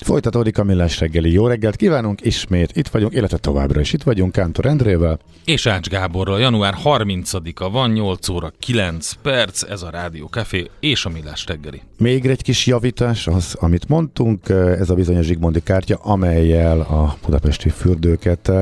Folytatódik 0.00 0.58
a 0.58 0.64
Millás 0.64 1.00
reggeli. 1.00 1.32
Jó 1.32 1.46
reggelt 1.46 1.76
kívánunk, 1.76 2.24
ismét 2.24 2.76
itt 2.76 2.88
vagyunk, 2.88 3.14
illetve 3.14 3.36
továbbra 3.36 3.80
is 3.80 3.92
itt 3.92 4.02
vagyunk 4.02 4.32
Kántor 4.32 4.66
Endrével. 4.66 5.18
És 5.44 5.66
Ács 5.66 5.88
Gáborral. 5.88 6.40
Január 6.40 6.74
30-a 6.84 7.70
van, 7.70 7.90
8 7.90 8.28
óra 8.28 8.52
9 8.58 9.12
perc, 9.12 9.62
ez 9.62 9.82
a 9.82 9.90
Rádió 9.90 10.26
Café 10.26 10.70
és 10.80 11.04
a 11.04 11.08
Millás 11.08 11.46
reggeli. 11.46 11.82
Még 11.98 12.26
egy 12.26 12.42
kis 12.42 12.66
javítás, 12.66 13.26
az, 13.26 13.56
amit 13.60 13.88
mondtunk, 13.88 14.48
ez 14.48 14.90
a 14.90 14.94
bizonyos 14.94 15.26
Zsigmondi 15.26 15.62
kártya, 15.62 15.96
amelyel 15.96 16.80
a 16.80 17.16
budapesti 17.24 17.68
fürdőket 17.68 18.52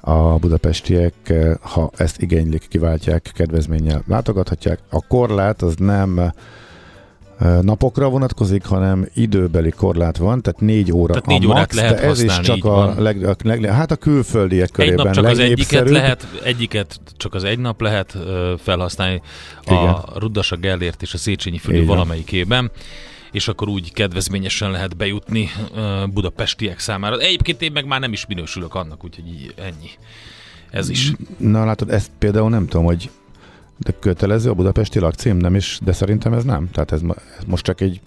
a 0.00 0.36
budapestiek, 0.38 1.32
ha 1.60 1.90
ezt 1.96 2.22
igénylik, 2.22 2.68
kiváltják, 2.68 3.30
kedvezménnyel 3.34 4.04
látogathatják. 4.08 4.78
A 4.90 5.06
korlát 5.06 5.62
az 5.62 5.74
nem 5.76 6.32
napokra 7.60 8.08
vonatkozik, 8.08 8.64
hanem 8.64 9.08
időbeli 9.14 9.70
korlát 9.70 10.16
van, 10.16 10.42
tehát 10.42 10.60
négy 10.60 10.92
óra 10.92 11.12
tehát 11.12 11.26
négy 11.26 11.44
a 11.44 11.48
órát 11.48 11.60
max, 11.60 11.74
lehet 11.74 11.96
de 11.96 12.02
ez 12.02 12.22
is 12.22 12.40
csak 12.40 12.64
a, 12.64 12.94
leg, 12.98 13.24
a 13.24 13.36
leg, 13.42 13.64
hát 13.64 13.90
a 13.90 13.96
külföldiek 13.96 14.70
körében 14.70 14.98
Egy 14.98 15.04
nap 15.04 15.14
csak 15.14 15.24
az 15.24 15.38
egyiket 15.38 15.90
lehet, 15.90 16.26
egyiket 16.44 17.00
csak 17.16 17.34
az 17.34 17.44
egy 17.44 17.58
nap 17.58 17.80
lehet 17.80 18.16
felhasználni 18.58 19.22
Igen. 19.64 19.78
a 19.78 20.04
Rudasa 20.14 20.56
Gellért 20.56 21.02
és 21.02 21.14
a 21.14 21.18
Széchenyi 21.18 21.58
fürdő 21.58 21.84
valamelyikében 21.84 22.70
és 23.32 23.48
akkor 23.48 23.68
úgy 23.68 23.92
kedvezményesen 23.92 24.70
lehet 24.70 24.96
bejutni 24.96 25.50
budapestiek 26.12 26.78
számára. 26.78 27.18
Egyébként 27.18 27.62
én 27.62 27.72
meg 27.72 27.86
már 27.86 28.00
nem 28.00 28.12
is 28.12 28.26
minősülök 28.26 28.74
annak, 28.74 29.04
úgyhogy 29.04 29.54
ennyi. 29.56 29.90
Ez 30.70 30.88
is. 30.88 31.12
Na 31.36 31.64
látod, 31.64 31.90
ezt 31.90 32.10
például 32.18 32.50
nem 32.50 32.66
tudom, 32.66 32.84
hogy 32.84 33.10
de 33.78 33.94
kötelező 34.00 34.50
a 34.50 34.54
budapesti 34.54 34.98
lakcím, 34.98 35.36
nem 35.36 35.54
is, 35.54 35.78
de 35.84 35.92
szerintem 35.92 36.32
ez 36.32 36.44
nem. 36.44 36.70
Tehát 36.70 36.92
ez, 36.92 37.00
ez 37.38 37.44
most 37.46 37.64
csak 37.64 37.80
egy 37.80 38.00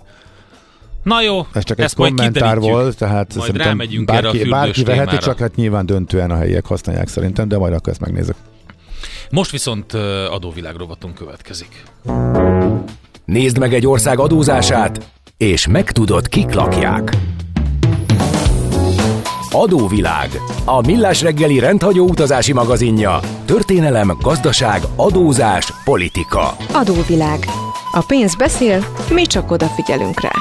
Na 1.03 1.21
jó, 1.21 1.45
ez 1.53 1.63
csak 1.63 1.79
egy 1.79 1.93
kommentár 1.93 2.59
volt, 2.59 2.97
tehát 2.97 3.35
majd 3.35 3.47
szerintem 3.47 3.77
bárki, 4.05 4.39
erre 4.39 4.47
a 4.47 4.49
bárki 4.49 4.83
veheti, 4.83 5.17
csak 5.17 5.39
hát 5.39 5.55
nyilván 5.55 5.85
döntően 5.85 6.31
a 6.31 6.35
helyiek 6.35 6.65
használják 6.65 7.07
szerintem, 7.07 7.47
de 7.47 7.57
majd 7.57 7.73
akkor 7.73 7.89
ezt 7.89 8.01
megnézek. 8.01 8.35
Most 9.31 9.51
viszont 9.51 9.93
adóvilág 10.29 10.75
rovatunk 10.75 11.15
következik. 11.15 11.83
Nézd 13.25 13.57
meg 13.57 13.73
egy 13.73 13.87
ország 13.87 14.19
adózását, 14.19 15.09
és 15.37 15.67
megtudod, 15.67 16.27
kik 16.27 16.53
lakják. 16.53 17.17
Adóvilág. 19.59 20.29
A 20.65 20.81
millás 20.81 21.21
reggeli 21.21 21.59
rendhagyó 21.59 22.07
utazási 22.07 22.53
magazinja. 22.53 23.19
Történelem, 23.45 24.17
gazdaság, 24.21 24.81
adózás, 24.95 25.73
politika. 25.83 26.55
Adóvilág. 26.73 27.45
A 27.91 28.03
pénz 28.07 28.35
beszél, 28.35 28.85
mi 29.09 29.25
csak 29.25 29.51
odafigyelünk 29.51 30.21
rá. 30.21 30.31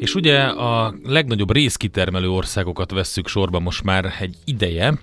És 0.00 0.14
ugye 0.14 0.38
a 0.42 0.94
legnagyobb 1.04 1.52
részkitermelő 1.52 2.30
országokat 2.30 2.90
vesszük 2.90 3.28
sorba 3.28 3.58
most 3.58 3.84
már 3.84 4.12
egy 4.20 4.36
ideje. 4.44 4.94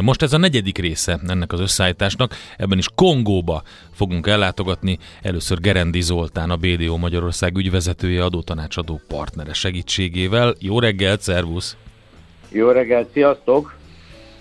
Most 0.00 0.22
ez 0.22 0.32
a 0.32 0.38
negyedik 0.38 0.78
része 0.78 1.18
ennek 1.28 1.52
az 1.52 1.60
összeállításnak, 1.60 2.34
ebben 2.56 2.78
is 2.78 2.86
Kongóba 2.94 3.62
fogunk 3.92 4.26
ellátogatni. 4.26 4.98
Először 5.22 5.60
Gerendi 5.60 6.00
Zoltán, 6.00 6.50
a 6.50 6.56
BDO 6.56 6.96
Magyarország 6.96 7.56
ügyvezetője, 7.56 8.24
adótanácsadó 8.24 9.00
partnere 9.08 9.52
segítségével. 9.52 10.54
Jó 10.58 10.78
reggelt, 10.78 11.20
szervusz! 11.20 11.76
Jó 12.48 12.70
reggelt, 12.70 13.08
sziasztok! 13.12 13.74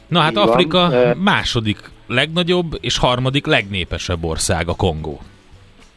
Na 0.08 0.20
hát 0.20 0.32
Így 0.32 0.38
Afrika 0.38 0.90
van. 0.90 1.18
Második 1.18 1.92
legnagyobb 2.08 2.78
és 2.82 2.98
harmadik 2.98 3.46
legnépesebb 3.46 4.24
ország 4.24 4.68
a 4.68 4.76
Kongó. 4.76 5.22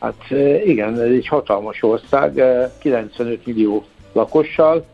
Hát 0.00 0.31
igen, 0.65 0.93
ez 1.00 1.10
egy 1.10 1.27
hatalmas 1.27 1.83
ország, 1.83 2.43
95 2.78 3.47
millió 3.47 3.87
lakossal, 4.16 4.87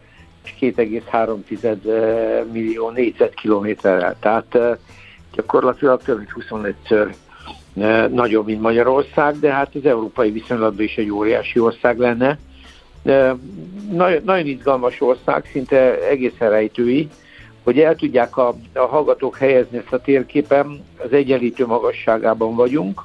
és 0.44 0.54
2,3 0.60 2.52
millió 2.52 2.90
négyzetkilométerrel. 2.90 4.16
Tehát 4.20 4.58
gyakorlatilag 5.34 6.02
több 6.02 6.18
mint 6.18 6.30
25-ször 6.50 7.14
nagyobb, 8.12 8.46
mint 8.46 8.60
Magyarország, 8.60 9.38
de 9.38 9.52
hát 9.52 9.74
az 9.74 9.84
európai 9.84 10.30
viszonylatban 10.30 10.84
is 10.84 10.96
egy 10.96 11.10
óriási 11.10 11.58
ország 11.58 11.98
lenne. 11.98 12.38
Nagyon, 13.90 14.46
izgalmas 14.46 15.00
ország, 15.00 15.48
szinte 15.52 16.08
egészen 16.08 16.50
rejtői, 16.50 17.08
hogy 17.62 17.80
el 17.80 17.96
tudják 17.96 18.36
a, 18.36 18.54
a 18.74 18.86
hallgatók 18.86 19.36
helyezni 19.36 19.78
ezt 19.78 19.92
a 19.92 20.00
térképen, 20.00 20.84
az 21.04 21.12
egyenlítő 21.12 21.66
magasságában 21.66 22.54
vagyunk. 22.54 23.02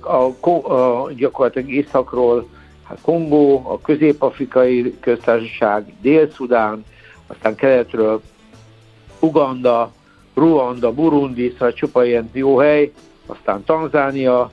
A, 0.00 0.48
a, 0.72 1.10
gyakorlatilag 1.16 1.70
északról 1.70 2.48
hát 2.88 2.98
Kongó, 3.02 3.62
a 3.70 3.80
Közép-Afrikai 3.80 4.96
Köztársaság, 5.00 5.92
Dél-Szudán, 6.00 6.84
aztán 7.26 7.54
keletről 7.54 8.22
Uganda, 9.20 9.92
Ruanda, 10.34 10.92
Burundi, 10.92 11.50
szóval 11.52 11.72
csupa 11.72 12.04
ilyen 12.04 12.30
jó 12.32 12.56
hely, 12.58 12.92
aztán 13.26 13.64
Tanzánia, 13.64 14.50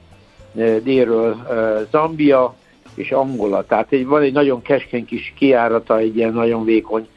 eh, 0.56 0.78
délről 0.84 1.46
eh, 1.50 1.86
Zambia 1.92 2.56
és 2.96 3.12
Angola. 3.12 3.66
Tehát 3.66 3.92
egy, 3.92 4.06
van 4.06 4.22
egy 4.22 4.34
nagyon 4.34 4.62
keskeny 4.62 5.06
kis 5.06 5.34
kiárata, 5.38 5.98
egy 5.98 6.18
ilyen 6.18 6.34
nagyon 6.34 6.64
vékony, 6.64 7.08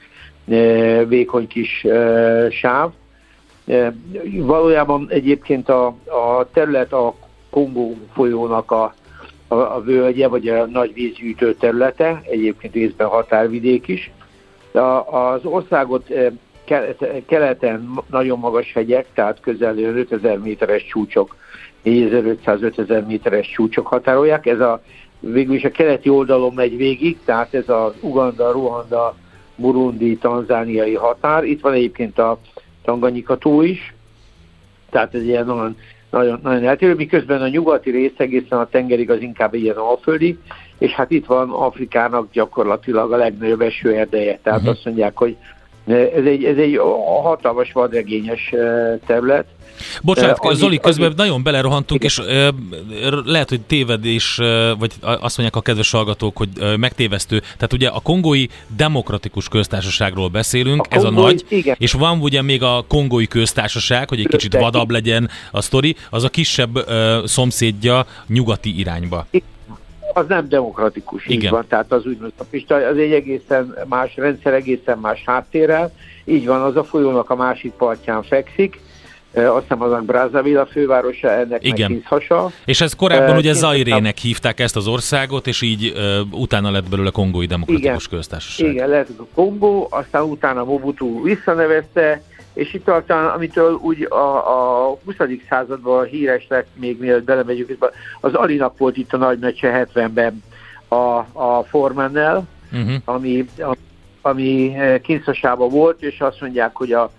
eh, 0.48 1.06
vékony 1.06 1.46
kis 1.46 1.86
sáv. 2.50 2.90
Valójában 4.36 5.06
egyébként 5.10 5.68
a, 5.68 5.86
a 6.06 6.48
terület 6.52 6.92
a 6.92 7.14
Kongó 7.50 7.96
folyónak 8.12 8.70
a 8.70 8.94
a, 9.48 9.54
a 9.54 9.82
völgye, 9.84 10.28
vagy 10.28 10.48
a 10.48 10.66
nagy 10.66 10.94
vízgyűjtő 10.94 11.54
területe, 11.54 12.22
egyébként 12.24 12.74
részben 12.74 13.08
határvidék 13.08 13.88
is. 13.88 14.10
De 14.72 14.80
az 14.80 15.44
országot 15.44 16.10
eh, 16.10 16.32
keleten 17.26 17.90
nagyon 18.10 18.38
magas 18.38 18.72
hegyek, 18.72 19.06
tehát 19.14 19.40
közel 19.40 19.78
5000 19.78 20.38
méteres 20.38 20.86
csúcsok, 20.86 21.36
4500-5000 21.84 23.06
méteres 23.06 23.50
csúcsok 23.50 23.86
határolják. 23.86 24.46
Ez 24.46 24.60
a 24.60 24.82
végül 25.20 25.54
is 25.54 25.64
a 25.64 25.70
keleti 25.70 26.08
oldalon 26.08 26.54
megy 26.54 26.76
végig, 26.76 27.18
tehát 27.24 27.54
ez 27.54 27.68
az 27.68 27.92
Uganda, 28.00 28.52
Ruanda, 28.52 29.14
Burundi, 29.56 30.16
tanzániai 30.16 30.94
határ. 30.94 31.44
Itt 31.44 31.60
van 31.60 31.72
egyébként 31.72 32.18
a 32.18 32.38
Tanganyika 32.84 33.36
tó 33.36 33.62
is, 33.62 33.94
tehát 34.90 35.14
ez 35.14 35.22
ilyen 35.22 35.50
olyan 35.50 35.76
nagyon, 36.10 36.40
nagyon 36.42 36.64
eltérő, 36.64 36.94
miközben 36.94 37.42
a 37.42 37.48
nyugati 37.48 37.90
rész 37.90 38.12
egészen 38.16 38.58
a 38.58 38.68
tengerig 38.68 39.10
az 39.10 39.20
inkább 39.20 39.54
ilyen 39.54 39.76
alföldi, 39.76 40.38
és 40.78 40.92
hát 40.92 41.10
itt 41.10 41.26
van 41.26 41.50
Afrikának 41.50 42.30
gyakorlatilag 42.32 43.12
a 43.12 43.16
legnagyobb 43.16 43.60
esőerdeje. 43.60 44.38
Tehát 44.42 44.58
uh-huh. 44.58 44.74
azt 44.74 44.84
mondják, 44.84 45.16
hogy 45.16 45.36
ez 45.94 46.24
egy, 46.24 46.44
ez 46.44 46.56
egy 46.56 46.80
hatalmas 47.22 47.72
vadregényes 47.72 48.54
terület, 49.06 49.46
Bocsánat, 50.02 50.44
uh, 50.44 50.52
Zoli, 50.52 50.78
közben 50.78 51.06
annyi... 51.06 51.14
nagyon 51.16 51.42
belerohantunk, 51.42 52.02
és 52.02 52.18
uh, 52.18 52.48
lehet, 53.24 53.48
hogy 53.48 53.60
tévedés, 53.60 54.38
uh, 54.38 54.46
vagy 54.78 54.92
azt 55.00 55.36
mondják 55.36 55.56
a 55.56 55.60
kedves 55.60 55.90
hallgatók, 55.90 56.36
hogy 56.36 56.48
uh, 56.60 56.76
megtévesztő. 56.76 57.38
Tehát 57.40 57.72
ugye 57.72 57.88
a 57.88 58.00
kongói 58.00 58.46
demokratikus 58.76 59.48
köztársaságról 59.48 60.28
beszélünk, 60.28 60.86
a 60.90 60.94
ez 60.94 61.02
kongói, 61.02 61.22
a 61.22 61.26
nagy, 61.26 61.44
igen. 61.48 61.76
és 61.78 61.92
van 61.92 62.20
ugye 62.20 62.42
még 62.42 62.62
a 62.62 62.84
kongói 62.88 63.26
köztársaság, 63.26 64.08
hogy 64.08 64.20
egy 64.20 64.28
kicsit 64.28 64.56
vadabb 64.58 64.90
legyen 64.90 65.30
a 65.50 65.60
sztori, 65.60 65.96
az 66.10 66.24
a 66.24 66.28
kisebb 66.28 66.76
uh, 66.76 67.24
szomszédja 67.24 68.06
nyugati 68.26 68.78
irányba. 68.78 69.26
Az 70.18 70.26
nem 70.28 70.48
demokratikus, 70.48 71.26
Igen. 71.26 71.40
így 71.40 71.50
van, 71.50 71.64
tehát 71.68 71.92
az 71.92 72.06
úgymond 72.06 72.32
a 72.38 72.72
az 72.72 72.96
egy 72.96 73.12
egészen 73.12 73.74
más 73.88 74.16
rendszer, 74.16 74.54
egészen 74.54 74.98
más 74.98 75.22
háttérrel, 75.26 75.92
így 76.24 76.46
van, 76.46 76.60
az 76.60 76.76
a 76.76 76.84
folyónak 76.84 77.30
a 77.30 77.36
másik 77.36 77.72
partján 77.72 78.22
fekszik, 78.22 78.80
azt 79.34 79.62
hiszem 79.62 79.82
az 79.82 80.04
Brazzaville 80.04 80.60
a 80.60 80.66
fővárosa, 80.66 81.30
ennek 81.30 81.64
Igen. 81.64 81.92
meg 81.92 82.02
hasa. 82.04 82.50
És 82.64 82.80
ez 82.80 82.94
korábban 82.94 83.30
uh, 83.30 83.36
ugye 83.36 83.52
Zairének 83.52 84.18
hívták 84.18 84.60
ezt 84.60 84.76
az 84.76 84.86
országot, 84.86 85.46
és 85.46 85.62
így 85.62 85.92
uh, 85.96 86.40
utána 86.40 86.70
lett 86.70 86.88
belőle 86.88 87.10
Kongói 87.10 87.46
Demokratikus 87.46 88.04
Igen. 88.04 88.18
Köztársaság. 88.18 88.70
Igen, 88.70 88.88
lett 88.88 89.08
a 89.18 89.26
Kongó, 89.34 89.86
aztán 89.90 90.22
utána 90.22 90.64
Mobutu 90.64 91.22
visszanevezte, 91.22 92.22
és 92.58 92.74
itt 92.74 92.90
talán, 93.06 93.26
amitől 93.26 93.72
úgy 93.82 94.06
a, 94.10 94.14
a 94.14 94.98
20. 95.04 95.14
században 95.48 96.04
híres 96.04 96.46
lett, 96.48 96.66
még 96.74 97.00
mielőtt 97.00 97.24
belemegyünk, 97.24 97.92
az 98.20 98.34
Alinak 98.34 98.78
volt 98.78 98.96
itt 98.96 99.12
a 99.12 99.16
nagy 99.16 99.38
meccse 99.38 99.88
70-ben 99.94 100.42
a, 100.88 100.94
a 101.42 101.64
Formannel, 101.68 102.46
uh-huh. 102.72 102.94
ami, 103.04 103.48
ami 104.22 104.76
Kinszasában 105.02 105.68
volt, 105.70 106.02
és 106.02 106.20
azt 106.20 106.40
mondják, 106.40 106.76
hogy 106.76 106.92
a 106.92 107.10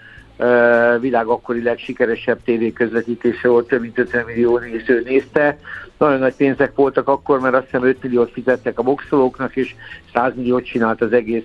világ 1.00 1.28
akkori 1.28 1.64
legsikeresebb 1.64 2.44
tévéközvetítése 2.44 3.48
volt, 3.48 3.68
több 3.68 3.82
mint 3.82 3.98
50 3.98 4.26
millió 4.26 4.58
néző 4.58 5.02
nézte. 5.06 5.58
Nagyon 5.98 6.20
nagy 6.20 6.36
pénzek 6.36 6.76
voltak 6.76 7.08
akkor, 7.08 7.40
mert 7.40 7.54
azt 7.56 7.66
hiszem 7.66 7.84
5 7.84 8.04
milliót 8.04 8.32
fizettek 8.32 8.80
a 8.80 8.84
boxolóknak, 8.84 9.56
és 9.56 9.76
100 10.14 10.32
milliót 10.36 10.66
csinált 10.66 11.02
az 11.02 11.14
egész, 11.14 11.44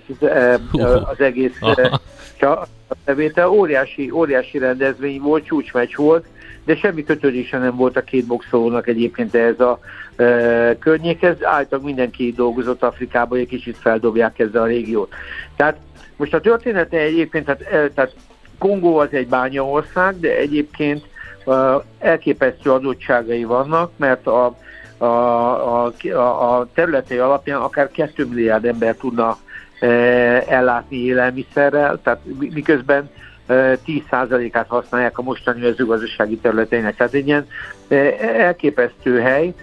az 1.09 1.19
egész 1.19 1.57
a 2.41 2.67
bevétel. 3.05 3.49
Óriási, 3.49 4.11
óriási 4.11 4.57
rendezvény 4.57 5.21
volt, 5.21 5.45
csúcsmeccs 5.45 5.95
volt, 5.95 6.25
de 6.65 6.75
semmi 6.75 7.03
kötődése 7.03 7.57
nem 7.57 7.75
volt 7.75 7.97
a 7.97 8.03
két 8.03 8.25
boxolónak 8.25 8.87
egyébként 8.87 9.35
ehhez 9.35 9.59
a 9.59 9.79
e, 10.15 10.77
környékhez. 10.79 11.43
Általában 11.43 11.81
mindenki 11.81 12.33
dolgozott 12.35 12.83
Afrikában, 12.83 13.39
egy 13.39 13.47
kicsit 13.47 13.77
feldobják 13.77 14.39
ezzel 14.39 14.61
a 14.61 14.65
régiót. 14.65 15.13
Tehát 15.55 15.77
most 16.15 16.33
a 16.33 16.41
története 16.41 16.97
egyébként, 16.97 17.45
tehát, 17.45 17.93
tehát 17.93 18.15
Kongó 18.57 18.97
az 18.97 19.07
egy 19.11 19.27
bányaország, 19.27 20.19
de 20.19 20.37
egyébként 20.37 21.05
uh, 21.45 21.83
elképesztő 21.99 22.71
adottságai 22.71 23.43
vannak, 23.43 23.91
mert 23.95 24.27
a, 24.27 24.55
a, 24.97 25.05
a, 25.05 26.57
a 26.57 26.67
területei 26.73 27.17
alapján 27.17 27.61
akár 27.61 27.91
2 27.91 28.25
milliárd 28.25 28.65
ember 28.65 28.95
tudna 28.95 29.37
ellátni 30.47 30.97
élelmiszerrel, 30.97 31.99
tehát 32.03 32.21
miközben 32.39 33.09
10%-át 33.47 34.67
használják 34.67 35.17
a 35.17 35.21
mostani 35.21 35.61
mezőgazdasági 35.61 36.37
területeinek. 36.37 36.95
Tehát 36.95 37.13
egy 37.13 37.27
ilyen 37.27 37.47
elképesztő 38.37 39.19
hely, 39.19 39.53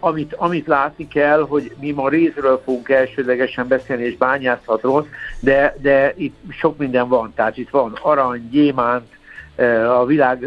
amit, 0.00 0.34
amit 0.34 0.66
látni 0.66 1.08
kell, 1.08 1.46
hogy 1.48 1.74
mi 1.80 1.90
ma 1.90 2.08
részről 2.08 2.60
fogunk 2.64 2.88
elsődlegesen 2.88 3.68
beszélni 3.68 4.02
és 4.02 4.16
bányászatról, 4.16 5.06
de, 5.40 5.76
de 5.80 6.14
itt 6.16 6.36
sok 6.50 6.78
minden 6.78 7.08
van. 7.08 7.32
Tehát 7.34 7.56
itt 7.56 7.70
van 7.70 7.98
arany, 8.02 8.48
gyémánt, 8.50 9.18
a 9.88 10.04
világ 10.06 10.44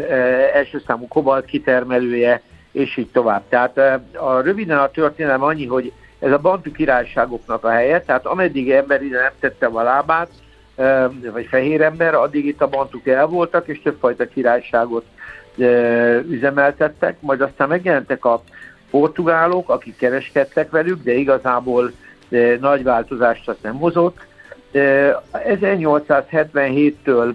első 0.54 0.82
számú 0.86 1.08
kobalt 1.08 1.44
kitermelője, 1.44 2.42
és 2.72 2.96
így 2.96 3.10
tovább. 3.10 3.42
Tehát 3.48 3.78
a 4.12 4.40
röviden 4.40 4.78
a 4.78 4.90
történelem 4.90 5.42
annyi, 5.42 5.66
hogy 5.66 5.92
ez 6.24 6.32
a 6.32 6.38
bantu 6.38 6.72
királyságoknak 6.72 7.64
a 7.64 7.70
helye, 7.70 8.00
tehát 8.00 8.26
ameddig 8.26 8.70
ember 8.70 9.02
ide 9.02 9.20
nem 9.20 9.32
tette 9.40 9.66
a 9.66 9.82
lábát, 9.82 10.28
vagy 11.32 11.46
fehér 11.46 11.82
ember, 11.82 12.14
addig 12.14 12.46
itt 12.46 12.62
a 12.62 12.68
bantuk 12.68 13.06
el 13.06 13.26
voltak, 13.26 13.68
és 13.68 13.82
többfajta 13.82 14.28
királyságot 14.28 15.04
üzemeltettek, 16.28 17.16
majd 17.20 17.40
aztán 17.40 17.68
megjelentek 17.68 18.24
a 18.24 18.42
portugálok, 18.90 19.70
akik 19.70 19.96
kereskedtek 19.96 20.70
velük, 20.70 21.02
de 21.02 21.12
igazából 21.12 21.92
nagy 22.60 22.82
változást 22.82 23.48
azt 23.48 23.62
nem 23.62 23.78
hozott. 23.78 24.18
1877-től 24.72 27.34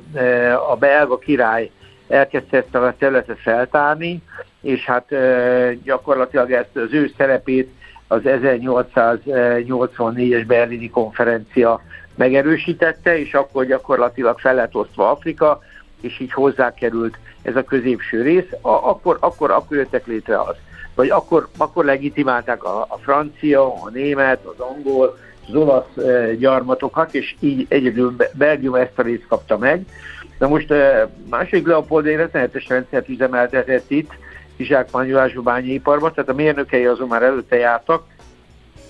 a 0.70 0.76
belga 0.76 1.18
király 1.18 1.72
elkezdte 2.08 2.58
ezt 2.58 2.76
a 2.76 2.94
területet 2.98 3.40
feltárni, 3.40 4.22
és 4.62 4.86
hát 4.86 5.06
gyakorlatilag 5.84 6.52
ezt 6.52 6.76
az 6.76 6.94
ő 6.94 7.12
szerepét 7.18 7.78
az 8.12 8.22
1884-es 8.24 10.44
berlini 10.48 10.90
konferencia 10.90 11.82
megerősítette, 12.16 13.20
és 13.20 13.34
akkor 13.34 13.66
gyakorlatilag 13.66 14.40
fel 14.40 14.56
lett 14.56 14.76
osztva 14.76 15.12
Afrika, 15.12 15.62
és 16.02 16.20
így 16.20 16.34
hozzákerült 16.34 17.18
ez 17.42 17.56
a 17.56 17.64
középső 17.64 18.22
rész, 18.22 18.50
akkor, 18.62 19.18
akkor, 19.20 19.52
akkor 19.52 19.78
jöttek 19.78 20.08
létre 20.08 20.42
az 20.42 20.56
vagy 21.00 21.10
akkor, 21.10 21.48
akkor 21.58 21.86
legitimálták 21.86 22.64
a, 22.64 22.82
a 22.82 22.98
francia, 23.02 23.74
a 23.74 23.90
német, 23.90 24.46
az 24.46 24.60
angol, 24.60 25.18
az 25.48 25.56
olasz 25.56 25.98
e, 25.98 26.36
gyarmatokat, 26.36 27.14
és 27.14 27.36
így 27.40 27.66
egyedül 27.70 28.16
Belgium 28.34 28.76
ezt 28.76 29.00
a 29.00 29.02
részt 29.02 29.28
kapta 29.28 29.58
meg. 29.58 29.86
Na 30.40 30.48
most 30.48 30.72
e, 30.72 31.10
második 31.30 31.68
Leopold 31.68 32.06
egy 32.06 32.16
rettenetes 32.16 32.68
rendszert 32.68 33.10
üzemeltetett 33.10 33.92
itt, 33.92 34.12
kizsákmányolású 34.60 35.42
bányaiparban, 35.42 36.14
tehát 36.14 36.30
a 36.30 36.34
mérnökei 36.34 36.86
azon 36.86 37.08
már 37.08 37.24
előtte 37.24 37.56
jártak, 37.56 38.04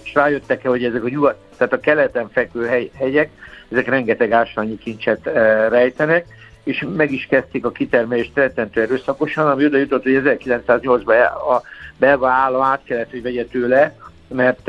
és 0.04 0.14
rájöttek 0.14 0.64
-e, 0.64 0.70
hogy 0.70 0.84
ezek 0.84 1.04
a 1.04 1.10
nyugat, 1.10 1.38
tehát 1.58 1.74
a 1.74 1.80
keleten 1.80 2.30
fekvő 2.30 2.66
hegy, 2.66 2.92
hegyek, 2.98 3.30
ezek 3.72 3.88
rengeteg 3.88 4.32
ásványi 4.32 4.78
kincset 4.78 5.28
e, 5.28 5.68
rejtenek, 5.68 6.26
és 6.64 6.86
meg 6.96 7.12
is 7.12 7.26
kezdték 7.26 7.66
a 7.66 7.72
kitermelést 7.72 8.32
rettentő 8.34 8.82
erőszakosan, 8.82 9.48
ami 9.48 9.66
oda 9.66 9.78
jutott, 9.78 10.04
hogy 10.04 10.22
1908-ban 10.24 11.32
a 11.32 11.62
belga 11.98 12.28
állam 12.28 12.62
át 12.62 12.82
kellett, 12.84 13.12
hogy 13.12 13.22
vegye 13.22 13.46
tőle, 13.46 13.96
mert 14.28 14.68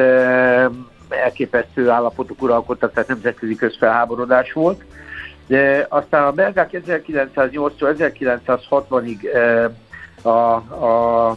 elképesztő 1.09 1.89
állapotok 1.89 2.43
uralkodtak, 2.43 2.93
tehát 2.93 3.09
nemzetközi 3.09 3.55
közfelháborodás 3.55 4.53
volt. 4.53 4.85
De 5.47 5.87
aztán 5.89 6.27
a 6.27 6.33
belgák 6.33 6.71
1908-tól 6.73 8.13
1960-ig 8.39 9.31
a, 10.23 10.55
a 10.55 11.37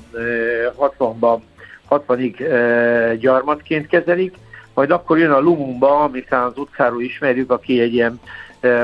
60-ban 0.80 1.40
60-ig 1.90 2.36
gyarmatként 3.20 3.88
kezelik, 3.88 4.36
majd 4.74 4.92
akkor 4.92 5.18
jön 5.18 5.32
a 5.32 5.40
Lumumba, 5.40 6.00
amit 6.00 6.34
az 6.34 6.58
utcáról 6.58 7.02
ismerjük, 7.02 7.52
aki 7.52 7.80
egy 7.80 7.94
ilyen 7.94 8.20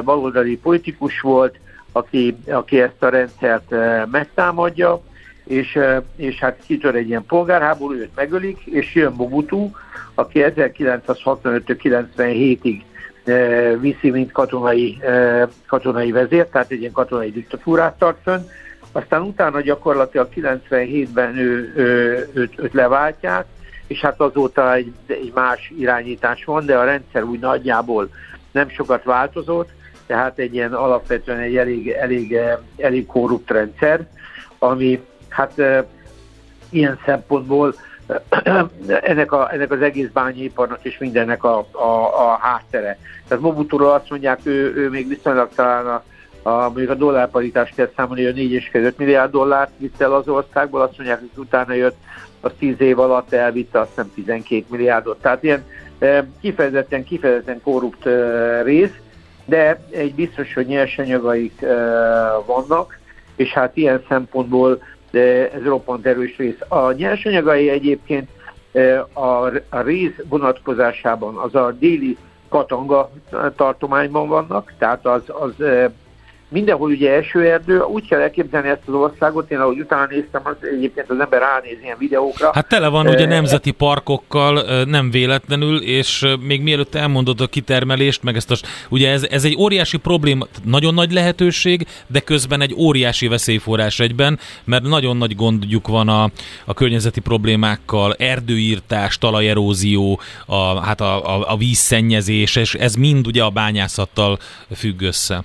baloldali 0.03 0.57
politikus 0.57 1.21
volt, 1.21 1.59
aki, 1.91 2.37
aki 2.47 2.81
ezt 2.81 3.03
a 3.03 3.09
rendszert 3.09 3.73
megtámadja, 4.11 5.01
és, 5.43 5.79
és 6.15 6.39
hát 6.39 6.59
kitör 6.65 6.95
egy 6.95 7.07
ilyen 7.07 7.25
polgárháború, 7.25 7.93
őt 7.93 8.15
megölik, 8.15 8.65
és 8.65 8.95
jön 8.95 9.13
Mobutu, 9.17 9.69
aki 10.13 10.43
1965-97-ig 10.45 12.81
viszi, 13.79 14.09
mint 14.09 14.31
katonai, 14.31 15.01
katonai 15.67 16.11
vezér, 16.11 16.45
tehát 16.45 16.71
egy 16.71 16.79
ilyen 16.79 16.91
katonai 16.91 17.31
diktatúrát 17.31 17.97
tart 17.97 18.17
fönn. 18.23 18.41
Aztán 18.91 19.21
utána 19.21 19.61
gyakorlatilag 19.61 20.29
97-ben 20.35 21.37
ő, 21.37 21.73
ő, 21.75 22.29
őt, 22.33 22.59
őt 22.59 22.73
leváltják, 22.73 23.45
és 23.87 23.99
hát 23.99 24.19
azóta 24.19 24.73
egy, 24.73 24.93
egy 25.07 25.31
más 25.35 25.71
irányítás 25.77 26.43
van, 26.45 26.65
de 26.65 26.77
a 26.77 26.83
rendszer 26.83 27.23
úgy 27.23 27.39
nagyjából 27.39 28.09
nem 28.51 28.69
sokat 28.69 29.03
változott, 29.03 29.69
tehát 30.05 30.37
egy 30.37 30.53
ilyen 30.53 30.73
alapvetően 30.73 31.39
egy 31.39 31.57
elég, 31.57 31.89
elég, 31.89 32.37
elég 32.77 33.05
korrupt 33.05 33.51
rendszer, 33.51 34.07
ami 34.59 35.01
hát 35.29 35.59
e, 35.59 35.85
ilyen 36.69 36.99
szempontból 37.05 37.75
ennek, 38.87 39.31
a, 39.31 39.53
ennek 39.53 39.71
az 39.71 39.81
egész 39.81 40.07
bányaiparnak 40.13 40.79
és 40.81 40.97
mindennek 40.97 41.43
a, 41.43 41.57
a, 41.71 42.19
a 42.27 42.37
háttere. 42.41 42.97
Tehát 43.27 43.43
mobutu 43.43 43.83
azt 43.83 44.09
mondják, 44.09 44.39
ő, 44.43 44.73
ő 44.75 44.89
még 44.89 45.07
viszonylag 45.07 45.49
talán 45.55 45.87
a, 45.87 46.03
a, 46.43 46.51
mondjuk 46.51 46.89
a 46.89 46.95
dollárparitást 46.95 47.75
kell 47.75 47.89
számolni, 47.95 48.23
hogy 48.23 48.61
4,5 48.73 48.95
milliárd 48.95 49.31
dollárt 49.31 49.71
vitt 49.77 50.01
el 50.01 50.13
az 50.13 50.27
országból, 50.27 50.81
azt 50.81 50.97
mondják, 50.97 51.19
hogy 51.19 51.29
utána 51.35 51.73
jött, 51.73 51.97
az 52.41 52.51
10 52.59 52.81
év 52.81 52.99
alatt 52.99 53.33
elvitte 53.33 53.79
azt 53.79 53.89
hiszem 53.89 54.11
12 54.13 54.63
milliárdot. 54.69 55.21
Tehát 55.21 55.43
ilyen 55.43 55.65
kifejezetten, 56.41 57.03
kifejezetten 57.03 57.61
korrupt 57.61 58.09
rész, 58.63 58.93
de 59.45 59.81
egy 59.91 60.15
biztos, 60.15 60.53
hogy 60.53 60.65
nyersanyagaik 60.65 61.59
vannak, 62.45 62.99
és 63.35 63.53
hát 63.53 63.77
ilyen 63.77 64.03
szempontból 64.07 64.81
ez 65.11 65.63
roppant 65.63 66.05
erős 66.05 66.37
rész. 66.37 66.59
A 66.67 66.91
nyersanyagai 66.91 67.69
egyébként 67.69 68.29
a, 69.13 69.47
rész 69.81 70.15
vonatkozásában 70.29 71.35
az 71.35 71.55
a 71.55 71.71
déli 71.79 72.17
Katanga 72.49 73.11
tartományban 73.55 74.27
vannak, 74.27 74.73
tehát 74.77 75.05
az, 75.05 75.21
az 75.27 75.53
mindenhol 76.49 76.89
ugye 76.89 77.11
esőerdő, 77.11 77.79
úgy 77.79 78.07
kell 78.07 78.19
elképzelni 78.19 78.69
ezt 78.69 78.81
az 78.85 78.93
országot, 78.93 79.51
én 79.51 79.59
ahogy 79.59 79.79
utána 79.79 80.07
néztem, 80.09 80.41
az 80.43 80.55
egyébként 80.75 81.09
az 81.09 81.19
ember 81.19 81.39
ránéz 81.39 81.77
ilyen 81.83 81.97
videókra. 81.99 82.51
Hát 82.53 82.67
tele 82.67 82.87
van 82.87 83.07
ugye 83.07 83.25
nemzeti 83.25 83.71
parkokkal, 83.71 84.85
nem 84.85 85.11
véletlenül, 85.11 85.81
és 85.81 86.25
még 86.39 86.61
mielőtt 86.61 86.95
elmondod 86.95 87.41
a 87.41 87.47
kitermelést, 87.47 88.23
meg 88.23 88.35
ezt 88.35 88.51
a, 88.51 88.55
ugye 88.89 89.11
ez, 89.11 89.23
ez 89.23 89.45
egy 89.45 89.55
óriási 89.59 89.97
probléma, 89.97 90.45
nagyon 90.63 90.93
nagy 90.93 91.11
lehetőség, 91.11 91.87
de 92.07 92.19
közben 92.19 92.61
egy 92.61 92.73
óriási 92.77 93.27
veszélyforrás 93.27 93.99
egyben, 93.99 94.39
mert 94.63 94.83
nagyon 94.83 95.17
nagy 95.17 95.35
gondjuk 95.35 95.87
van 95.87 96.07
a, 96.07 96.29
a 96.65 96.73
környezeti 96.73 97.19
problémákkal, 97.19 98.13
erdőírtás, 98.13 99.17
talajerózió, 99.17 100.19
a, 100.45 100.79
hát 100.79 101.01
a, 101.01 101.35
a, 101.35 101.51
a 101.51 101.57
vízszennyezés, 101.57 102.55
és 102.55 102.75
ez 102.75 102.95
mind 102.95 103.27
ugye 103.27 103.43
a 103.43 103.49
bányászattal 103.49 104.39
függ 104.75 105.01
össze. 105.01 105.43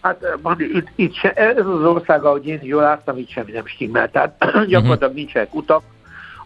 Hát 0.00 0.24
itt, 0.58 0.88
itt 0.94 1.14
se, 1.14 1.32
ez 1.32 1.66
az 1.66 1.84
ország, 1.84 2.24
ahogy 2.24 2.46
én 2.46 2.60
jól 2.62 2.82
láttam, 2.82 3.18
itt 3.18 3.30
semmi 3.30 3.52
nem 3.52 3.66
stimmel. 3.66 4.10
Tehát 4.10 4.44
gyakorlatilag 4.66 5.14
nincsenek 5.14 5.54
utak, 5.54 5.82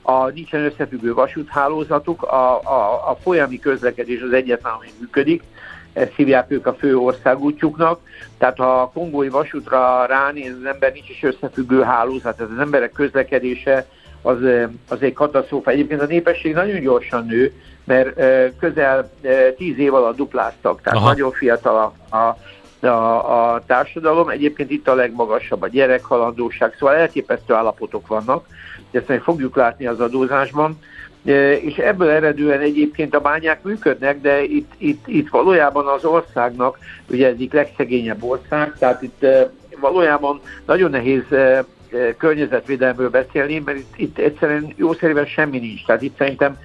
a, 0.03 0.29
nincsen 0.29 0.65
összefüggő 0.65 1.15
vasúthálózatuk, 1.15 2.23
a, 2.23 2.61
a, 2.61 3.11
a 3.11 3.17
folyami 3.23 3.59
közlekedés 3.59 4.21
az 4.21 4.33
egyetlen, 4.33 4.73
ami 4.73 4.87
működik, 5.01 5.43
ezt 5.93 6.13
hívják 6.17 6.51
ők 6.51 6.67
a 6.67 6.75
fő 6.75 6.97
országútjuknak. 6.97 8.01
Tehát 8.39 8.57
ha 8.57 8.81
a 8.81 8.91
kongói 8.91 9.29
vasútra 9.29 10.07
ránéz 10.07 10.55
az 10.61 10.65
ember, 10.65 10.93
nincs 10.93 11.09
is 11.09 11.23
összefüggő 11.23 11.83
hálózat, 11.83 12.41
ez 12.41 12.49
az 12.55 12.59
emberek 12.59 12.93
közlekedése 12.93 13.87
az, 14.23 14.39
az 14.89 15.03
egy 15.03 15.13
katasztrófa. 15.13 15.71
Egyébként 15.71 16.01
a 16.01 16.07
népesség 16.07 16.55
nagyon 16.55 16.81
gyorsan 16.81 17.27
nő, 17.27 17.53
mert 17.85 18.15
közel 18.59 19.11
tíz 19.57 19.79
év 19.79 19.95
alatt 19.95 20.17
dupláztak, 20.17 20.83
tehát 20.83 20.99
Aha. 20.99 21.09
nagyon 21.09 21.31
fiatal 21.31 21.95
a, 22.11 22.17
a 22.17 22.39
a, 22.85 23.53
a 23.55 23.63
társadalom. 23.67 24.29
Egyébként 24.29 24.71
itt 24.71 24.89
a 24.89 24.95
legmagasabb 24.95 25.63
a 25.63 25.69
gyerekhalandóság, 25.69 26.75
szóval 26.79 26.95
elképesztő 26.95 27.55
állapotok 27.55 28.07
vannak, 28.07 28.47
ezt 28.91 29.09
meg 29.09 29.23
fogjuk 29.23 29.57
látni 29.57 29.87
az 29.87 30.01
adózásban. 30.01 30.79
És 31.61 31.77
ebből 31.77 32.09
eredően 32.09 32.61
egyébként 32.61 33.15
a 33.15 33.21
bányák 33.21 33.63
működnek, 33.63 34.21
de 34.21 34.43
itt, 34.43 34.73
itt, 34.77 35.09
itt 35.09 35.29
valójában 35.29 35.87
az 35.87 36.05
országnak, 36.05 36.79
ugye 37.11 37.27
egyik 37.27 37.53
legszegényebb 37.53 38.23
ország, 38.23 38.73
tehát 38.79 39.03
itt 39.03 39.27
valójában 39.81 40.41
nagyon 40.67 40.91
nehéz 40.91 41.23
környezetvédelmről 42.17 43.11
beszélni, 43.11 43.63
mert 43.65 43.79
itt, 43.79 43.93
itt 43.97 44.19
egyszerűen 44.19 44.73
jószerűen 44.77 45.27
semmi 45.27 45.59
nincs. 45.59 45.87
Tehát 45.87 46.03
itt 46.03 46.17
szerintem 46.17 46.59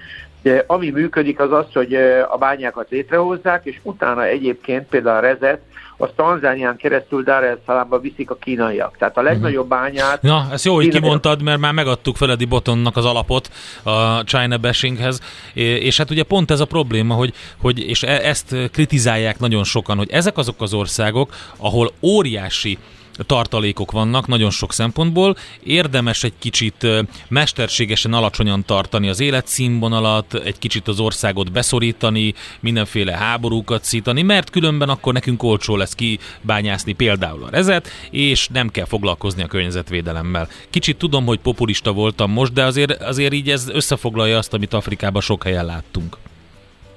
ami 0.66 0.90
működik 0.90 1.40
az 1.40 1.52
az, 1.52 1.66
hogy 1.72 1.94
a 2.30 2.36
bányákat 2.38 2.90
létrehozzák, 2.90 3.64
és 3.64 3.78
utána 3.82 4.24
egyébként 4.24 4.88
például 4.88 5.16
a 5.16 5.20
rezet, 5.20 5.60
az 6.00 6.08
Tanzánián 6.16 6.76
keresztül 6.76 7.22
Dar 7.22 7.44
es 7.44 7.58
Salaamba 7.66 7.98
viszik 7.98 8.30
a 8.30 8.36
kínaiak. 8.36 8.96
Tehát 8.98 9.16
a 9.16 9.22
legnagyobb 9.22 9.68
bányát... 9.68 10.22
Na, 10.22 10.46
ezt 10.52 10.64
jó, 10.64 10.74
hogy 10.74 10.88
kimondtad, 10.88 11.42
mert 11.42 11.60
már 11.60 11.72
megadtuk 11.72 12.16
Feledi 12.16 12.44
Botonnak 12.44 12.96
az 12.96 13.04
alapot 13.04 13.50
a 13.82 14.24
China 14.24 14.58
bashinghez, 14.58 15.20
és 15.54 15.96
hát 15.96 16.10
ugye 16.10 16.22
pont 16.22 16.50
ez 16.50 16.60
a 16.60 16.64
probléma, 16.64 17.14
hogy, 17.14 17.32
hogy 17.60 17.78
és 17.78 18.02
e- 18.02 18.20
ezt 18.28 18.56
kritizálják 18.72 19.38
nagyon 19.38 19.64
sokan, 19.64 19.96
hogy 19.96 20.10
ezek 20.10 20.36
azok 20.36 20.62
az 20.62 20.74
országok, 20.74 21.34
ahol 21.56 21.92
óriási 22.02 22.78
tartalékok 23.26 23.90
vannak 23.90 24.26
nagyon 24.26 24.50
sok 24.50 24.72
szempontból. 24.72 25.36
Érdemes 25.62 26.24
egy 26.24 26.32
kicsit 26.38 26.86
mesterségesen 27.28 28.12
alacsonyan 28.12 28.64
tartani 28.64 29.08
az 29.08 29.20
életszínvonalat, 29.20 30.34
egy 30.34 30.58
kicsit 30.58 30.88
az 30.88 31.00
országot 31.00 31.52
beszorítani, 31.52 32.34
mindenféle 32.60 33.12
háborúkat 33.12 33.84
szítani, 33.84 34.22
mert 34.22 34.50
különben 34.50 34.88
akkor 34.88 35.12
nekünk 35.12 35.42
olcsó 35.42 35.76
lesz 35.76 35.94
kibányászni 35.94 36.92
például 36.92 37.44
a 37.44 37.50
rezet, 37.50 37.88
és 38.10 38.48
nem 38.52 38.68
kell 38.68 38.84
foglalkozni 38.86 39.42
a 39.42 39.46
környezetvédelemmel. 39.46 40.48
Kicsit 40.70 40.96
tudom, 40.96 41.26
hogy 41.26 41.38
populista 41.38 41.92
voltam 41.92 42.30
most, 42.30 42.52
de 42.52 42.64
azért, 42.64 43.02
azért 43.02 43.32
így 43.32 43.50
ez 43.50 43.68
összefoglalja 43.68 44.38
azt, 44.38 44.54
amit 44.54 44.74
Afrikában 44.74 45.22
sok 45.22 45.42
helyen 45.42 45.64
láttunk. 45.64 46.16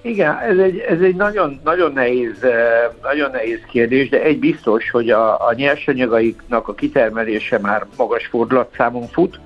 Igen, 0.04 0.38
ez 0.38 0.58
egy, 0.58 0.78
ez 0.78 1.02
egy 1.02 1.16
nagyon, 1.16 1.60
nagyon, 1.64 1.94
nehéz, 1.94 2.44
eh, 2.44 2.90
nagyon 3.04 3.32
nehéz 3.32 3.60
kérdés, 3.72 4.10
de 4.10 4.22
egy 4.22 4.40
biztos, 4.40 4.90
hogy 4.90 5.10
a, 5.10 5.48
a 5.48 5.54
nyersanyagaiknak 5.54 6.68
a 6.68 6.74
kitermelése 6.74 7.60
már 7.60 7.86
magas 7.98 8.26
fordulatszámon 8.26 9.08
fut. 9.08 9.40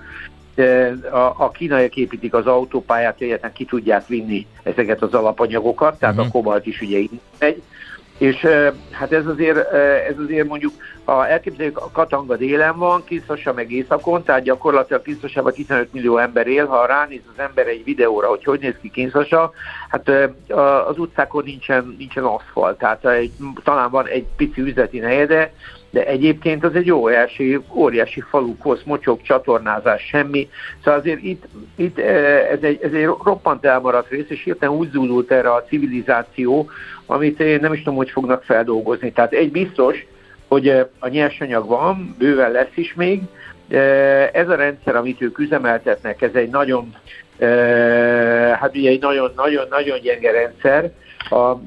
A, 1.12 1.18
a 1.18 1.52
kínaiak 1.54 1.96
építik 1.96 2.34
az 2.34 2.46
autópályát, 2.46 3.22
egyetlen 3.22 3.54
ki 3.54 3.66
tudják 3.66 4.08
vinni 4.08 4.48
ezeket 4.64 5.02
az 5.02 5.14
alapanyagokat, 5.14 6.00
tehát 6.00 6.16
uh-huh. 6.16 6.30
a 6.30 6.38
mhm. 6.38 6.44
kobalt 6.44 6.66
is 6.66 6.82
ugye 6.82 6.98
így 6.98 7.20
megy. 7.40 7.62
És 8.18 8.48
hát 8.92 9.12
ez 9.12 9.26
azért, 9.26 9.74
ez 10.08 10.16
azért 10.26 10.48
mondjuk, 10.48 10.74
ha 11.04 11.28
elképzeljük, 11.28 11.78
a 11.78 11.90
Katanga 11.92 12.36
délen 12.36 12.78
van, 12.78 13.04
Kiszhasa 13.04 13.54
meg 13.54 13.72
északon, 13.72 14.24
tehát 14.24 14.44
gyakorlatilag 14.44 15.02
Kiszhasában 15.02 15.54
15 15.54 15.94
millió 15.94 16.18
ember 16.18 16.48
él, 16.48 16.66
ha 16.66 16.86
ránéz 16.86 17.22
az 17.34 17.44
ember 17.44 17.68
egy 17.68 17.84
videóra, 17.84 18.28
hogy 18.28 18.44
hogy 18.44 18.60
néz 18.60 18.76
ki 18.82 18.90
Kiszhasa, 18.90 19.52
hát 19.90 20.10
az 20.88 20.98
utcákon 20.98 21.44
nincsen, 21.46 21.96
nincsen 21.98 22.24
aszfalt, 22.24 22.78
tehát 22.78 23.06
egy, 23.06 23.32
talán 23.64 23.90
van 23.90 24.08
egy 24.08 24.26
pici 24.36 24.62
üzleti 24.62 25.00
negyede, 25.00 25.52
de 25.90 26.06
egyébként 26.06 26.64
az 26.64 26.76
egy 26.76 26.92
óriási, 26.92 27.60
óriási 27.74 28.22
falu, 28.22 28.58
kosz, 28.58 28.84
mocsok, 28.84 29.22
csatornázás, 29.22 30.02
semmi. 30.02 30.50
Szóval 30.84 31.00
azért 31.00 31.22
itt, 31.22 31.46
itt 31.76 32.00
ez, 32.00 32.62
egy, 32.62 32.80
ez 32.82 32.92
egy 32.94 33.06
roppant 33.06 33.66
elmaradt 33.66 34.10
rész, 34.10 34.30
és 34.30 34.44
hirtelen 34.44 34.76
úgy 34.76 34.90
zúdult 34.92 35.32
erre 35.32 35.54
a 35.54 35.64
civilizáció, 35.64 36.70
amit 37.08 37.40
én 37.40 37.60
nem 37.62 37.74
is 37.74 37.80
tudom, 37.80 37.96
hogy 37.96 38.10
fognak 38.10 38.44
feldolgozni. 38.44 39.12
Tehát 39.12 39.34
egy 39.34 39.52
biztos, 39.52 40.06
hogy 40.48 40.70
a 41.00 41.08
nyersanyag 41.08 41.68
van, 41.68 42.16
bőven 42.18 42.52
lesz 42.52 42.76
is 42.76 42.94
még. 42.94 43.22
Ez 44.32 44.50
a 44.50 44.56
rendszer, 44.56 44.96
amit 44.96 45.22
ők 45.22 45.38
üzemeltetnek, 45.38 46.22
ez 46.22 46.34
egy 46.34 46.50
nagyon, 46.50 46.96
hát 48.60 48.76
ugye 48.76 48.90
egy 48.90 49.02
nagyon-nagyon 49.36 50.00
gyenge 50.02 50.32
rendszer, 50.32 50.92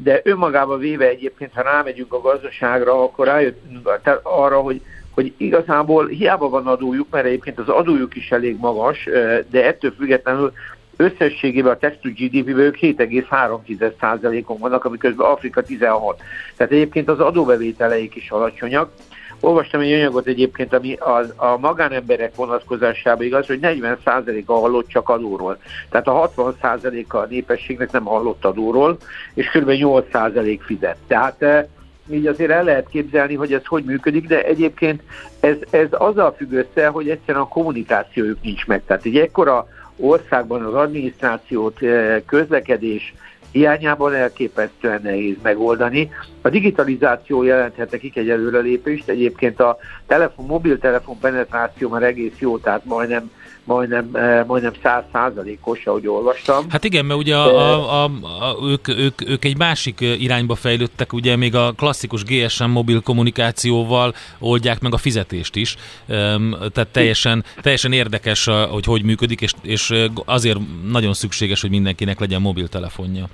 de 0.02 0.20
önmagában 0.24 0.78
véve 0.78 1.08
egyébként, 1.08 1.52
ha 1.54 1.62
rámegyünk 1.62 2.12
a 2.12 2.20
gazdaságra, 2.20 3.02
akkor 3.02 3.26
rájöttünk 3.26 4.00
arra, 4.22 4.60
hogy 4.60 4.80
hogy 5.14 5.32
igazából 5.36 6.06
hiába 6.06 6.48
van 6.48 6.66
adójuk, 6.66 7.06
mert 7.10 7.26
egyébként 7.26 7.58
az 7.58 7.68
adójuk 7.68 8.16
is 8.16 8.30
elég 8.30 8.56
magas, 8.58 9.08
de 9.50 9.64
ettől 9.66 9.94
függetlenül 9.98 10.52
összességében 11.00 11.72
a 11.72 11.76
text 11.76 12.02
GDP-ből 12.02 12.60
ők 12.60 12.76
7,3%-on 12.80 14.58
vannak, 14.58 14.84
amiközben 14.84 15.26
Afrika 15.26 15.62
16. 15.62 16.22
Tehát 16.56 16.72
egyébként 16.72 17.08
az 17.08 17.20
adóbevételeik 17.20 18.14
is 18.14 18.30
alacsonyak. 18.30 18.92
Olvastam 19.40 19.80
egy 19.80 19.92
anyagot 19.92 20.26
egyébként, 20.26 20.74
ami 20.74 20.94
a, 20.94 21.22
a 21.36 21.58
magánemberek 21.58 22.34
vonatkozásában 22.34 23.26
igaz, 23.26 23.46
hogy 23.46 23.58
40%-a 23.62 24.52
hallott 24.52 24.88
csak 24.88 25.08
adóról. 25.08 25.58
Tehát 25.90 26.08
a 26.08 26.30
60%-a 26.36 27.16
a 27.16 27.26
népességnek 27.26 27.90
nem 27.90 28.04
hallott 28.04 28.44
adóról, 28.44 28.96
és 29.34 29.50
kb. 29.50 29.68
8% 29.68 30.58
fizet. 30.62 30.96
Tehát 31.06 31.42
eh, 31.42 31.64
így 32.10 32.26
azért 32.26 32.50
el 32.50 32.64
lehet 32.64 32.88
képzelni, 32.88 33.34
hogy 33.34 33.52
ez 33.52 33.66
hogy 33.66 33.84
működik, 33.84 34.26
de 34.26 34.44
egyébként 34.44 35.02
ez, 35.40 35.56
ez 35.70 35.88
azzal 35.90 36.34
függ 36.36 36.52
össze, 36.52 36.86
hogy 36.86 37.08
egyszerűen 37.08 37.44
a 37.44 37.48
kommunikációjuk 37.48 38.42
nincs 38.42 38.66
meg. 38.66 38.82
Tehát 38.86 39.04
egy 39.04 39.16
ekkora 39.16 39.66
országban 40.00 40.64
az 40.64 40.74
adminisztrációt, 40.74 41.78
közlekedés 42.26 43.14
hiányában 43.50 44.14
elképesztően 44.14 45.00
nehéz 45.02 45.36
megoldani. 45.42 46.10
A 46.42 46.48
digitalizáció 46.48 47.42
jelenthet 47.42 47.90
nekik 47.90 48.16
egy 48.16 48.30
előrelépést, 48.30 49.08
egyébként 49.08 49.60
a 49.60 49.78
telefon, 50.06 50.46
mobiltelefon 50.46 51.18
penetráció 51.18 51.88
már 51.88 52.02
egész 52.02 52.38
jó, 52.38 52.58
tehát 52.58 52.84
majdnem 52.84 53.30
majdnem, 53.70 54.08
eh, 54.12 54.44
majdnem 54.46 54.72
száz 54.82 55.02
százalékos, 55.12 55.86
ahogy 55.86 56.06
olvastam. 56.06 56.64
Hát 56.68 56.84
igen, 56.84 57.04
mert 57.04 57.20
ugye 57.20 57.36
a, 57.36 57.58
a, 57.58 58.02
a, 58.02 58.04
a, 58.04 58.56
ők, 58.66 58.88
ők, 58.88 59.28
ők 59.28 59.44
egy 59.44 59.56
másik 59.56 60.00
irányba 60.00 60.54
fejlődtek, 60.54 61.12
ugye 61.12 61.36
még 61.36 61.54
a 61.54 61.72
klasszikus 61.76 62.24
GSM 62.24 62.70
mobil 62.70 63.00
kommunikációval 63.00 64.14
oldják 64.38 64.80
meg 64.80 64.94
a 64.94 64.96
fizetést 64.96 65.56
is, 65.56 65.76
tehát 66.06 66.88
teljesen, 66.92 67.44
teljesen 67.60 67.92
érdekes, 67.92 68.48
hogy 68.70 68.84
hogy 68.84 69.02
működik, 69.02 69.40
és, 69.40 69.52
és 69.62 69.94
azért 70.24 70.58
nagyon 70.90 71.14
szükséges, 71.14 71.60
hogy 71.60 71.70
mindenkinek 71.70 72.20
legyen 72.20 72.40
mobiltelefonja. 72.40 73.28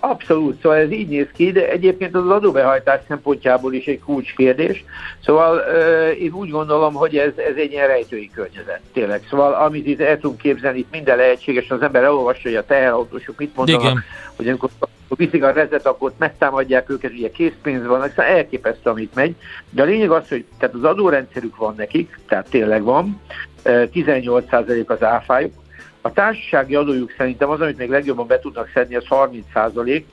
Abszolút, 0.00 0.60
szóval 0.60 0.78
ez 0.78 0.90
így 0.90 1.08
néz 1.08 1.26
ki, 1.34 1.52
de 1.52 1.68
egyébként 1.68 2.14
az 2.14 2.28
adóbehajtás 2.28 3.00
szempontjából 3.08 3.74
is 3.74 3.86
egy 3.86 4.00
kulcskérdés. 4.00 4.84
Szóval 5.24 5.56
uh, 5.56 6.22
én 6.22 6.32
úgy 6.32 6.50
gondolom, 6.50 6.94
hogy 6.94 7.16
ez, 7.16 7.32
ez 7.36 7.56
egy 7.56 7.72
ilyen 7.72 7.86
rejtői 7.86 8.30
környezet, 8.34 8.80
tényleg. 8.92 9.26
Szóval 9.30 9.52
amit 9.52 9.86
itt 9.86 10.00
el 10.00 10.18
tudunk 10.18 10.40
képzelni, 10.40 10.78
itt 10.78 10.90
minden 10.90 11.16
lehetséges, 11.16 11.70
az 11.70 11.82
ember 11.82 12.02
elolvassa, 12.02 12.40
hogy 12.42 12.54
a 12.54 12.64
teherautósok 12.64 13.38
mit 13.38 13.56
mondanak, 13.56 13.82
Igen. 13.82 14.04
hogy 14.36 14.48
amikor 14.48 14.70
viszik 15.16 15.44
a 15.44 15.52
rezet, 15.52 15.86
akkor 15.86 16.12
megtámadják 16.18 16.90
őket, 16.90 17.12
ugye 17.12 17.30
készpénz 17.30 17.86
van, 17.86 18.08
szóval 18.08 18.24
elképesztő, 18.24 18.90
amit 18.90 19.14
megy. 19.14 19.34
De 19.70 19.82
a 19.82 19.84
lényeg 19.84 20.10
az, 20.10 20.28
hogy 20.28 20.44
tehát 20.58 20.74
az 20.74 20.84
adórendszerük 20.84 21.56
van 21.56 21.74
nekik, 21.76 22.18
tehát 22.28 22.50
tényleg 22.50 22.82
van, 22.82 23.20
18% 23.64 24.86
az 24.86 25.02
áfájuk, 25.02 25.52
a 26.00 26.12
társasági 26.12 26.74
adójuk 26.74 27.14
szerintem 27.16 27.50
az, 27.50 27.60
amit 27.60 27.78
még 27.78 27.88
legjobban 27.88 28.26
be 28.26 28.38
tudnak 28.38 28.70
szedni, 28.74 28.94
az 28.94 29.06
30 29.06 29.44
százalék. 29.52 30.06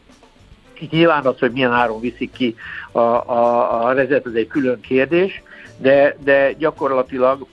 Itt 0.79 0.91
nyilván 0.91 1.25
az, 1.25 1.39
hogy 1.39 1.51
milyen 1.51 1.71
áron 1.71 1.99
viszik 1.99 2.31
ki 2.31 2.55
a, 2.91 2.99
a, 2.99 3.85
a 3.85 3.93
rezet, 3.93 4.25
az 4.25 4.35
egy 4.35 4.47
külön 4.47 4.79
kérdés, 4.79 5.41
de, 5.77 6.15
de 6.23 6.53
gyakorlatilag 6.53 7.47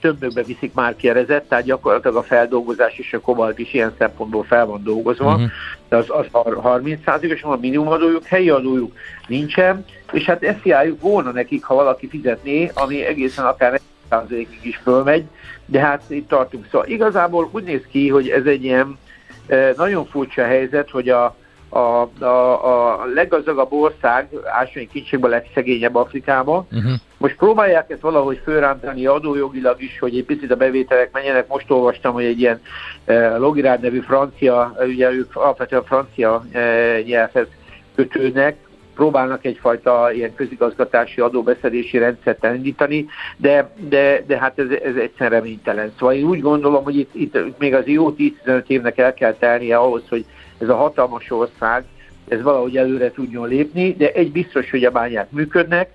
többökbe 0.00 0.42
viszik 0.42 0.74
már 0.74 0.96
ki 0.96 1.08
a 1.08 1.12
rezet, 1.12 1.44
tehát 1.44 1.64
gyakorlatilag 1.64 2.16
a 2.16 2.22
feldolgozás 2.22 2.98
és 2.98 3.12
a 3.12 3.20
kobalt 3.20 3.58
is 3.58 3.74
ilyen 3.74 3.94
szempontból 3.98 4.44
fel 4.44 4.66
van 4.66 4.82
dolgozva, 4.82 5.32
uh-huh. 5.32 5.50
de 5.88 5.96
az, 5.96 6.06
az 6.08 6.26
30 6.62 7.02
százalékos, 7.04 7.42
a 7.42 7.56
minimum 7.60 7.88
adójuk, 7.88 8.24
helyi 8.24 8.50
adójuk 8.50 8.92
nincsen, 9.26 9.84
és 10.12 10.24
hát 10.24 10.56
SZIA-juk 10.60 11.00
volna 11.00 11.30
nekik, 11.30 11.64
ha 11.64 11.74
valaki 11.74 12.08
fizetné, 12.08 12.70
ami 12.74 13.04
egészen 13.04 13.44
akár 13.44 13.80
1%-ig 14.12 14.58
is 14.62 14.76
fölmegy, 14.76 15.24
de 15.66 15.80
hát 15.80 16.02
itt 16.08 16.28
tartunk. 16.28 16.66
Szóval 16.70 16.86
igazából 16.86 17.48
úgy 17.52 17.62
néz 17.62 17.82
ki, 17.90 18.08
hogy 18.08 18.28
ez 18.28 18.44
egy 18.44 18.64
ilyen 18.64 18.98
e, 19.46 19.72
nagyon 19.76 20.06
furcsa 20.06 20.44
helyzet, 20.44 20.90
hogy 20.90 21.08
a, 21.08 21.36
a, 21.68 22.08
a, 22.18 23.00
a 23.00 23.04
leggazdagabb 23.14 23.72
ország, 23.72 24.28
ásványi 24.44 24.88
kincsekben 24.88 25.30
a 25.30 25.34
legszegényebb 25.34 25.94
Afrikában. 25.94 26.66
Uh-huh. 26.72 26.92
Most 27.16 27.36
próbálják 27.36 27.90
ezt 27.90 28.00
valahogy 28.00 28.40
fölrántani 28.44 29.06
adójogilag 29.06 29.82
is, 29.82 29.98
hogy 29.98 30.16
egy 30.16 30.24
picit 30.24 30.50
a 30.50 30.56
bevételek 30.56 31.12
menjenek. 31.12 31.48
Most 31.48 31.70
olvastam, 31.70 32.12
hogy 32.12 32.24
egy 32.24 32.40
ilyen 32.40 32.60
e, 33.04 33.36
Logirár 33.36 33.80
nevű 33.80 34.00
francia, 34.00 34.76
ugye 34.86 35.10
ők 35.10 35.36
alapvetően 35.36 35.84
francia 35.84 36.44
e, 36.52 36.60
nyelvhez 37.00 37.46
kötőnek, 37.94 38.56
próbálnak 38.94 39.44
egyfajta 39.44 40.12
ilyen 40.12 40.34
közigazgatási 40.34 41.20
adóbeszedési 41.20 41.98
rendszert 41.98 42.44
elindítani, 42.44 43.06
de, 43.36 43.70
de, 43.88 44.22
de 44.26 44.38
hát 44.38 44.58
ez, 44.58 44.70
ez 44.70 44.96
egyszerűen 44.96 45.40
reménytelen. 45.40 45.92
Szóval 45.98 46.14
én 46.14 46.24
úgy 46.24 46.40
gondolom, 46.40 46.84
hogy 46.84 46.96
itt, 46.96 47.14
itt 47.14 47.58
még 47.58 47.74
az 47.74 47.86
jó 47.86 48.14
10-15 48.18 48.66
évnek 48.66 48.98
el 48.98 49.14
kell 49.14 49.34
telnie 49.34 49.76
ahhoz, 49.76 50.02
hogy 50.08 50.24
ez 50.58 50.68
a 50.68 50.76
hatalmas 50.76 51.30
ország, 51.30 51.84
ez 52.28 52.42
valahogy 52.42 52.76
előre 52.76 53.10
tudjon 53.10 53.48
lépni, 53.48 53.94
de 53.98 54.12
egy 54.12 54.32
biztos, 54.32 54.70
hogy 54.70 54.84
a 54.84 54.90
bányák 54.90 55.30
működnek, 55.30 55.90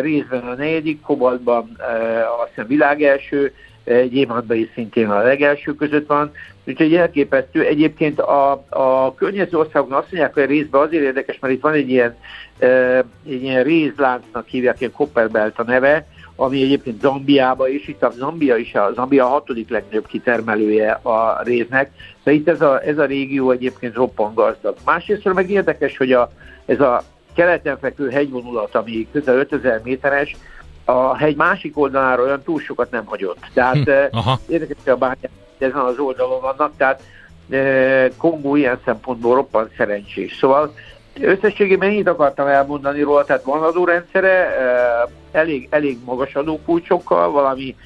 részben 0.00 0.40
a 0.40 0.54
negyedik, 0.54 1.00
kobaltban 1.00 1.76
azt 2.40 2.48
hiszem 2.48 2.66
világ 2.66 3.02
első, 3.02 3.52
gyémántban 3.84 4.56
is 4.56 4.68
szintén 4.74 5.10
a 5.10 5.22
legelső 5.22 5.74
között 5.74 6.06
van, 6.06 6.32
úgyhogy 6.64 6.94
elképesztő. 6.94 7.64
Egyébként 7.64 8.20
a, 8.20 8.64
a 8.68 9.14
környező 9.14 9.58
országoknak 9.58 9.98
azt 9.98 10.10
mondják, 10.10 10.34
hogy 10.34 10.42
a 10.42 10.46
részben 10.46 10.80
azért 10.80 11.02
érdekes, 11.02 11.38
mert 11.38 11.54
itt 11.54 11.62
van 11.62 11.72
egy 11.72 11.90
ilyen, 11.90 12.16
egy 13.26 13.42
ilyen 13.42 13.62
rézláncnak 13.62 14.46
hívják, 14.46 14.80
ilyen 14.80 14.92
Copperbelt 14.92 15.58
a 15.58 15.62
neve, 15.62 16.06
ami 16.36 16.62
egyébként 16.62 17.00
Zambiába 17.00 17.68
is, 17.68 17.88
itt 17.88 18.02
a 18.02 18.10
Zambia 18.10 18.56
is, 18.56 18.74
a 18.74 18.92
Zambia 18.94 19.24
a 19.24 19.28
hatodik 19.28 19.68
legnagyobb 19.68 20.06
kitermelője 20.06 20.90
a 20.90 21.42
réznek, 21.42 21.90
de 22.24 22.32
itt 22.32 22.48
ez 22.48 22.60
a, 22.60 22.82
ez 22.82 22.98
a 22.98 23.04
régió 23.04 23.50
egyébként 23.50 23.94
roppant 23.94 24.34
gazdag. 24.34 24.76
Másrészt 24.84 25.32
meg 25.32 25.50
érdekes, 25.50 25.96
hogy 25.96 26.12
a, 26.12 26.32
ez 26.66 26.80
a 26.80 27.02
keleten 27.34 27.78
fekvő 27.78 28.10
hegyvonulat, 28.10 28.74
ami 28.74 29.08
közel 29.12 29.36
5000 29.36 29.80
méteres, 29.84 30.36
a 30.84 31.16
hegy 31.16 31.36
másik 31.36 31.78
oldalára 31.78 32.22
olyan 32.22 32.42
túl 32.42 32.60
sokat 32.60 32.90
nem 32.90 33.04
hagyott. 33.04 33.38
Tehát 33.54 33.84
hm, 33.84 33.90
eh, 33.90 34.08
érdekes, 34.48 34.76
hogy 34.84 34.92
a 34.92 34.96
bányák 34.96 35.30
ezen 35.58 35.78
az 35.78 35.98
oldalon 35.98 36.40
vannak, 36.40 36.72
tehát 36.76 37.02
Kongó 38.16 38.56
ilyen 38.56 38.80
szempontból 38.84 39.34
roppant 39.34 39.74
szerencsés. 39.76 40.36
Szóval 40.36 40.74
összességében 41.20 41.88
ennyit 41.88 42.08
akartam 42.08 42.46
elmondani 42.46 43.00
róla, 43.00 43.24
tehát 43.24 43.42
van 43.42 43.62
adórendszere, 43.62 44.56
elég, 45.32 45.68
elég 45.70 45.98
magas 46.04 46.34
adókulcsokkal, 46.34 47.30
valami 47.30 47.76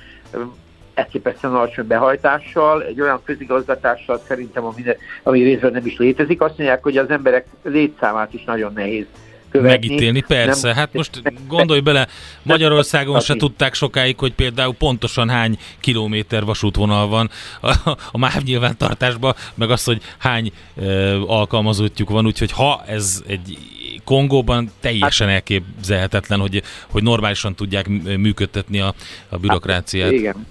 elképesztően 0.95 1.55
alacsony 1.55 1.87
behajtással, 1.87 2.83
egy 2.83 3.01
olyan 3.01 3.21
közigazgatással 3.25 4.21
szerintem, 4.27 4.65
ami, 4.65 4.83
ami 5.23 5.43
részben 5.43 5.73
nem 5.73 5.87
is 5.87 5.97
létezik. 5.97 6.41
Azt 6.41 6.59
mondják, 6.59 6.83
hogy 6.83 6.97
az 6.97 7.11
emberek 7.11 7.47
létszámát 7.63 8.35
is 8.35 8.45
nagyon 8.45 8.73
nehéz 8.73 9.07
követni. 9.51 9.89
Megítélni, 9.89 10.21
persze. 10.21 10.67
Nem, 10.67 10.77
hát 10.77 10.93
most 10.93 11.23
gondolj 11.49 11.81
bele, 11.81 12.07
Magyarországon 12.43 13.21
se 13.21 13.35
tudták 13.35 13.75
sokáig, 13.75 14.19
hogy 14.19 14.33
például 14.33 14.75
pontosan 14.75 15.29
hány 15.29 15.59
kilométer 15.81 16.45
vasútvonal 16.45 17.09
van 17.09 17.31
a, 17.61 17.73
a 18.11 18.19
MÁV 18.19 18.43
nyilvántartásban, 18.43 19.35
meg 19.55 19.71
az, 19.71 19.85
hogy 19.85 20.03
hány 20.19 20.53
e, 20.77 21.15
alkalmazottjuk 21.15 22.11
van, 22.11 22.27
úgyhogy 22.27 22.53
ha 22.53 22.83
ez 22.87 23.23
egy 23.27 23.59
Kongóban 24.05 24.71
teljesen 24.81 25.29
elképzelhetetlen, 25.29 26.41
hogy, 26.41 26.63
hogy 26.91 27.03
normálisan 27.03 27.55
tudják 27.55 27.89
működtetni 28.17 28.81
a, 28.81 28.95
a 29.29 29.37
bürokráciát. 29.37 30.05
Hát, 30.05 30.15
igen. 30.15 30.47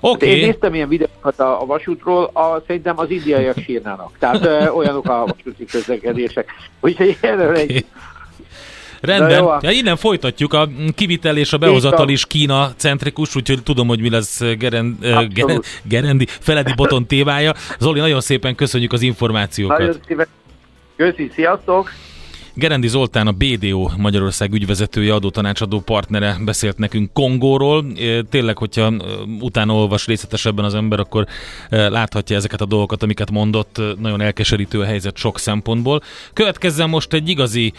Okay. 0.00 0.28
Hát 0.28 0.38
én 0.38 0.46
néztem 0.46 0.74
ilyen 0.74 0.88
videókat 0.88 1.40
a, 1.40 1.62
a 1.62 1.66
vasútról, 1.66 2.24
a, 2.24 2.62
szerintem 2.66 2.98
az 2.98 3.10
indiaiak 3.10 3.58
sírnának. 3.58 4.18
Tehát 4.18 4.44
ö, 4.44 4.68
olyanok 4.68 5.08
a 5.08 5.26
vasúti 5.26 5.64
közlekedések. 5.64 6.50
Úgyhogy 6.80 7.16
erről 7.20 7.56
egy 7.56 7.84
Rendben. 9.04 9.58
Ja, 9.60 9.70
innen 9.70 9.96
folytatjuk. 9.96 10.52
A 10.52 10.68
kivitel 10.94 11.36
és 11.36 11.52
a 11.52 11.58
behozatal 11.58 12.08
is 12.08 12.26
Kína 12.26 12.72
centrikus, 12.76 13.36
úgyhogy 13.36 13.62
tudom, 13.62 13.88
hogy 13.88 14.00
mi 14.00 14.10
lesz 14.10 14.40
Geren, 14.58 14.98
Geren, 15.32 15.62
Gerendi, 15.82 16.26
Feledi 16.28 16.72
Boton 16.76 17.06
tévája. 17.06 17.54
Zoli, 17.78 18.00
nagyon 18.00 18.20
szépen 18.20 18.54
köszönjük 18.54 18.92
az 18.92 19.02
információkat. 19.02 19.78
Nagyon 19.78 19.96
szépen. 20.06 20.26
Köszi, 20.96 21.30
sziasztok! 21.34 21.90
Gerendi 22.56 22.88
Zoltán, 22.88 23.26
a 23.26 23.32
BDO 23.32 23.90
Magyarország 23.96 24.52
ügyvezetője, 24.52 25.14
adótanácsadó 25.14 25.80
partnere 25.80 26.36
beszélt 26.44 26.78
nekünk 26.78 27.12
Kongóról. 27.12 27.84
Tényleg, 28.30 28.58
hogyha 28.58 28.92
utána 29.40 29.74
olvas 29.74 30.06
részletesebben 30.06 30.64
az 30.64 30.74
ember, 30.74 30.98
akkor 31.00 31.26
láthatja 31.68 32.36
ezeket 32.36 32.60
a 32.60 32.64
dolgokat, 32.64 33.02
amiket 33.02 33.30
mondott. 33.30 33.80
Nagyon 33.98 34.20
elkeserítő 34.20 34.80
a 34.80 34.84
helyzet 34.84 35.16
sok 35.16 35.38
szempontból. 35.38 36.02
Következzen 36.32 36.88
most 36.88 37.12
egy 37.12 37.28
igazi 37.28 37.72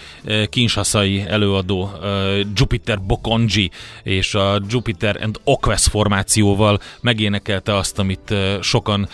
kinsaszai 0.50 1.24
előadó, 1.28 1.92
Jupiter 2.56 3.02
Bokonji, 3.02 3.72
és 4.04 4.36
a 4.36 4.62
Jupiter 4.70 5.20
and 5.22 5.40
Oquest 5.44 5.88
formációval 5.88 6.80
megénekelte 7.02 7.76
azt, 7.76 8.00
amit 8.00 8.34
sokan 8.62 9.08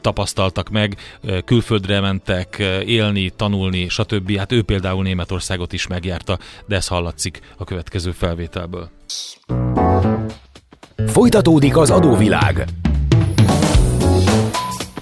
tapasztaltak 0.00 0.68
meg, 0.68 0.96
külföldre 1.44 2.00
mentek 2.00 2.62
élni, 2.86 3.30
tanulni, 3.36 3.88
stb. 3.88 4.36
Hát 4.36 4.52
ő 4.52 4.62
például 4.62 4.84
például 4.86 5.06
Németországot 5.06 5.72
is 5.72 5.86
megjárta, 5.86 6.38
de 6.66 6.76
ez 6.76 6.86
hallatszik 6.86 7.40
a 7.56 7.64
következő 7.64 8.10
felvételből. 8.10 8.88
Folytatódik 11.06 11.76
az 11.76 11.90
adóvilág. 11.90 12.64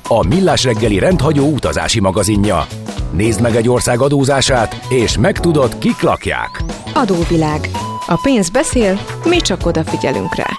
A 0.08 0.26
Millás 0.26 0.64
reggeli 0.64 0.98
rendhagyó 0.98 1.46
utazási 1.52 2.00
magazinja. 2.00 2.66
Nézd 3.12 3.40
meg 3.40 3.56
egy 3.56 3.68
ország 3.68 4.00
adózását, 4.00 4.86
és 4.88 5.18
megtudod, 5.18 5.78
kik 5.78 6.00
lakják. 6.00 6.62
Adóvilág. 6.94 7.68
A 8.06 8.20
pénz 8.22 8.50
beszél, 8.50 8.98
mi 9.24 9.36
csak 9.36 9.66
odafigyelünk 9.66 10.34
rá. 10.34 10.50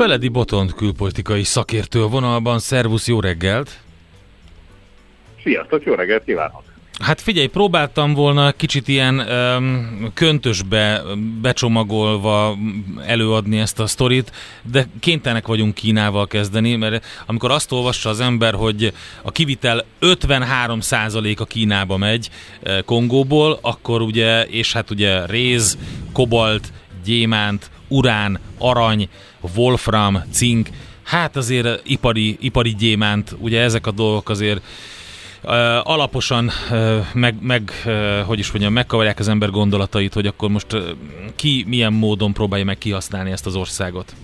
Feledi 0.00 0.28
Botont 0.28 0.74
külpolitikai 0.74 1.42
szakértő 1.42 2.02
vonalban. 2.02 2.58
Szervusz, 2.58 3.08
jó 3.08 3.20
reggelt! 3.20 3.80
Sziasztok, 5.42 5.84
jó 5.84 5.94
reggelt 5.94 6.24
kívánok! 6.24 6.62
Hát 7.00 7.20
figyelj, 7.20 7.46
próbáltam 7.46 8.14
volna 8.14 8.52
kicsit 8.52 8.88
ilyen 8.88 9.18
um, 9.18 10.10
köntösbe 10.14 11.02
becsomagolva 11.40 12.56
előadni 13.06 13.58
ezt 13.58 13.80
a 13.80 13.86
sztorit, 13.86 14.32
de 14.62 14.86
kénytelenek 15.00 15.46
vagyunk 15.46 15.74
Kínával 15.74 16.26
kezdeni, 16.26 16.76
mert 16.76 17.06
amikor 17.26 17.50
azt 17.50 17.72
olvassa 17.72 18.08
az 18.08 18.20
ember, 18.20 18.54
hogy 18.54 18.92
a 19.22 19.30
kivitel 19.30 19.84
53% 20.00 21.38
a 21.38 21.44
Kínába 21.44 21.96
megy 21.96 22.30
Kongóból, 22.84 23.58
akkor 23.62 24.02
ugye, 24.02 24.44
és 24.44 24.72
hát 24.72 24.90
ugye 24.90 25.26
réz, 25.26 25.78
kobalt, 26.12 26.72
gyémánt, 27.04 27.70
urán, 27.90 28.38
arany, 28.58 29.08
wolfram, 29.54 30.24
cink, 30.30 30.68
hát 31.02 31.36
azért 31.36 31.88
ipari, 31.88 32.36
ipari 32.40 32.74
gyémánt, 32.74 33.36
ugye 33.38 33.60
ezek 33.60 33.86
a 33.86 33.90
dolgok 33.90 34.28
azért 34.28 34.62
Uh, 35.42 35.52
alaposan 35.82 36.50
uh, 36.70 37.06
meg, 37.12 37.34
meg 37.40 37.72
uh, 37.86 38.20
hogy 38.20 38.38
is 38.38 38.50
mondjam, 38.50 38.72
megkavarják 38.72 39.18
az 39.18 39.28
ember 39.28 39.50
gondolatait, 39.50 40.14
hogy 40.14 40.26
akkor 40.26 40.48
most 40.48 40.66
ki 41.36 41.64
milyen 41.68 41.92
módon 41.92 42.32
próbálja 42.32 42.64
meg 42.64 42.78
kihasználni 42.78 43.30
ezt 43.30 43.46
az 43.46 43.54
országot. 43.56 44.14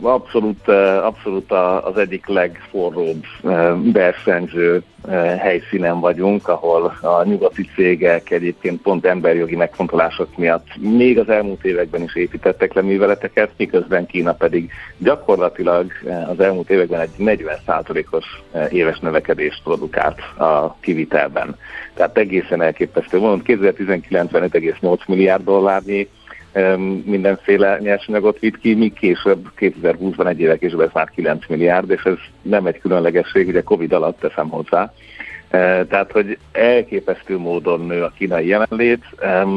Abszolút, 0.00 0.68
abszolút 1.02 1.52
az 1.82 1.96
egyik 1.96 2.26
legforróbb 2.26 3.24
versenyző 3.92 4.82
helyszínen 5.38 6.00
vagyunk, 6.00 6.48
ahol 6.48 6.96
a 7.00 7.24
nyugati 7.24 7.68
cégek 7.74 8.30
egyébként 8.30 8.82
pont 8.82 9.06
emberjogi 9.06 9.56
megfontolások 9.56 10.36
miatt 10.36 10.66
még 10.76 11.18
az 11.18 11.28
elmúlt 11.28 11.64
években 11.64 12.02
is 12.02 12.14
építettek 12.14 12.72
le 12.72 12.82
műveleteket, 12.82 13.50
miközben 13.56 14.06
Kína 14.06 14.32
pedig 14.32 14.70
gyakorlatilag 14.98 15.92
az 16.28 16.40
elmúlt 16.40 16.70
években 16.70 17.00
egy 17.00 17.10
40%-os 17.18 18.24
éves 18.70 18.98
növekedést 18.98 19.62
produkált 19.62 20.18
a 20.38 20.76
kivitelben. 20.80 21.56
Tehát 21.94 22.18
egészen 22.18 22.62
elképesztő. 22.62 23.18
Mondom, 23.18 23.42
2019-ben 23.44 24.50
5,8 24.50 25.06
milliárd 25.06 25.44
dollárnyi 25.44 26.08
mindenféle 27.04 27.78
nyersanyagot 27.80 28.38
vitt 28.38 28.58
ki, 28.58 28.74
míg 28.74 28.92
később 28.92 29.50
2020-ban 29.58 30.28
egy 30.28 30.40
évek 30.40 30.58
később 30.58 30.80
ez 30.80 30.90
már 30.92 31.10
9 31.10 31.46
milliárd, 31.48 31.90
és 31.90 32.02
ez 32.02 32.16
nem 32.42 32.66
egy 32.66 32.78
különlegesség, 32.78 33.48
ugye 33.48 33.62
Covid 33.62 33.92
alatt 33.92 34.20
teszem 34.20 34.48
hozzá. 34.48 34.92
E, 35.50 35.84
tehát, 35.84 36.12
hogy 36.12 36.38
elképesztő 36.52 37.38
módon 37.38 37.86
nő 37.86 38.02
a 38.02 38.12
kínai 38.18 38.46
jelenlét. 38.46 39.04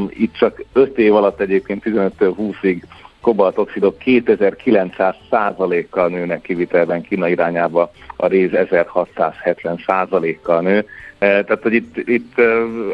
Itt 0.10 0.34
csak 0.34 0.64
5 0.74 0.98
év 0.98 1.16
alatt 1.16 1.40
egyébként 1.40 1.84
15-től 1.86 2.34
20-ig 2.38 2.82
kobaltoxidok 3.22 3.98
2900 3.98 5.16
százalékkal 5.30 6.08
nőnek 6.08 6.42
kivitelben 6.42 7.02
Kína 7.02 7.28
irányába, 7.28 7.92
a 8.16 8.28
réz 8.28 8.54
1670 8.54 9.84
százalékkal 9.86 10.62
nő. 10.62 10.86
E, 11.18 11.44
tehát, 11.44 11.62
hogy 11.62 11.74
itt, 11.74 11.98
itt 11.98 12.40
e, 12.40 12.44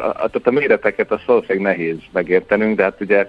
a, 0.00 0.30
a 0.44 0.50
méreteket 0.50 1.10
a 1.10 1.20
valószínűleg 1.26 1.62
nehéz 1.62 1.96
megértenünk, 2.12 2.76
de 2.76 2.82
hát 2.82 3.00
ugye 3.00 3.28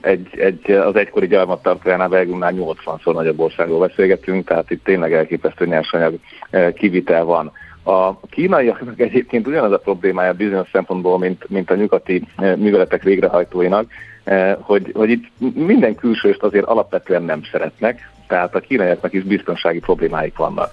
egy, 0.00 0.28
egy, 0.38 0.70
az 0.70 0.96
egykori 0.96 1.26
gyarmattartójánál 1.26 2.08
Belgiumnál 2.08 2.52
80-szor 2.56 3.12
nagyobb 3.12 3.40
országról 3.40 3.86
beszélgetünk, 3.86 4.46
tehát 4.46 4.70
itt 4.70 4.84
tényleg 4.84 5.12
elképesztő 5.12 5.66
nyersanyag 5.66 6.14
eh, 6.50 6.72
kivitel 6.72 7.24
van. 7.24 7.52
A 7.82 8.20
kínaiaknak 8.20 9.00
egyébként 9.00 9.46
ugyanaz 9.46 9.72
a 9.72 9.78
problémája 9.78 10.32
bizonyos 10.32 10.68
szempontból, 10.72 11.18
mint, 11.18 11.48
mint 11.48 11.70
a 11.70 11.74
nyugati 11.74 12.26
eh, 12.36 12.56
műveletek 12.56 13.02
végrehajtóinak, 13.02 13.90
eh, 14.24 14.56
hogy, 14.60 14.90
hogy 14.94 15.10
itt 15.10 15.24
minden 15.54 15.94
külsőst 15.94 16.42
azért 16.42 16.64
alapvetően 16.64 17.22
nem 17.22 17.42
szeretnek, 17.50 18.10
Tehát 18.26 18.54
a 18.54 18.60
kínaiaknak 18.60 19.12
is 19.12 19.22
biztonsági 19.22 19.78
problémáik 19.78 20.36
vannak 20.36 20.70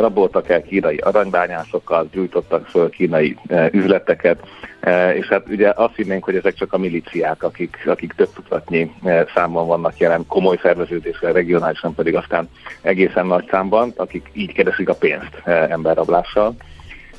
raboltak 0.00 0.48
el 0.48 0.62
kínai 0.62 0.96
aranybányászokat, 0.96 2.10
gyújtottak 2.10 2.66
föl 2.66 2.90
kínai 2.90 3.36
e, 3.46 3.68
üzleteket, 3.72 4.40
e, 4.80 5.14
és 5.14 5.26
hát 5.26 5.48
ugye 5.48 5.72
azt 5.74 5.96
hinnénk, 5.96 6.24
hogy 6.24 6.36
ezek 6.36 6.54
csak 6.54 6.72
a 6.72 6.78
miliciák, 6.78 7.42
akik, 7.42 7.82
akik 7.86 8.12
több 8.12 8.28
tudatnyi 8.34 8.90
e, 9.04 9.26
számban 9.34 9.66
vannak 9.66 9.98
jelen, 9.98 10.26
komoly 10.26 10.58
szerveződéssel, 10.62 11.32
regionálisan 11.32 11.94
pedig 11.94 12.16
aztán 12.16 12.48
egészen 12.80 13.26
nagy 13.26 13.48
számban, 13.50 13.92
akik 13.96 14.30
így 14.32 14.52
keresik 14.52 14.88
a 14.88 14.94
pénzt 14.94 15.42
emberrablással. 15.44 16.54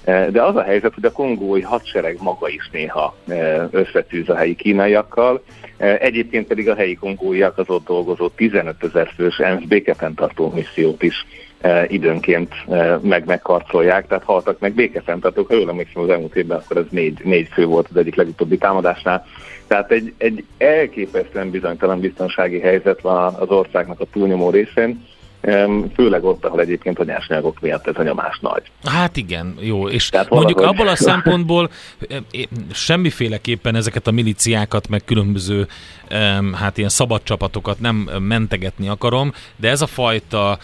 De 0.05 0.41
az 0.41 0.55
a 0.55 0.63
helyzet, 0.63 0.93
hogy 0.93 1.05
a 1.05 1.11
kongói 1.11 1.61
hadsereg 1.61 2.17
maga 2.21 2.49
is 2.49 2.69
néha 2.71 3.15
összetűz 3.71 4.29
a 4.29 4.35
helyi 4.35 4.55
kínaiakkal, 4.55 5.43
egyébként 5.77 6.47
pedig 6.47 6.69
a 6.69 6.75
helyi 6.75 6.95
kongóiak 6.95 7.57
az 7.57 7.69
ott 7.69 7.85
dolgozó 7.85 8.29
15 8.29 8.83
ezer 8.83 9.11
fős 9.15 9.37
ENSZ 9.37 9.63
békefenntartó 9.63 10.51
missziót 10.55 11.03
is 11.03 11.25
időnként 11.87 12.53
meg 13.01 13.25
megkarcolják, 13.25 14.07
tehát 14.07 14.23
haltak 14.23 14.59
meg 14.59 14.73
békefenntartók, 14.73 15.47
ha 15.47 15.55
jól 15.55 15.69
emlékszem 15.69 16.01
az 16.01 16.09
elmúlt 16.09 16.35
évben, 16.35 16.57
akkor 16.57 16.77
ez 16.77 16.85
négy, 16.89 17.19
négy 17.23 17.47
fő 17.51 17.65
volt 17.65 17.87
az 17.89 17.97
egyik 17.97 18.15
legutóbbi 18.15 18.57
támadásnál. 18.57 19.25
Tehát 19.67 19.91
egy, 19.91 20.13
egy 20.17 20.43
elképesztően 20.57 21.49
bizonytalan 21.49 21.99
biztonsági 21.99 22.59
helyzet 22.59 23.01
van 23.01 23.33
az 23.33 23.49
országnak 23.49 23.99
a 23.99 24.05
túlnyomó 24.11 24.49
részén, 24.49 25.05
főleg 25.95 26.23
ott, 26.23 26.45
ahol 26.45 26.59
egyébként 26.59 26.99
a 26.99 27.03
nyersanyagok 27.03 27.59
miatt 27.59 27.87
ez 27.87 27.95
a 27.97 28.03
nyomás 28.03 28.39
nagy. 28.41 28.61
Hát 28.83 29.17
igen, 29.17 29.55
jó, 29.59 29.89
és 29.89 30.09
Tehát 30.09 30.29
mondjuk 30.29 30.57
valahogy... 30.57 30.79
abból 30.79 30.91
a 30.91 30.95
szempontból 30.95 31.69
semmiféleképpen 32.71 33.75
ezeket 33.75 34.07
a 34.07 34.11
miliciákat, 34.11 34.87
meg 34.87 35.01
különböző 35.05 35.67
hát 36.53 36.77
ilyen 36.77 36.89
szabad 36.89 37.23
csapatokat 37.23 37.79
nem 37.79 37.95
mentegetni 38.19 38.87
akarom, 38.87 39.33
de 39.55 39.69
ez 39.69 39.81
a 39.81 39.87
fajta 39.87 40.57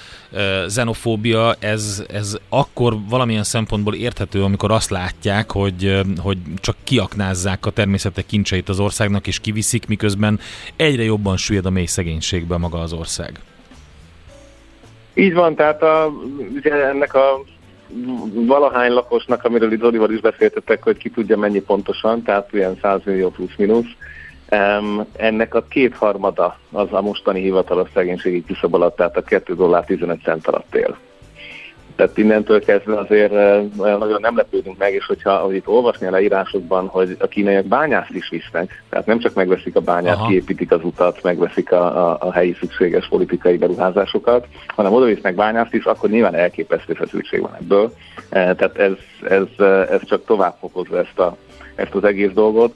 xenofóbia, 0.67 1.55
ez, 1.59 2.03
ez 2.13 2.37
akkor 2.49 2.97
valamilyen 3.09 3.43
szempontból 3.43 3.95
érthető, 3.95 4.43
amikor 4.43 4.71
azt 4.71 4.89
látják, 4.89 5.51
hogy, 5.51 6.01
hogy 6.17 6.37
csak 6.55 6.75
kiaknázzák 6.83 7.65
a 7.65 7.71
természetek 7.71 8.25
kincseit 8.25 8.69
az 8.69 8.79
országnak, 8.79 9.27
és 9.27 9.39
kiviszik, 9.39 9.87
miközben 9.87 10.39
egyre 10.75 11.03
jobban 11.03 11.37
süllyed 11.37 11.65
a 11.65 11.69
mély 11.69 11.85
szegénységbe 11.85 12.57
maga 12.57 12.79
az 12.79 12.93
ország. 12.93 13.39
Így 15.19 15.33
van, 15.33 15.55
tehát 15.55 15.83
a, 15.83 16.11
ugye 16.55 16.87
ennek 16.87 17.13
a 17.13 17.41
valahány 18.33 18.91
lakosnak, 18.91 19.43
amiről 19.43 19.71
itt 19.71 19.79
Zolival 19.79 20.11
is 20.11 20.19
beszéltetek, 20.19 20.83
hogy 20.83 20.97
ki 20.97 21.09
tudja 21.09 21.37
mennyi 21.37 21.61
pontosan, 21.61 22.23
tehát 22.23 22.53
ilyen 22.53 22.77
100 22.81 23.01
millió 23.03 23.29
plusz-minusz, 23.29 23.95
um, 24.51 25.05
ennek 25.17 25.55
a 25.55 25.63
kétharmada 25.69 26.57
az 26.71 26.87
a 26.91 27.01
mostani 27.01 27.41
hivatalos 27.41 27.89
szegénységi 27.93 28.43
küszöb 28.45 28.73
alatt, 28.73 28.95
tehát 28.95 29.17
a 29.17 29.21
2 29.21 29.55
dollár 29.55 29.85
15 29.85 30.21
cent 30.23 30.47
alatt 30.47 30.75
él. 30.75 30.97
Tehát 31.99 32.17
innentől 32.17 32.63
kezdve 32.63 32.97
azért 32.97 33.31
olyan 33.31 33.97
nagyon 33.99 34.21
nem 34.21 34.35
lepődünk 34.35 34.77
meg, 34.77 34.93
és 34.93 35.05
hogyha 35.05 35.31
ahogy 35.31 35.55
itt 35.55 35.67
olvasni 35.67 36.07
a 36.07 36.11
leírásokban, 36.11 36.87
hogy 36.87 37.15
a 37.19 37.27
kínaiak 37.27 37.65
bányászt 37.65 38.13
is 38.13 38.29
visznek, 38.29 38.83
tehát 38.89 39.05
nem 39.05 39.19
csak 39.19 39.33
megveszik 39.33 39.75
a 39.75 39.79
bányát, 39.79 40.15
Aha. 40.15 40.27
kiépítik 40.27 40.71
az 40.71 40.83
utat, 40.83 41.23
megveszik 41.23 41.71
a, 41.71 42.09
a, 42.09 42.17
a 42.19 42.31
helyi 42.31 42.55
szükséges 42.59 43.07
politikai 43.07 43.57
beruházásokat, 43.57 44.47
hanem 44.67 44.93
oda 44.93 45.05
visznek 45.05 45.35
bányászt 45.35 45.73
is, 45.73 45.83
akkor 45.83 46.09
nyilván 46.09 46.35
elképesztő 46.35 46.93
feszültség 46.93 47.41
van 47.41 47.55
ebből. 47.59 47.93
Tehát 48.29 48.77
ez, 48.77 48.93
ez, 49.29 49.65
ez 49.89 50.05
csak 50.05 50.25
tovább 50.25 50.55
fokozza 50.59 50.97
ezt, 50.97 51.19
a, 51.19 51.37
ezt 51.75 51.95
az 51.95 52.03
egész 52.03 52.31
dolgot. 52.31 52.75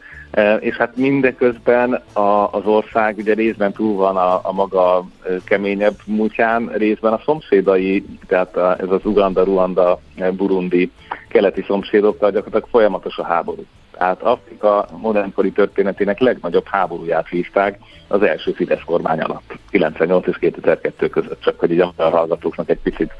És 0.60 0.76
hát 0.76 0.96
mindeközben 0.96 1.94
a, 2.14 2.52
az 2.52 2.66
ország 2.66 3.18
ugye 3.18 3.34
részben 3.34 3.72
túl 3.72 3.96
van 3.96 4.18
a, 4.18 4.40
a 4.44 4.52
maga 4.52 5.06
keményebb 5.46 5.96
múltján, 6.06 6.72
részben 6.74 7.14
a 7.14 7.22
szomszédai, 7.26 8.06
tehát 8.28 8.58
a, 8.58 8.78
ez 8.80 8.90
az 8.90 9.06
Uganda, 9.06 9.44
Ruanda, 9.44 10.00
Burundi 10.32 10.92
keleti 11.28 11.64
szomszédokkal 11.68 12.32
gyakorlatilag 12.32 12.68
folyamatos 12.70 13.18
a 13.18 13.24
háború. 13.24 13.66
Tehát 13.92 14.22
Afrika 14.22 14.88
modernkori 14.98 15.52
történetének 15.52 16.20
legnagyobb 16.20 16.66
háborúját 16.68 17.28
hívták 17.28 17.80
az 18.08 18.22
első 18.22 18.52
Fidesz 18.52 18.84
kormány 18.86 19.20
alatt, 19.20 19.58
98 19.70 20.28
és 20.28 20.38
2002 20.38 21.10
között, 21.10 21.42
csak 21.42 21.60
hogy 21.60 21.72
így 21.72 21.80
a 21.80 21.94
hallgatóknak 21.96 22.70
egy 22.70 22.80
picit 22.84 23.12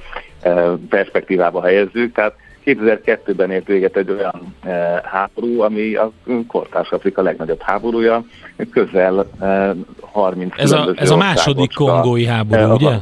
perspektívába 0.90 1.64
helyezzük. 1.64 2.14
Tehát 2.14 2.34
2002-ben 2.66 3.52
ért 3.52 3.68
véget 3.68 3.98
egy 3.98 4.10
olyan 4.10 4.56
e, 4.64 5.02
háború, 5.06 5.62
ami 5.62 5.96
a 5.96 6.12
kortárs 6.48 6.90
Afrika 6.92 7.22
legnagyobb 7.22 7.62
háborúja, 7.62 8.26
közel 8.72 9.28
e, 9.40 9.76
30 10.02 10.54
Ez 10.58 10.72
a, 10.72 10.94
ez 10.96 11.10
a 11.10 11.18
második 11.18 11.74
kongói 11.74 12.26
háború, 12.26 12.74
ugye? 12.74 12.96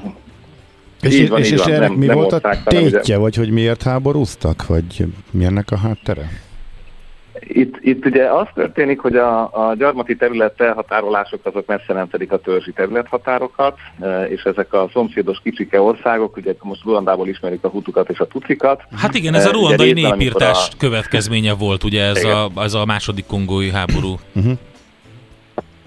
És, 1.02 1.30
van, 1.30 1.40
és, 1.40 1.52
és 1.52 1.62
ennek 1.62 1.80
nem, 1.80 1.94
mi 1.94 2.06
nem 2.06 2.16
volt 2.16 2.34
a 2.34 2.58
tétje, 2.64 3.18
vagy 3.18 3.36
hogy 3.36 3.50
miért 3.50 3.84
háborúztak, 3.84 4.68
vagy 4.68 5.06
mi 5.32 5.46
ennek 5.46 5.72
a 5.72 5.78
háttere? 5.78 6.30
Itt, 7.48 7.78
itt 7.82 8.06
ugye 8.06 8.24
az 8.32 8.48
történik, 8.54 9.00
hogy 9.00 9.16
a, 9.16 9.42
a 9.42 9.76
gyarmati 9.78 10.16
terület 10.16 10.62
elhatárolások 10.62 11.46
azok 11.46 11.66
messze 11.66 11.94
nem 11.94 12.08
fedik 12.08 12.32
a 12.32 12.38
törzsi 12.38 12.72
területhatárokat, 12.72 13.78
e, 14.00 14.24
és 14.24 14.44
ezek 14.44 14.74
a 14.74 14.90
szomszédos 14.94 15.40
kicsike 15.44 15.82
országok, 15.82 16.38
ugye 16.38 16.54
most 16.62 16.84
Ruandából 16.84 17.28
ismerik 17.28 17.64
a 17.64 17.70
hutukat 17.70 18.10
és 18.10 18.20
a 18.20 18.28
tucikat. 18.28 18.84
Hát 18.96 19.16
igen, 19.16 19.34
ez 19.34 19.46
a 19.46 19.50
e, 19.50 19.52
ruandai 19.52 19.92
népírtás 19.92 20.68
a... 20.72 20.78
következménye 20.78 21.54
volt, 21.54 21.84
ugye 21.84 22.04
ez 22.04 22.24
a, 22.24 22.52
ez 22.56 22.74
a 22.74 22.86
második 22.86 23.26
kongói 23.26 23.70
háború. 23.72 24.16
Uh-huh. 24.36 24.58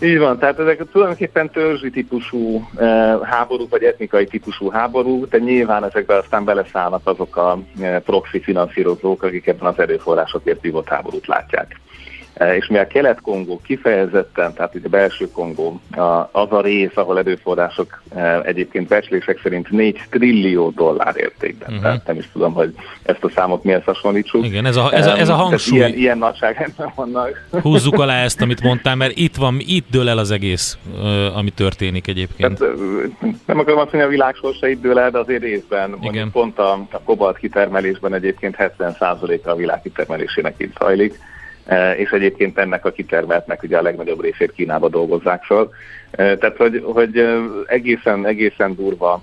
Így 0.01 0.19
van, 0.19 0.39
tehát 0.39 0.59
ezek 0.59 0.83
tulajdonképpen 0.93 1.51
törzsi 1.51 1.91
típusú 1.91 2.69
e, 2.77 2.85
háborúk, 3.23 3.71
vagy 3.71 3.83
etnikai 3.83 4.27
típusú 4.27 4.71
háború, 4.71 5.27
de 5.29 5.39
nyilván 5.39 5.85
ezekben 5.85 6.19
aztán 6.19 6.45
beleszállnak 6.45 7.07
azok 7.07 7.37
a 7.37 7.59
e, 7.81 8.01
proxy 8.01 8.41
finanszírozók, 8.41 9.23
akik 9.23 9.47
ebben 9.47 9.69
az 9.69 9.79
erőforrásokért 9.79 10.61
vívott 10.61 10.89
háborút 10.89 11.27
látják. 11.27 11.81
E, 12.35 12.57
és 12.57 12.67
mivel 12.67 12.87
Kelet-Kongó 12.87 13.61
kifejezetten, 13.65 14.53
tehát 14.55 14.75
ugye 14.75 14.89
belső 14.89 15.31
Kongó, 15.31 15.81
az 16.31 16.53
a 16.53 16.61
rész, 16.61 16.91
ahol 16.95 17.19
erőforrások 17.19 18.03
e, 18.15 18.41
egyébként 18.41 18.89
becslések 18.89 19.41
szerint 19.43 19.71
4 19.71 20.01
trillió 20.11 20.71
dollár 20.71 21.15
értékben. 21.17 21.69
Uh-huh. 21.69 21.83
Tehát 21.83 22.07
nem 22.07 22.17
is 22.17 22.29
tudom, 22.33 22.53
hogy 22.53 22.75
ezt 23.03 23.25
a 23.25 23.29
számot 23.29 23.65
mihez 23.65 23.85
hasonlítsuk. 23.85 24.45
Igen, 24.45 24.67
ez 24.67 24.77
a, 24.77 24.93
ez 24.93 25.07
a, 25.07 25.19
ez 25.19 25.29
a 25.29 25.35
hangsúly. 25.35 25.79
Ilyen, 25.79 25.95
ilyen 25.95 26.19
nagyságrendben 26.19 26.93
vannak. 26.95 27.49
Húzzuk 27.63 27.99
alá 27.99 28.23
ezt, 28.23 28.41
amit 28.41 28.63
mondtál, 28.69 28.95
mert 28.95 29.17
itt 29.17 29.37
van, 29.37 29.57
itt 29.59 29.87
dől 29.91 30.09
el 30.09 30.19
az 30.19 30.31
egész, 30.31 30.79
ami 31.35 31.51
történik 31.51 32.07
egyébként. 32.07 32.59
Tehát, 32.59 32.75
nem 33.47 33.59
akarom 33.59 33.79
azt 33.79 33.93
mondani, 33.93 34.03
a 34.03 34.09
világ 34.09 34.35
sorsa 34.35 34.69
itt 34.69 34.81
dől 34.81 34.99
el, 34.99 35.11
de 35.11 35.19
azért 35.19 35.43
részben, 35.43 35.97
Igen. 36.01 36.31
pont 36.31 36.59
a, 36.59 36.73
a 36.91 37.01
kobalt 37.05 37.39
kitermelésben 37.39 38.15
egyébként 38.15 38.57
70%-a 38.59 39.51
a 39.51 39.55
világ 39.55 39.83
kitermelésének 39.83 40.55
itt 40.57 40.77
zajlik 40.79 41.19
és 41.97 42.11
egyébként 42.11 42.59
ennek 42.59 42.85
a 42.85 42.91
kitermeltnek 42.91 43.63
ugye 43.63 43.79
a 43.79 43.83
legnagyobb 43.83 44.23
részét 44.23 44.53
Kínába 44.53 44.89
dolgozzák 44.89 45.43
föl. 45.45 45.71
E, 46.11 46.37
tehát, 46.37 46.57
hogy, 46.57 46.83
hogy 46.85 47.17
e, 47.17 47.39
egészen, 47.67 48.27
egészen 48.27 48.75
durva 48.75 49.23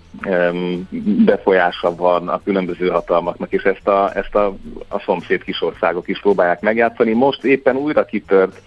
befolyása 1.26 1.96
van 1.96 2.28
a 2.28 2.42
különböző 2.44 2.88
hatalmaknak, 2.88 3.52
és 3.52 3.64
ezt 3.64 3.88
a, 3.88 4.12
ezt 4.16 4.36
a, 4.36 4.56
a 4.88 5.00
szomszéd 5.00 5.44
kisországok 5.44 6.08
is 6.08 6.20
próbálják 6.20 6.62
megjátszani. 6.62 7.14
Most 7.14 7.44
éppen 7.44 7.76
újra 7.76 8.06
kitört 8.06 8.62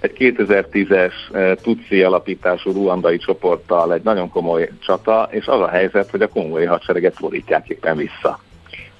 egy 0.00 0.16
2010-es 0.18 1.12
Tutsi 1.62 2.02
alapítású 2.02 2.72
ruandai 2.72 3.16
csoporttal 3.16 3.92
egy 3.92 4.02
nagyon 4.02 4.30
komoly 4.30 4.70
csata, 4.80 5.28
és 5.30 5.46
az 5.46 5.60
a 5.60 5.68
helyzet, 5.68 6.10
hogy 6.10 6.22
a 6.22 6.28
kongói 6.28 6.64
hadsereget 6.64 7.14
fordítják 7.14 7.68
éppen 7.68 7.96
vissza. 7.96 8.38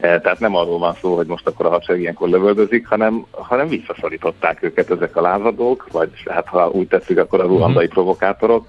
E, 0.00 0.20
tehát 0.20 0.40
nem 0.40 0.54
arról 0.56 0.78
van 0.78 0.94
szó, 1.00 1.16
hogy 1.16 1.26
most 1.26 1.46
akkor 1.46 1.66
a 1.66 1.70
hadsereg 1.70 2.00
ilyenkor 2.00 2.28
lövöldözik, 2.28 2.86
hanem, 2.86 3.26
hanem 3.30 3.68
visszaszorították 3.68 4.62
őket 4.62 4.90
ezek 4.90 5.16
a 5.16 5.20
lázadók, 5.20 5.86
vagy 5.92 6.10
hát 6.30 6.46
ha 6.46 6.68
úgy 6.68 6.88
tetszik, 6.88 7.18
akkor 7.18 7.40
a 7.40 7.46
ruandai 7.46 7.84
mhm. 7.84 7.94
provokátorok. 7.94 8.66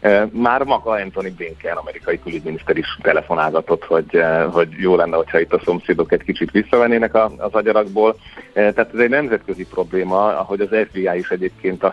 E, 0.00 0.28
már 0.32 0.62
maga 0.62 0.90
Anthony 0.90 1.34
Blinken, 1.36 1.76
amerikai 1.76 2.20
külügyminiszter 2.22 2.76
is 2.76 2.98
telefonálgatott, 3.02 3.84
hogy, 3.84 4.16
e, 4.16 4.42
hogy 4.42 4.68
jó 4.70 4.96
lenne, 4.96 5.16
hogyha 5.16 5.40
itt 5.40 5.52
a 5.52 5.60
szomszédok 5.64 6.12
egy 6.12 6.22
kicsit 6.22 6.50
visszavennének 6.50 7.14
az 7.14 7.52
agyarakból. 7.52 8.16
Tehát 8.52 8.90
ez 8.94 9.00
egy 9.00 9.08
nemzetközi 9.08 9.66
probléma, 9.66 10.38
ahogy 10.38 10.60
az 10.60 10.76
FBI 10.88 11.10
is 11.18 11.30
egyébként 11.30 11.82
a 11.82 11.92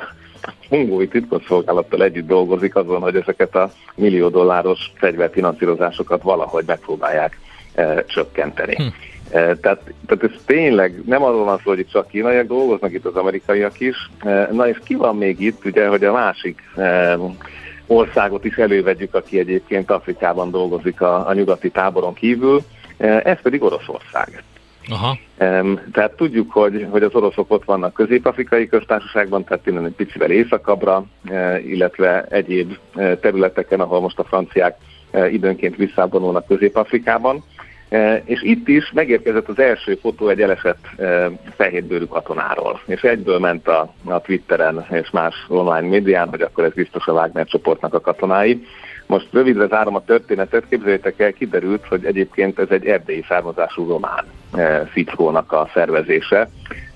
hungói 0.70 1.08
titkosszolgálattal 1.08 2.04
együtt 2.04 2.28
dolgozik 2.28 2.76
azon, 2.76 3.02
hogy 3.02 3.16
ezeket 3.16 3.56
a 3.56 3.72
millió 3.96 4.30
dolláros 4.30 4.92
fegyverfinanszírozásokat 4.96 6.22
valahogy 6.22 6.64
megpróbálják 6.68 7.40
csökkenteni. 8.06 8.76
Hm. 8.76 8.84
Tehát, 9.32 9.94
tehát 10.08 10.24
ez 10.24 10.42
tényleg 10.46 11.02
nem 11.06 11.24
arról 11.24 11.44
van 11.44 11.60
szó, 11.64 11.70
hogy 11.70 11.88
csak 11.92 12.08
kínaiak 12.08 12.48
dolgoznak, 12.48 12.94
itt 12.94 13.06
az 13.06 13.16
amerikaiak 13.16 13.80
is. 13.80 14.10
Na 14.52 14.68
és 14.68 14.78
ki 14.84 14.96
van 14.96 15.18
még 15.18 15.40
itt, 15.40 15.66
ugye, 15.66 15.88
hogy 15.88 16.04
a 16.04 16.12
másik 16.12 16.62
országot 17.88 18.46
is 18.46 18.56
elővegyük, 18.56 19.14
aki 19.14 19.40
egyébként 19.40 19.92
Afrikában 19.92 20.52
dolgozik 20.52 21.02
a, 21.02 21.28
a 21.28 21.34
nyugati 21.34 21.70
táboron 21.70 22.14
kívül, 22.14 22.62
ez 22.98 23.42
pedig 23.42 23.64
Oroszország. 23.64 24.44
Aha. 24.90 25.18
Tehát 25.92 26.12
tudjuk, 26.16 26.52
hogy, 26.52 26.88
hogy 26.90 27.04
az 27.04 27.14
oroszok 27.14 27.52
ott 27.52 27.64
vannak 27.64 27.94
közép-afrikai 27.94 28.68
köztársaságban, 28.68 29.44
tehát 29.44 29.68
innen 29.68 29.86
egy 29.86 29.94
picivel 29.94 30.32
északabbra, 30.32 31.06
illetve 31.66 32.26
egyéb 32.30 32.78
területeken, 33.22 33.80
ahol 33.80 34.02
most 34.02 34.20
a 34.20 34.24
franciák 34.24 34.78
időnként 35.32 35.76
visszavonulnak 35.76 36.48
Közép-Afrikában. 36.48 37.44
És 38.24 38.42
itt 38.42 38.68
is 38.68 38.92
megérkezett 38.94 39.48
az 39.48 39.60
első 39.60 39.96
fotó 40.02 40.28
egy 40.28 40.42
elesett 40.42 40.88
fehérbőrű 41.56 42.06
katonáról, 42.06 42.82
és 42.86 43.02
egyből 43.02 43.40
ment 43.40 43.68
a, 43.68 43.94
a 44.06 44.22
Twitteren 44.22 44.86
és 44.92 45.10
más 45.10 45.36
online 45.48 45.88
médián, 45.88 46.30
hogy 46.30 46.42
akkor 46.42 46.64
ez 46.64 46.74
biztos 46.74 47.08
a 47.08 47.12
Wagner 47.12 47.46
csoportnak 47.46 47.94
a 47.94 48.02
katonái. 48.02 48.66
Most 49.08 49.28
rövidre 49.32 49.68
zárom 49.68 49.96
a 49.96 50.04
történetet, 50.04 50.64
képzeljétek 50.70 51.20
el, 51.20 51.34
kiderült, 51.34 51.86
hogy 51.88 52.06
egyébként 52.06 52.60
ez 52.60 52.70
egy 52.70 52.86
erdélyi 52.86 53.26
származású 53.28 53.88
román 53.88 54.26
fickónak 54.92 55.52
a 55.52 55.70
szervezése, 55.74 56.50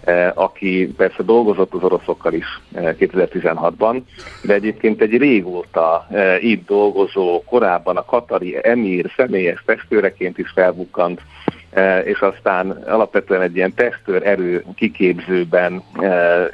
e, 0.04 0.32
aki 0.36 0.94
persze 0.98 1.24
dolgozott 1.24 1.74
az 1.74 1.84
oroszokkal 1.84 2.34
is 2.34 2.60
e, 2.74 2.96
2016-ban, 3.00 4.02
de 4.44 4.54
egyébként 4.54 5.02
egy 5.02 5.18
régóta 5.18 6.08
e, 6.12 6.40
itt 6.40 6.68
dolgozó, 6.68 7.44
korábban 7.44 7.98
a 7.98 8.06
Katari 8.06 8.58
emír 8.62 9.12
személyes 9.16 9.64
testőreként 9.66 10.38
is 10.38 10.52
felbukkant, 10.56 11.22
e, 11.72 12.00
és 12.00 12.20
aztán 12.20 12.72
alapvetően 12.72 13.42
egy 13.42 13.56
ilyen 13.56 13.74
testőr 13.74 14.28
erő 14.28 14.64
kiképzőben 14.76 15.84
e, 16.00 16.48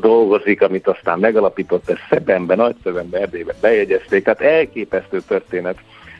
dolgozik, 0.00 0.62
amit 0.62 0.86
aztán 0.86 1.18
megalapított, 1.18 1.90
ezt 1.90 2.06
Szebenben, 2.08 2.56
Nagyszövenben, 2.56 3.20
Erdélyben 3.20 3.56
bejegyezték, 3.60 4.24
tehát 4.24 4.40
elképesztő 4.40 5.20
történet. 5.26 5.78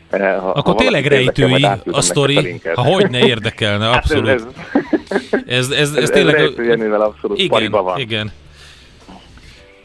Ha, 0.09 0.17
Akkor 0.17 0.73
ha 0.73 0.75
tényleg 0.75 1.05
rejtői 1.05 1.67
a 1.91 2.01
sztori, 2.01 2.61
ha 2.73 2.81
hogy 2.81 3.09
ne 3.09 3.25
érdekelne, 3.25 3.89
abszolút. 3.97 4.27
Hát 4.27 4.39
ez, 5.47 5.69
ez, 5.69 5.69
ez, 5.69 5.71
ez, 5.71 5.93
ez, 5.93 5.95
ez 6.03 6.09
tényleg... 6.09 6.35
Rejtőjenővel 6.35 7.01
abszolút 7.01 7.39
igen, 7.39 7.71
van. 7.71 7.99
Igen. 7.99 8.31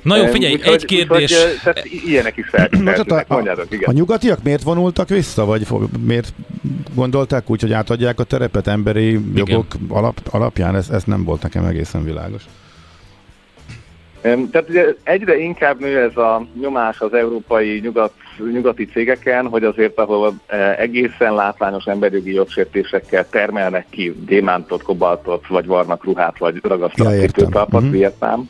Na 0.02 0.16
jó, 0.16 0.26
figyelj, 0.26 0.54
úgy, 0.54 0.60
egy 0.60 0.84
kérdés. 0.84 1.32
Úgy, 1.32 1.60
tehát 1.62 1.84
ilyenek 1.84 2.36
is 2.36 2.48
feltehetőnek, 2.48 3.28
mondjátok, 3.38 3.66
igen. 3.70 3.88
A 3.88 3.92
nyugatiak 3.92 4.42
miért 4.42 4.62
vonultak 4.62 5.08
vissza, 5.08 5.44
vagy 5.44 5.66
miért 6.00 6.32
gondolták 6.94 7.50
úgy, 7.50 7.60
hogy 7.60 7.72
átadják 7.72 8.20
a 8.20 8.24
terepet 8.24 8.66
emberi 8.66 9.08
igen. 9.08 9.32
jogok 9.34 9.66
alap, 9.88 10.20
alapján? 10.30 10.74
Ez, 10.76 10.88
ez 10.88 11.04
nem 11.04 11.24
volt 11.24 11.42
nekem 11.42 11.64
egészen 11.64 12.04
világos. 12.04 12.42
Tehát 14.24 14.68
ugye 14.68 14.94
egyre 15.02 15.38
inkább 15.38 15.80
nő 15.80 15.98
ez 15.98 16.16
a 16.16 16.46
nyomás 16.60 17.00
az 17.00 17.14
európai 17.14 17.80
nyugat, 17.82 18.12
nyugati 18.52 18.84
cégeken, 18.84 19.46
hogy 19.46 19.64
azért, 19.64 19.98
ahol 19.98 20.34
e, 20.46 20.74
egészen 20.78 21.34
látványos 21.34 21.84
emberjogi 21.84 22.32
jogsértésekkel 22.34 23.28
termelnek 23.28 23.86
ki 23.90 24.14
gyémántot, 24.26 24.82
kobaltot, 24.82 25.46
vagy 25.46 25.66
varnak 25.66 26.04
ruhát, 26.04 26.38
vagy 26.38 26.60
ragasztanak 26.62 27.12
ja, 27.14 27.20
kitőtalpat, 27.20 27.80
uh-huh. 27.80 27.90
Vietnám, 27.90 28.48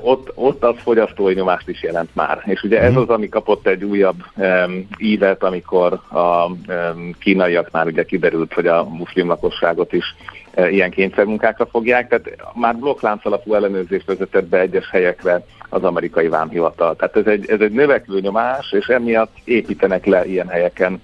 ott, 0.00 0.30
ott 0.34 0.64
az 0.64 0.74
fogyasztói 0.82 1.34
nyomást 1.34 1.68
is 1.68 1.82
jelent 1.82 2.10
már. 2.12 2.42
És 2.44 2.62
ugye 2.62 2.80
ez 2.80 2.92
mhm. 2.92 3.00
az, 3.00 3.08
ami 3.08 3.28
kapott 3.28 3.66
egy 3.66 3.84
újabb 3.84 4.24
um, 4.36 4.88
ívet, 4.98 5.42
amikor 5.42 5.92
a 6.08 6.46
um, 6.46 7.10
kínaiak 7.18 7.68
ugye 7.84 8.04
kiderült, 8.04 8.52
hogy 8.52 8.66
a 8.66 8.84
muszlim 8.84 9.28
lakosságot 9.28 9.92
is 9.92 10.14
E, 10.56 10.70
ilyen 10.70 10.90
kényszermunkákra 10.90 11.66
fogják, 11.66 12.08
tehát 12.08 12.54
már 12.54 12.76
blokklánc 12.76 13.26
alapú 13.26 13.54
ellenőrzést 13.54 14.06
vezetett 14.06 14.44
be 14.44 14.58
egyes 14.58 14.90
helyekre 14.90 15.44
az 15.68 15.84
amerikai 15.84 16.28
vámhivatal. 16.28 16.96
Tehát 16.96 17.16
ez 17.16 17.26
egy, 17.26 17.50
ez 17.50 17.60
egy 17.60 17.72
növekvő 17.72 18.20
nyomás, 18.20 18.72
és 18.72 18.86
emiatt 18.86 19.36
építenek 19.44 20.04
le 20.04 20.26
ilyen 20.26 20.48
helyeken 20.48 21.02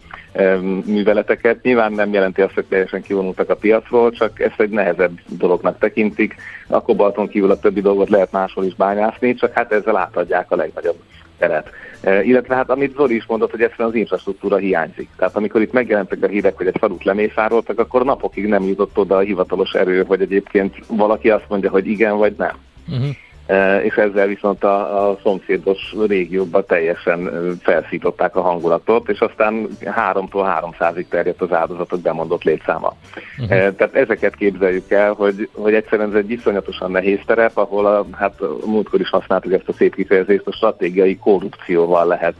műveleteket. 0.85 1.62
Nyilván 1.62 1.92
nem 1.92 2.12
jelenti 2.12 2.40
azt, 2.40 2.55
hogy 2.55 2.64
teljesen 2.64 3.03
kivonultak 3.03 3.51
a 3.51 3.57
piacról, 3.57 4.11
csak 4.11 4.40
ezt 4.40 4.61
egy 4.61 4.71
nehezebb 4.71 5.18
dolognak 5.29 5.79
tekintik. 5.79 6.35
A 6.68 6.83
kobalton 6.83 7.29
kívül 7.29 7.51
a 7.51 7.59
többi 7.59 7.81
dolgot 7.81 8.09
lehet 8.09 8.33
máshol 8.33 8.64
is 8.64 8.75
bányászni, 8.75 9.35
csak 9.35 9.53
hát 9.53 9.73
ezzel 9.73 9.97
átadják 9.97 10.51
a 10.51 10.57
legnagyobb 10.57 10.97
teret. 11.38 11.71
E, 12.01 12.23
illetve 12.23 12.55
hát 12.55 12.71
amit 12.71 12.95
Zoli 12.95 13.14
is 13.14 13.27
mondott, 13.27 13.51
hogy 13.51 13.62
egyszerűen 13.62 13.88
az 13.88 13.95
infrastruktúra 13.95 14.57
hiányzik. 14.57 15.09
Tehát 15.16 15.37
amikor 15.37 15.61
itt 15.61 15.73
megjelentek 15.73 16.23
a 16.23 16.27
hírek, 16.27 16.57
hogy 16.57 16.66
egy 16.66 16.79
falut 16.79 17.05
lemészároltak, 17.05 17.79
akkor 17.79 18.05
napokig 18.05 18.47
nem 18.47 18.62
jutott 18.62 18.99
oda 18.99 19.16
a 19.16 19.21
hivatalos 19.21 19.73
erő, 19.73 20.05
hogy 20.05 20.21
egyébként 20.21 20.77
valaki 20.87 21.31
azt 21.31 21.49
mondja, 21.49 21.71
hogy 21.71 21.87
igen 21.87 22.16
vagy 22.16 22.35
nem. 22.38 22.57
Uh-huh. 22.88 23.09
E, 23.46 23.83
és 23.83 23.94
ezzel 23.94 24.26
viszont 24.26 24.64
a, 24.64 25.09
a 25.09 25.18
szomszédos 25.22 25.94
régiókban 26.07 26.64
teljesen 26.66 27.31
felszították 27.62 28.37
a 28.37 28.40
hangulatot, 28.40 29.09
és 29.09 29.20
aztán 29.20 29.68
3-tól 29.81 30.72
300-ig 30.78 31.07
terjedt 31.09 31.42
az 31.42 31.52
áldozatok 31.52 32.00
bemondott 32.00 32.42
létszáma. 32.42 32.94
Uh-huh. 33.38 33.48
Tehát 33.48 33.94
ezeket 33.94 34.35
képzeljük 34.35 34.90
el, 34.90 35.12
hogy, 35.12 35.48
hogy 35.52 35.74
egyszerűen 35.74 36.09
ez 36.09 36.14
egy 36.14 36.31
iszonyatosan 36.31 36.90
nehéz 36.90 37.20
terep, 37.26 37.57
ahol 37.57 37.87
a, 37.87 38.07
hát 38.12 38.40
múltkor 38.66 39.00
is 39.00 39.11
használtuk 39.11 39.52
ezt 39.52 39.68
a 39.68 39.72
szép 39.72 39.94
kifejezést, 39.94 40.46
a 40.46 40.52
stratégiai 40.52 41.16
korrupcióval 41.16 42.07
lehet 42.07 42.37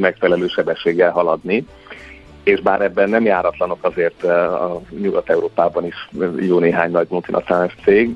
megfelelő 0.00 0.46
sebességgel 0.46 1.10
haladni 1.10 1.64
és 2.42 2.60
bár 2.60 2.80
ebben 2.80 3.08
nem 3.08 3.24
járatlanok 3.24 3.78
azért 3.80 4.24
eh, 4.24 4.62
a 4.62 4.82
Nyugat-Európában 5.00 5.86
is 5.86 6.08
jó 6.40 6.58
néhány 6.58 6.90
nagy 6.90 7.06
multinacionális 7.10 7.76
cég, 7.84 8.10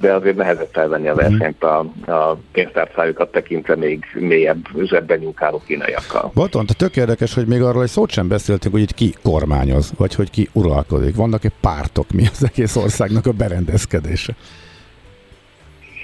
de 0.00 0.12
azért 0.12 0.36
nehezett 0.36 0.76
elvenni 0.76 1.08
a 1.08 1.14
versenyt 1.14 1.62
a, 1.62 1.78
a 2.06 2.38
pénztárcájukat 2.52 3.30
tekintve 3.32 3.76
még 3.76 4.04
mélyebb 4.14 4.66
zsebben 4.84 5.18
nyúkáló 5.18 5.62
kínaiakkal. 5.66 6.30
Baton, 6.34 6.66
tök 6.76 6.96
érdekes, 6.96 7.34
hogy 7.34 7.46
még 7.46 7.62
arról 7.62 7.82
egy 7.82 7.88
szót 7.88 8.10
sem 8.10 8.28
beszéltünk, 8.28 8.74
hogy 8.74 8.82
itt 8.82 8.94
ki 8.94 9.14
kormányoz, 9.22 9.92
vagy 9.96 10.14
hogy 10.14 10.30
ki 10.30 10.48
uralkodik. 10.52 11.16
Vannak-e 11.16 11.50
pártok, 11.60 12.10
mi 12.10 12.26
az 12.32 12.44
egész 12.52 12.76
országnak 12.76 13.26
a 13.26 13.32
berendezkedése? 13.32 14.34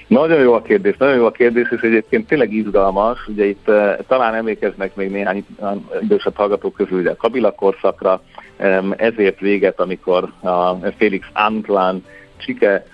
Nagyon 0.08 0.40
jó 0.40 0.52
a 0.52 0.62
kérdés, 0.62 0.96
nagyon 0.96 1.16
jó 1.16 1.26
a 1.26 1.30
kérdés, 1.30 1.68
és 1.70 1.80
egyébként 1.80 2.26
tényleg 2.26 2.52
izgalmas. 2.52 3.26
Ugye 3.26 3.44
itt 3.44 3.68
uh, 3.68 3.98
talán 4.06 4.34
emlékeznek 4.34 4.94
még 4.94 5.10
néhány 5.10 5.46
idősebb 6.00 6.34
hallgatók 6.34 6.74
közül 6.74 6.98
ugye 6.98 7.10
a 7.10 7.16
Kabila 7.16 7.50
korszakra, 7.50 8.22
um, 8.58 8.94
ezért 8.96 9.40
véget, 9.40 9.80
amikor 9.80 10.32
a 10.42 10.74
Félix 10.96 11.26
Antlan 11.32 12.04
Csike 12.36 12.86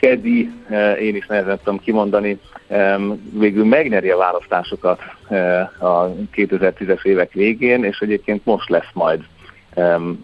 Kedi, 0.00 0.50
uh, 0.68 1.02
én 1.02 1.16
is 1.16 1.26
nehezen 1.26 1.58
tudom 1.64 1.80
kimondani, 1.80 2.38
um, 2.66 3.30
végül 3.38 3.64
megnyeri 3.64 4.10
a 4.10 4.16
választásokat 4.16 5.00
uh, 5.28 5.60
a 5.84 6.14
2010-es 6.34 7.04
évek 7.04 7.32
végén, 7.32 7.84
és 7.84 7.98
egyébként 7.98 8.44
most 8.44 8.68
lesz 8.68 8.90
majd 8.92 9.20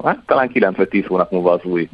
hát, 0.04 0.18
talán 0.26 0.48
9 0.48 0.76
vagy 0.76 0.88
10 0.88 1.06
hónap 1.06 1.30
múlva 1.30 1.52
az 1.52 1.64
új 1.64 1.88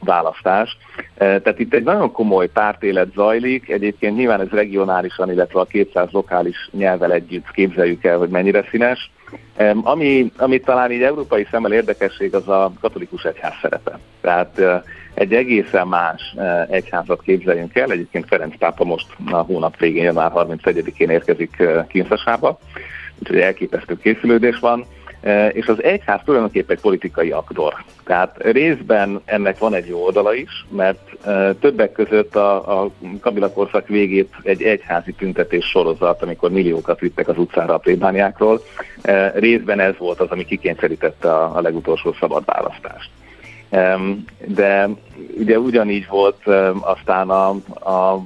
választás. 0.00 0.76
Tehát 1.16 1.58
itt 1.58 1.74
egy 1.74 1.84
nagyon 1.84 2.12
komoly 2.12 2.48
pártélet 2.48 3.12
zajlik, 3.14 3.68
egyébként 3.68 4.16
nyilván 4.16 4.40
ez 4.40 4.48
regionálisan, 4.48 5.30
illetve 5.30 5.60
a 5.60 5.64
200 5.64 6.08
lokális 6.10 6.68
nyelvel 6.72 7.12
együtt 7.12 7.50
képzeljük 7.50 8.04
el, 8.04 8.18
hogy 8.18 8.28
mennyire 8.28 8.64
színes. 8.70 9.10
Ami, 9.82 10.32
ami 10.36 10.60
talán 10.60 10.92
így 10.92 11.02
európai 11.02 11.46
szemmel 11.50 11.72
érdekesség, 11.72 12.34
az 12.34 12.48
a 12.48 12.72
katolikus 12.80 13.24
egyház 13.24 13.54
szerepe. 13.62 13.98
Tehát 14.20 14.60
egy 15.14 15.34
egészen 15.34 15.86
más 15.86 16.34
egyházat 16.70 17.22
képzeljünk 17.22 17.74
el, 17.74 17.90
egyébként 17.90 18.26
Ferenc 18.26 18.58
pápa 18.58 18.84
most 18.84 19.06
a 19.30 19.36
hónap 19.36 19.76
végén, 19.76 20.02
január 20.02 20.32
31-én 20.34 21.10
érkezik 21.10 21.62
Kinszasába, 21.88 22.58
úgyhogy 23.18 23.38
elképesztő 23.38 23.98
készülődés 23.98 24.58
van. 24.58 24.86
E, 25.26 25.48
és 25.48 25.66
az 25.66 25.82
egyház 25.82 26.20
tulajdonképpen 26.24 26.76
egy 26.76 26.82
politikai 26.82 27.30
aktor. 27.30 27.74
Tehát 28.04 28.36
részben 28.38 29.20
ennek 29.24 29.58
van 29.58 29.74
egy 29.74 29.86
jó 29.86 30.04
oldala 30.04 30.34
is, 30.34 30.66
mert 30.68 31.26
e, 31.26 31.54
többek 31.54 31.92
között 31.92 32.36
a, 32.36 32.82
a 32.82 32.90
Kabila 33.20 33.52
korszak 33.52 33.88
végét 33.88 34.34
egy 34.42 34.62
egyházi 34.62 35.12
tüntetés 35.12 35.64
sorozat, 35.64 36.22
amikor 36.22 36.50
milliókat 36.50 37.00
vittek 37.00 37.28
az 37.28 37.38
utcára 37.38 37.74
a 37.74 37.78
plébániákról, 37.78 38.62
e, 39.02 39.32
részben 39.34 39.80
ez 39.80 39.94
volt 39.98 40.20
az, 40.20 40.30
ami 40.30 40.44
kikényszerítette 40.44 41.32
a, 41.32 41.56
a 41.56 41.60
legutolsó 41.60 42.14
szabad 42.20 42.42
választást. 42.44 43.10
De 44.46 44.88
ugye 45.38 45.58
ugyanígy 45.58 46.06
volt 46.08 46.46
aztán 46.80 47.30
a, 47.30 47.48
a 47.90 48.24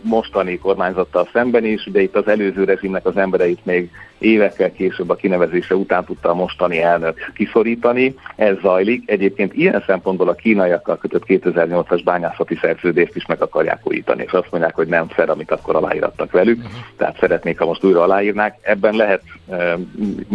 mostani 0.00 0.58
kormányzattal 0.58 1.28
szemben 1.32 1.64
is, 1.64 1.86
ugye 1.86 2.00
itt 2.00 2.16
az 2.16 2.28
előző 2.28 2.64
rezsimnek 2.64 3.06
az 3.06 3.16
embereit 3.16 3.64
még 3.64 3.90
évekkel 4.22 4.72
később 4.72 5.10
a 5.10 5.14
kinevezése 5.14 5.74
után 5.74 6.04
tudta 6.04 6.28
a 6.30 6.34
mostani 6.34 6.80
elnök 6.80 7.18
kiszorítani. 7.34 8.14
Ez 8.36 8.56
zajlik. 8.62 9.10
Egyébként 9.10 9.54
ilyen 9.54 9.82
szempontból 9.86 10.28
a 10.28 10.34
kínaiakkal 10.34 10.98
kötött 10.98 11.24
2008-as 11.26 12.00
bányászati 12.04 12.58
szerződést 12.60 13.16
is 13.16 13.26
meg 13.26 13.42
akarják 13.42 13.80
újítani, 13.82 14.22
és 14.22 14.32
azt 14.32 14.50
mondják, 14.50 14.74
hogy 14.74 14.86
nem 14.86 15.08
fel, 15.08 15.28
amit 15.28 15.50
akkor 15.50 15.76
aláírattak 15.76 16.30
velük, 16.30 16.58
uh-huh. 16.58 16.72
tehát 16.96 17.18
szeretnék, 17.18 17.58
ha 17.58 17.66
most 17.66 17.84
újra 17.84 18.02
aláírnák. 18.02 18.58
Ebben 18.60 18.94
lehet 18.94 19.22
e, 19.50 19.78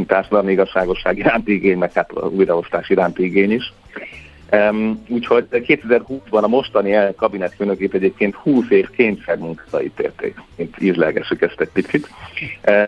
társadalmi 0.08 0.52
igazságosság 0.52 1.18
iránti 1.18 1.54
igény, 1.54 1.78
meg 1.78 1.94
hát 1.94 2.12
újraosztás 2.30 2.90
iránti 2.90 3.24
igény 3.24 3.52
is. 3.52 3.74
Um, 4.52 5.04
úgyhogy 5.08 5.48
2020-ban 5.52 6.42
a 6.42 6.48
mostani 6.48 6.96
kabinetfőnökét 7.16 7.94
egyébként 7.94 8.36
20 8.36 8.70
év 8.70 8.90
kényszermunkára 8.90 9.84
ítélték, 9.84 10.36
mint 10.56 10.76
ízlelgessük 10.80 11.42
ezt 11.42 11.62
egy 11.62 11.70
picit, 11.74 12.10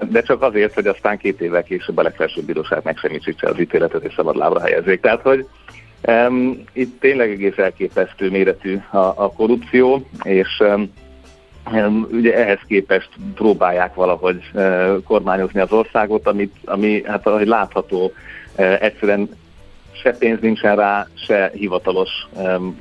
de 0.10 0.22
csak 0.22 0.42
azért, 0.42 0.74
hogy 0.74 0.88
aztán 0.88 1.18
két 1.18 1.42
évvel 1.42 1.64
később 1.64 1.98
a 1.98 2.02
legfelsőbb 2.02 2.46
bíróság 2.46 2.82
megsemmisítse 2.84 3.48
az 3.48 3.60
ítéletet 3.60 4.04
és 4.04 4.14
szabad 4.14 4.36
lábra 4.36 4.62
helyezzék. 4.62 5.02
Tehát, 5.02 5.22
hogy 5.22 5.48
um, 6.08 6.64
itt 6.74 7.00
tényleg 7.00 7.32
egész 7.32 7.58
elképesztő 7.58 8.30
méretű 8.30 8.80
a, 8.92 8.98
a 8.98 9.32
korrupció, 9.36 10.08
és 10.24 10.60
um, 10.60 12.08
ugye 12.12 12.34
ehhez 12.36 12.60
képest 12.68 13.10
próbálják 13.36 13.94
valahogy 13.94 14.52
kormányozni 15.04 15.60
az 15.60 15.72
országot, 15.72 16.28
amit, 16.28 16.56
ami, 16.66 17.04
hát 17.06 17.28
ahogy 17.28 17.48
látható, 17.48 18.12
egyszerűen 18.56 19.30
se 20.02 20.18
pénz 20.18 20.42
nincsen 20.42 20.76
rá, 20.76 21.08
se 21.14 21.52
hivatalos, 21.54 22.28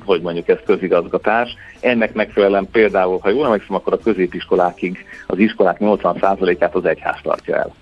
hogy 0.05 0.21
mondjuk 0.21 0.47
ez 0.47 0.57
közigazgatás. 0.65 1.55
Ennek 1.79 2.13
megfelelően 2.13 2.67
például, 2.71 3.19
ha 3.21 3.29
jól 3.29 3.45
emlékszem, 3.45 3.75
akkor 3.75 3.93
a 3.93 3.97
középiskolákig 3.97 5.05
az 5.27 5.37
iskolák 5.37 5.77
80%-át 5.79 6.75
az 6.75 6.85
egyház 6.85 7.17
tartja 7.23 7.55
el. 7.55 7.73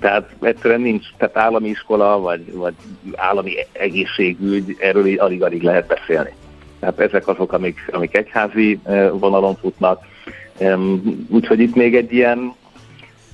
Tehát 0.00 0.30
egyszerűen 0.40 0.80
nincs, 0.80 1.06
tehát 1.16 1.36
állami 1.36 1.68
iskola, 1.68 2.20
vagy, 2.20 2.52
vagy 2.52 2.74
állami 3.14 3.52
egészségügy, 3.72 4.76
erről 4.80 5.18
alig-alig 5.18 5.62
lehet 5.62 5.86
beszélni. 5.86 6.32
Tehát 6.80 7.00
ezek 7.00 7.28
azok, 7.28 7.52
amik, 7.52 7.90
amik 7.92 8.16
egyházi 8.16 8.80
vonalon 9.12 9.56
futnak. 9.56 10.04
Úgyhogy 11.28 11.60
itt 11.60 11.74
még 11.74 11.96
egy 11.96 12.12
ilyen, 12.12 12.54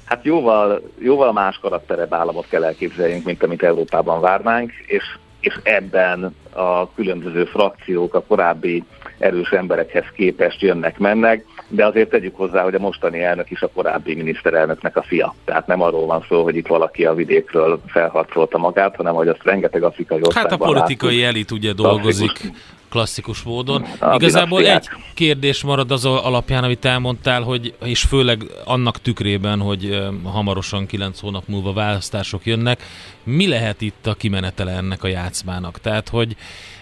hát 0.07 0.25
jóval, 0.25 0.83
jóval 0.99 1.33
más 1.33 1.59
karakterebb 1.59 2.12
államot 2.12 2.49
kell 2.49 2.64
elképzeljünk, 2.64 3.25
mint 3.25 3.42
amit 3.42 3.62
Európában 3.62 4.21
várnánk, 4.21 4.73
és, 4.87 5.05
és 5.40 5.59
ebben 5.62 6.35
a 6.53 6.92
különböző 6.92 7.45
frakciók 7.45 8.14
a 8.14 8.23
korábbi 8.23 8.85
erős 9.19 9.51
emberekhez 9.51 10.05
képest 10.14 10.61
jönnek-mennek, 10.61 11.45
de 11.68 11.87
azért 11.87 12.11
tegyük 12.11 12.37
hozzá, 12.37 12.62
hogy 12.62 12.74
a 12.74 12.79
mostani 12.79 13.22
elnök 13.22 13.50
is 13.50 13.62
a 13.62 13.68
korábbi 13.74 14.14
miniszterelnöknek 14.14 14.96
a 14.96 15.02
fia. 15.02 15.35
Tehát 15.44 15.66
nem 15.66 15.83
arról 15.83 16.07
van 16.07 16.24
szó, 16.29 16.42
hogy 16.42 16.57
itt 16.57 16.66
valaki 16.66 17.05
a 17.05 17.14
vidékről 17.14 17.81
felharcolta 17.87 18.59
magát, 18.59 18.96
hanem 18.96 19.14
hogy 19.14 19.29
azt 19.29 19.42
rengeteg 19.42 19.83
afrikai 19.83 20.18
országban 20.22 20.50
Hát 20.50 20.61
a 20.61 20.64
politikai 20.64 21.16
látunk. 21.20 21.35
elit 21.35 21.50
ugye 21.50 21.72
dolgozik 21.72 22.52
klasszikus 22.90 23.42
módon. 23.42 23.83
A 24.00 24.14
Igazából 24.14 24.66
egy 24.66 24.88
kérdés 25.14 25.62
marad 25.62 25.90
az 25.90 26.05
alapján, 26.05 26.64
amit 26.64 26.85
elmondtál, 26.85 27.42
hogy, 27.42 27.74
és 27.85 28.00
főleg 28.00 28.42
annak 28.64 29.00
tükrében, 29.00 29.61
hogy 29.61 30.09
hamarosan 30.24 30.87
kilenc 30.87 31.20
hónap 31.20 31.42
múlva 31.46 31.72
választások 31.72 32.46
jönnek, 32.46 32.83
mi 33.22 33.48
lehet 33.48 33.81
itt 33.81 34.07
a 34.07 34.14
kimenetele 34.14 34.72
ennek 34.72 35.02
a 35.05 35.09
játszmának? 35.09 35.81
Tehát, 35.81 36.09
hogy 36.09 36.37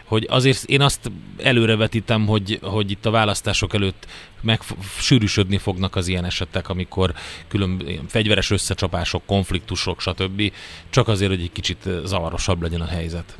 hogy 0.04 0.26
azért 0.30 0.64
én 0.64 0.80
azt 0.80 1.10
előrevetítem, 1.42 2.26
hogy, 2.26 2.58
hogy 2.62 2.90
itt 2.90 3.06
a 3.06 3.10
választások 3.10 3.74
előtt 3.74 4.06
meg 4.40 4.60
sűrűsödni 4.98 5.58
fognak 5.58 5.96
az 5.96 6.08
ilyen 6.08 6.24
esetek, 6.24 6.68
amikor 6.68 7.12
külön 7.48 7.82
fegyveres 8.08 8.50
összecsapások, 8.50 9.22
konfliktusok, 9.26 10.00
stb. 10.00 10.52
Csak 10.90 11.08
azért, 11.08 11.30
hogy 11.30 11.42
egy 11.42 11.52
kicsit 11.52 11.88
zavarosabb 12.04 12.62
legyen 12.62 12.80
a 12.80 12.86
helyzet. 12.86 13.36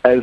Ez, 0.00 0.22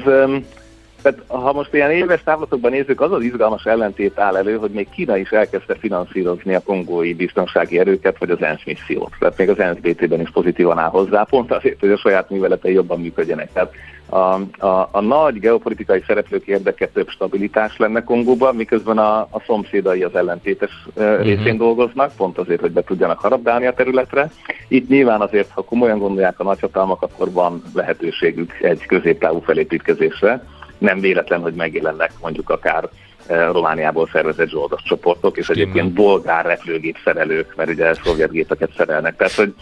tehát 1.05 1.23
ha 1.27 1.53
most 1.53 1.73
ilyen 1.73 1.91
éves 1.91 2.23
távlatokban 2.23 2.71
nézzük, 2.71 3.01
az 3.01 3.11
az 3.11 3.21
izgalmas 3.21 3.65
ellentét 3.65 4.19
áll 4.19 4.37
elő, 4.37 4.57
hogy 4.57 4.71
még 4.71 4.89
Kína 4.89 5.17
is 5.17 5.29
elkezdte 5.29 5.75
finanszírozni 5.75 6.55
a 6.55 6.63
kongói 6.63 7.13
biztonsági 7.13 7.79
erőket, 7.79 8.17
vagy 8.17 8.29
az 8.29 8.41
ENSZ 8.41 8.63
missziót. 8.65 9.11
Tehát 9.19 9.37
még 9.37 9.49
az 9.49 9.59
ENSZ 9.59 9.77
BT-ben 9.77 10.21
is 10.21 10.31
pozitívan 10.31 10.79
áll 10.79 10.89
hozzá, 10.89 11.23
pont 11.23 11.51
azért, 11.51 11.79
hogy 11.79 11.89
a 11.89 11.97
saját 11.97 12.29
műveletei 12.29 12.73
jobban 12.73 12.99
működjenek. 12.99 13.53
Tehát 13.53 13.73
a, 14.09 14.17
a, 14.65 14.89
a 14.91 15.01
nagy 15.01 15.39
geopolitikai 15.39 16.03
szereplők 16.07 16.47
érdeke 16.47 16.87
több 16.87 17.09
stabilitás 17.09 17.77
lenne 17.77 18.03
Kongóban, 18.03 18.55
miközben 18.55 18.97
a, 18.97 19.19
a 19.19 19.43
szomszédai 19.45 20.03
az 20.03 20.15
ellentétes 20.15 20.71
uh-huh. 20.93 21.21
részén 21.21 21.57
dolgoznak, 21.57 22.11
pont 22.17 22.37
azért, 22.37 22.61
hogy 22.61 22.71
be 22.71 22.83
tudjanak 22.83 23.19
harabdálni 23.19 23.65
a 23.65 23.73
területre. 23.73 24.31
Itt 24.67 24.89
nyilván 24.89 25.21
azért, 25.21 25.49
ha 25.49 25.61
komolyan 25.61 25.99
gondolják 25.99 26.39
a 26.39 26.43
nagyhatalmak, 26.43 27.01
akkor 27.01 27.31
van 27.31 27.63
lehetőségük 27.73 28.51
egy 28.61 28.85
középtávú 28.85 29.39
felépítkezésre. 29.39 30.43
Nem 30.85 30.99
véletlen, 30.99 31.41
hogy 31.41 31.53
megjelennek 31.53 32.11
mondjuk 32.21 32.49
akár 32.49 32.89
Romániából 33.27 34.09
szervezett 34.11 34.49
zsoldos 34.49 34.81
csoportok, 34.83 35.37
és 35.37 35.49
egyébként 35.49 35.93
bolgár 35.93 36.45
repülőgép 36.45 36.97
szerelők, 37.03 37.55
mert 37.55 37.69
ugye 37.69 37.93
szovjet 37.93 38.31
gépeket 38.31 38.69
szerelnek. 38.77 39.15
Tehát, 39.15 39.33
hogy 39.33 39.53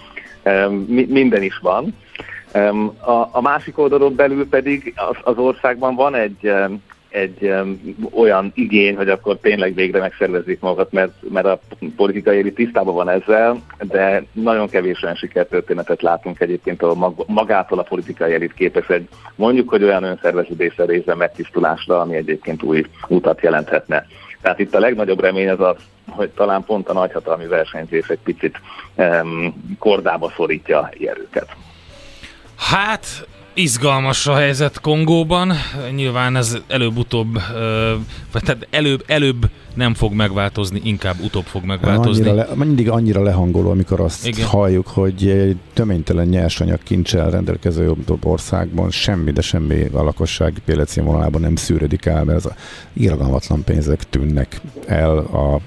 minden 1.08 1.42
is 1.44 1.60
van. 1.62 1.98
A, 3.00 3.30
a 3.32 3.42
másik 3.42 3.78
oldalon 3.78 4.16
belül 4.16 4.50
pedig 4.50 4.94
az, 4.96 5.16
az 5.24 5.38
országban 5.38 5.96
van 5.96 6.16
egy, 6.16 6.52
egy 7.14 7.38
um, 7.42 7.96
olyan 8.14 8.52
igény, 8.56 8.96
hogy 8.96 9.10
akkor 9.10 9.38
tényleg 9.42 9.74
végre 9.74 10.00
megszervezik 10.00 10.60
magukat, 10.60 10.92
mert, 10.92 11.14
mert 11.30 11.46
a 11.46 11.60
politikai 11.96 12.38
éli 12.38 12.54
tisztában 12.54 12.94
van 12.94 13.10
ezzel, 13.10 13.64
de 13.80 14.24
nagyon 14.32 14.70
kevés 14.70 15.04
olyan 15.04 15.16
sikertörténetet 15.16 16.02
látunk 16.02 16.40
egyébként, 16.40 16.82
ahol 16.82 16.96
mag, 16.96 17.24
magától 17.28 17.80
a 17.80 17.84
politikai 17.84 18.34
elit 18.34 18.54
képes 18.54 18.88
egy 18.88 19.08
mondjuk, 19.36 19.70
hogy 19.70 19.84
olyan 19.84 20.04
önszerveződésre 20.04 20.86
részben 20.86 21.18
megtisztulásra, 21.18 22.00
ami 22.00 22.16
egyébként 22.16 22.64
új 22.64 22.86
utat 23.08 23.42
jelenthetne. 23.42 24.06
Tehát 24.42 24.60
itt 24.60 24.76
a 24.76 24.80
legnagyobb 24.80 25.22
remény 25.22 25.50
az 25.50 25.60
az, 25.60 25.78
hogy 26.10 26.30
talán 26.30 26.64
pont 26.64 26.90
a 26.90 26.94
nagyhatalmi 26.94 27.48
versenyzés 27.48 28.08
egy 28.08 28.20
picit 28.24 28.62
um, 28.96 29.76
kordába 29.80 30.32
szorítja 30.36 30.90
erőket. 31.08 31.56
Hát, 32.58 33.06
izgalmas 33.54 34.28
a 34.28 34.36
helyzet 34.36 34.82
Kongóban. 34.82 35.54
Nyilván 35.96 36.36
ez 36.36 36.58
előbb-utöbb, 36.68 37.34
vagy 38.32 38.44
tehát 38.44 38.68
előbb, 38.70 39.04
előbb 39.08 39.50
nem 39.74 39.94
fog 39.94 40.14
megváltozni, 40.14 40.82
inkább 40.84 41.16
utóbb 41.24 41.46
fog 41.46 41.64
megváltozni. 41.64 42.30
Annyira 42.30 42.48
le, 42.50 42.66
mindig 42.66 42.90
annyira 42.90 43.24
lehangoló, 43.24 43.70
amikor 43.70 44.00
azt 44.00 44.28
Igen. 44.28 44.48
halljuk, 44.48 44.88
hogy 44.88 45.28
egy 45.28 45.58
töménytelen 45.74 46.28
nyersanyag 46.28 46.84
kincsel 46.84 47.30
rendelkező 47.30 47.94
országban 48.22 48.92
semmi, 48.92 49.32
de 49.32 49.42
semmi 49.42 49.84
a 49.92 50.04
lakosság 50.04 50.62
életszínvonalában 50.66 51.42
nem 51.42 51.56
szűrődik 51.56 52.06
el, 52.06 52.24
mert 52.24 52.46
az 52.46 52.52
irgalmatlan 52.94 53.64
pénzek 53.64 54.10
tűnnek 54.10 54.62
el 54.88 55.18
a 55.18 55.60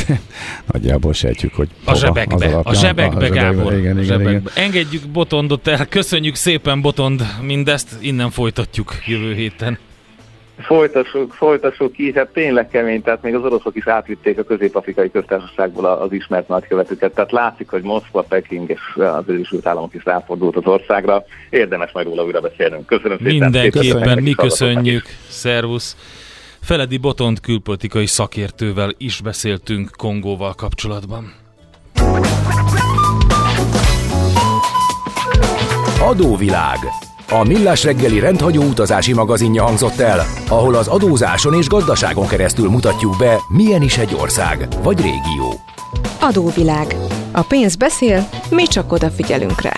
Nagyjából 0.72 1.12
sejtjük, 1.12 1.54
hogy 1.54 1.68
a 1.84 1.94
zsebekbe, 1.94 2.34
az 2.34 2.42
alapján, 2.42 2.62
a 2.64 2.74
zsebekbe, 2.74 3.16
a 3.16 3.20
zsebekbe 3.20 3.28
Gábor. 3.28 3.72
Igen, 3.72 3.82
igen, 3.82 4.04
zsebekbe. 4.04 4.30
igen. 4.30 4.42
Engedjük 4.54 5.08
Botondot 5.08 5.66
el, 5.66 5.86
köszönjük 5.86 6.34
szépen 6.34 6.80
Botond 6.80 7.22
mindezt, 7.42 7.96
innen 8.00 8.30
folytatjuk 8.30 8.94
jövő 9.06 9.34
héten. 9.34 9.78
Folytassuk, 10.58 11.32
folytassuk 11.32 11.92
ki, 11.92 12.12
hát 12.14 12.28
tényleg 12.28 12.68
kemény, 12.68 13.02
tehát 13.02 13.22
még 13.22 13.34
az 13.34 13.44
oroszok 13.44 13.76
is 13.76 13.86
átvitték 13.86 14.38
a 14.38 14.42
közép-afrikai 14.42 15.10
köztársaságból 15.10 15.84
az 15.84 16.12
ismert 16.12 16.48
nagykövetőket, 16.48 17.14
tehát 17.14 17.32
látszik, 17.32 17.68
hogy 17.68 17.82
Moszkva, 17.82 18.22
Peking 18.22 18.70
és 18.70 18.80
az 18.94 19.24
Egyesült 19.28 19.66
Államok 19.66 19.94
is 19.94 20.04
ráfordult 20.04 20.56
az 20.56 20.66
országra, 20.66 21.24
érdemes 21.50 21.92
majd 21.92 22.06
róla 22.06 22.24
újra 22.24 22.40
beszélnünk. 22.40 22.86
Köszönöm 22.86 23.18
szépen. 23.18 23.32
Mindenképpen, 23.32 24.22
mi 24.22 24.30
köszönjük, 24.30 25.04
szervusz. 25.28 25.96
Feledi 26.62 26.96
Botont 26.96 27.40
külpolitikai 27.40 28.06
szakértővel 28.06 28.94
is 28.98 29.20
beszéltünk 29.20 29.90
Kongóval 29.96 30.54
kapcsolatban. 30.54 31.32
Adóvilág. 36.00 36.78
A 37.28 37.44
Millás 37.44 37.84
reggeli 37.84 38.18
rendhagyó 38.18 38.62
utazási 38.62 39.12
magazinja 39.12 39.62
hangzott 39.62 39.98
el, 39.98 40.24
ahol 40.48 40.74
az 40.74 40.88
adózáson 40.88 41.54
és 41.54 41.66
gazdaságon 41.66 42.26
keresztül 42.26 42.68
mutatjuk 42.68 43.16
be, 43.18 43.38
milyen 43.48 43.82
is 43.82 43.98
egy 43.98 44.14
ország 44.14 44.68
vagy 44.82 45.00
régió. 45.00 45.60
Adóvilág. 46.20 46.96
A 47.32 47.42
pénz 47.42 47.76
beszél, 47.76 48.28
mi 48.50 48.66
csak 48.66 48.92
odafigyelünk 48.92 49.60
rá. 49.60 49.74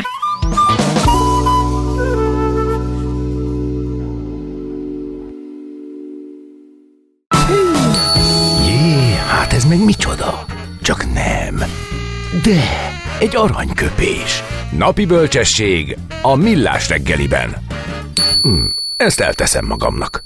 De, 12.45 12.63
egy 13.21 13.37
aranyköpés. 13.37 14.43
Napi 14.79 15.07
bölcsesség 15.07 15.99
a 16.23 16.35
millás 16.35 16.89
reggeliben. 16.89 17.55
Hm, 18.43 18.65
ezt 18.97 19.21
elteszem 19.21 19.67
magamnak. 19.67 20.23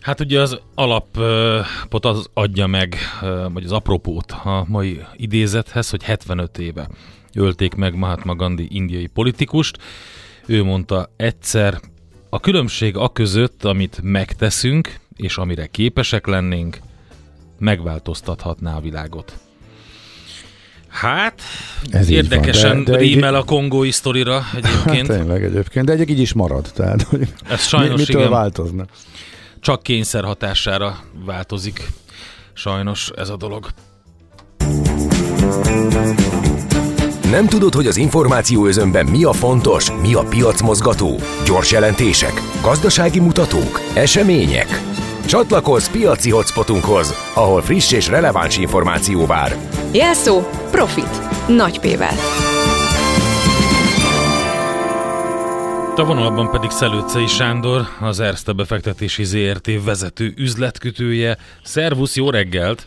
Hát 0.00 0.20
ugye 0.20 0.40
az 0.40 0.60
alapot 0.74 2.04
az 2.04 2.26
adja 2.34 2.66
meg, 2.66 2.96
vagy 3.52 3.64
az 3.64 3.72
apropót 3.72 4.30
a 4.32 4.64
mai 4.68 5.00
idézethez, 5.16 5.90
hogy 5.90 6.02
75 6.02 6.58
éve 6.58 6.88
ölték 7.34 7.74
meg 7.74 7.94
Mahatma 7.94 8.34
Gandhi 8.34 8.68
indiai 8.70 9.06
politikust. 9.06 9.78
Ő 10.46 10.64
mondta 10.64 11.10
egyszer, 11.16 11.80
a 12.30 12.40
különbség 12.40 12.96
a 12.96 13.08
között, 13.08 13.64
amit 13.64 14.00
megteszünk, 14.02 14.94
és 15.16 15.36
amire 15.36 15.66
képesek 15.66 16.26
lennénk, 16.26 16.78
megváltoztathatná 17.58 18.76
a 18.76 18.80
világot. 18.80 19.47
Hát, 21.00 21.42
Ez 21.90 22.10
érdekesen 22.10 22.74
van, 22.74 22.84
de, 22.84 22.90
de 22.90 22.98
rímel 22.98 23.34
egy... 23.34 23.40
a 23.40 23.44
kongói 23.44 23.90
sztorira 23.90 24.44
egyébként. 24.56 25.06
Hát 25.06 25.16
tényleg 25.18 25.44
egyébként, 25.44 25.86
de 25.86 25.92
egy 25.92 26.10
így 26.10 26.20
is 26.20 26.32
marad. 26.32 26.70
Tehát, 26.74 27.02
hogy 27.02 27.28
Ez 27.48 27.60
sajnos 27.60 27.98
mitől 28.00 28.20
igen, 28.20 28.32
változna? 28.32 28.86
Csak 29.60 29.82
kényszer 29.82 30.24
hatására 30.24 30.98
változik 31.24 31.88
sajnos 32.52 33.10
ez 33.16 33.28
a 33.28 33.36
dolog. 33.36 33.68
Nem 37.30 37.46
tudod, 37.46 37.74
hogy 37.74 37.86
az 37.86 37.96
információ 37.96 38.66
özönben 38.66 39.06
mi 39.06 39.24
a 39.24 39.32
fontos, 39.32 39.90
mi 40.00 40.14
a 40.14 40.22
piacmozgató? 40.22 41.20
Gyors 41.44 41.72
jelentések, 41.72 42.32
gazdasági 42.62 43.20
mutatók, 43.20 43.80
események? 43.94 44.80
Csatlakozz 45.28 45.88
piaci 45.88 46.30
hotspotunkhoz, 46.30 47.32
ahol 47.34 47.62
friss 47.62 47.92
és 47.92 48.08
releváns 48.08 48.58
információ 48.58 49.26
vár. 49.26 49.56
Jelszó 49.92 50.40
Profit. 50.70 51.46
Nagy 51.48 51.80
P-vel. 51.80 52.14
A 55.96 56.04
vonalban 56.04 56.50
pedig 56.50 56.70
Szelőcei 56.70 57.26
Sándor, 57.26 57.82
az 58.00 58.20
Erste 58.20 58.52
befektetési 58.52 59.24
ZRT 59.24 59.84
vezető 59.84 60.32
üzletkötője. 60.36 61.36
Szervusz, 61.62 62.16
jó 62.16 62.30
reggelt! 62.30 62.86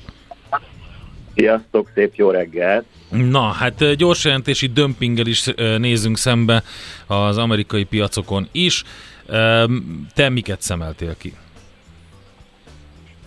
Sziasztok, 1.36 1.92
szép 1.94 2.16
jó 2.16 2.30
reggelt! 2.30 2.86
Na, 3.10 3.42
hát 3.42 3.96
gyors 3.96 4.26
jelentési 4.26 4.68
dömpinggel 4.68 5.28
is 5.28 5.46
nézünk 5.78 6.18
szembe 6.18 6.64
az 7.08 7.38
amerikai 7.38 7.84
piacokon 7.84 8.48
is. 8.52 8.84
Te 10.14 10.30
miket 10.30 10.62
szemeltél 10.62 11.16
ki? 11.18 11.34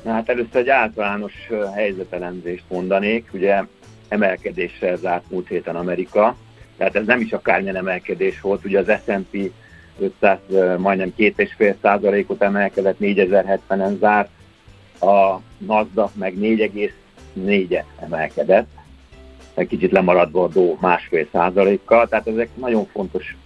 Na, 0.04 0.12
hát 0.12 0.28
először 0.28 0.56
egy 0.56 0.68
általános 0.68 1.32
helyzetelemzést 1.74 2.64
mondanék. 2.68 3.28
Ugye 3.32 3.62
emelkedéssel 4.08 4.96
zárt 4.96 5.30
múlt 5.30 5.48
héten 5.48 5.76
Amerika, 5.76 6.36
tehát 6.76 6.96
ez 6.96 7.06
nem 7.06 7.20
is 7.20 7.32
akármilyen 7.32 7.76
emelkedés 7.76 8.40
volt. 8.40 8.64
Ugye 8.64 8.78
az 8.78 9.00
S&P 9.04 9.50
500 9.98 10.38
majdnem 10.78 11.14
2,5 11.18 11.74
százalékot 11.82 12.42
emelkedett, 12.42 12.96
4070-en 13.00 13.98
zárt, 13.98 14.28
a 15.00 15.40
Nasdaq 15.58 16.10
meg 16.18 16.34
4,4-et 16.40 17.84
emelkedett, 18.00 18.68
egy 19.54 19.66
kicsit 19.66 19.92
lemaradva 19.92 20.42
a 20.42 20.48
Dó 20.48 20.78
másfél 20.80 21.26
százalékkal, 21.32 22.08
tehát 22.08 22.26
ezek 22.26 22.48
nagyon 22.54 22.86
fontos 22.86 23.36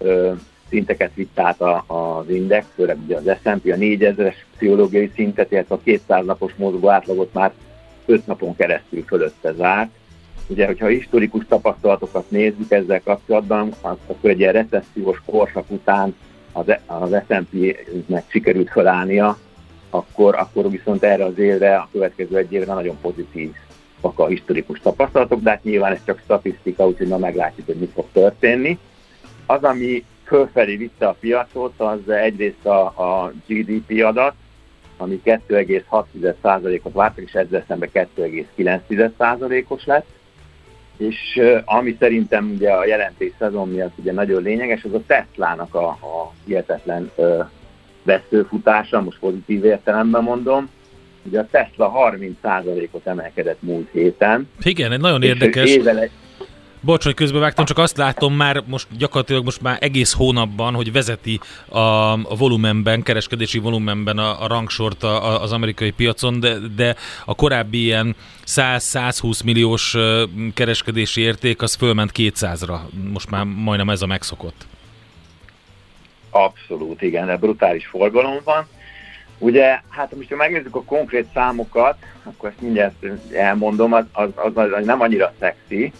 szinteket 0.69 1.11
vitt 1.15 1.39
át 1.39 1.61
a, 1.61 1.85
az 1.87 2.29
index, 2.31 2.67
főleg 2.75 2.97
ugye 3.05 3.17
az 3.17 3.25
S&P, 3.25 3.47
a 3.47 3.77
4000-es 3.77 4.35
pszichológiai 4.57 5.11
szintet, 5.15 5.53
illetve 5.53 5.75
a 5.75 5.81
200 5.85 6.25
napos 6.25 6.53
mozgó 6.57 6.89
átlagot 6.89 7.33
már 7.33 7.53
5 8.07 8.27
napon 8.27 8.57
keresztül 8.57 9.05
fölötte 9.07 9.53
zárt. 9.53 9.91
Ugye, 10.47 10.67
hogyha 10.67 10.87
historikus 10.87 11.45
tapasztalatokat 11.49 12.31
nézzük 12.31 12.71
ezzel 12.71 13.03
kapcsolatban, 13.03 13.73
akkor 13.81 14.31
egy 14.31 14.39
ilyen 14.39 14.53
recessziós 14.53 15.23
korszak 15.27 15.71
után 15.71 16.15
az, 16.53 16.73
az 16.87 17.17
S&P-nek 17.29 18.25
sikerült 18.27 18.71
felállnia, 18.71 19.39
akkor, 19.91 20.35
akkor 20.35 20.71
viszont 20.71 21.03
erre 21.03 21.25
az 21.25 21.39
évre, 21.39 21.77
a 21.77 21.89
következő 21.93 22.37
egy 22.37 22.53
évre 22.53 22.75
nagyon 22.75 22.97
pozitív 23.01 23.53
a 24.01 24.27
historikus 24.27 24.81
tapasztalatok, 24.81 25.43
de 25.43 25.51
hát 25.51 25.65
nyilván 25.65 25.93
ez 25.93 26.05
csak 26.05 26.21
statisztika, 26.25 26.87
úgyhogy 26.87 27.09
ma 27.09 27.19
meglátjuk, 27.19 27.67
hogy 27.67 27.77
mi 27.77 27.91
fog 27.95 28.07
történni. 28.13 28.79
Az, 29.47 29.63
ami 29.63 30.05
fölfelé 30.29 30.77
vitte 30.77 31.07
a 31.07 31.17
piacot, 31.21 31.73
az 31.77 32.09
egyrészt 32.09 32.67
a, 32.67 32.81
a 32.85 33.33
GDP 33.47 34.05
adat, 34.05 34.35
ami 34.97 35.21
2,6%-ot 35.25 36.93
vártak, 36.93 37.25
és 37.25 37.33
ezzel 37.33 37.65
szemben 37.69 37.91
2,9%-os 37.93 39.85
lett. 39.85 40.07
És 40.97 41.41
ami 41.65 41.97
szerintem 41.99 42.51
ugye 42.55 42.71
a 42.71 42.87
jelentés 42.87 43.33
szezon 43.39 43.69
miatt 43.69 43.99
ugye 43.99 44.13
nagyon 44.13 44.43
lényeges, 44.43 44.85
az 44.85 44.95
a 44.95 45.03
Tesla-nak 45.07 45.75
a, 45.75 45.89
a 45.89 46.33
hihetetlen 46.45 47.11
ö, 47.17 47.43
veszőfutása, 48.03 49.01
most 49.01 49.19
pozitív 49.19 49.65
értelemben 49.65 50.23
mondom, 50.23 50.71
Ugye 51.23 51.41
a 51.41 51.47
Tesla 51.51 51.93
30%-ot 51.95 53.07
emelkedett 53.07 53.63
múlt 53.63 53.89
héten. 53.93 54.49
Igen, 54.63 54.93
egy 54.93 55.01
nagyon 55.01 55.23
érdekes. 55.23 55.71
Évele... 55.71 56.09
Bocs, 56.81 57.05
hogy 57.05 57.15
közbevágtam, 57.15 57.65
csak 57.65 57.79
azt 57.79 57.97
látom 57.97 58.35
már 58.35 58.63
most 58.67 58.87
gyakorlatilag 58.99 59.45
most 59.45 59.63
már 59.63 59.79
egész 59.81 60.13
hónapban, 60.13 60.75
hogy 60.75 60.93
vezeti 60.93 61.41
a, 61.69 61.79
a 62.13 62.37
volumenben, 62.39 63.03
kereskedési 63.03 63.59
volumenben 63.59 64.19
a, 64.19 64.43
a 64.43 64.47
rangsort 64.47 65.03
a, 65.03 65.43
az 65.43 65.53
amerikai 65.53 65.91
piacon, 65.91 66.41
de, 66.41 66.59
de 66.77 66.97
a 67.25 67.35
korábbi 67.35 67.83
ilyen 67.83 68.17
100-120 68.47 69.45
milliós 69.45 69.97
kereskedési 70.55 71.21
érték 71.21 71.63
az 71.63 71.75
fölment 71.75 72.11
200-ra. 72.15 72.79
Most 73.13 73.31
már 73.31 73.45
majdnem 73.45 73.91
ez 73.91 74.03
a 74.03 74.07
megszokott. 74.07 74.67
Abszolút, 76.31 77.03
igen, 77.03 77.27
de 77.27 77.37
brutális 77.37 77.87
forgalom 77.87 78.41
van. 78.45 78.67
Ugye, 79.39 79.81
hát 79.89 80.17
most 80.17 80.29
ha 80.29 80.37
megnézzük 80.37 80.77
a 80.77 80.83
konkrét 80.83 81.27
számokat, 81.35 81.97
akkor 82.23 82.49
ezt 82.49 82.61
mindjárt 82.61 83.07
elmondom, 83.33 83.93
az, 83.93 84.05
az, 84.13 84.29
az, 84.35 84.73
az 84.73 84.85
nem 84.85 85.01
annyira 85.01 85.33
szexi, 85.39 85.93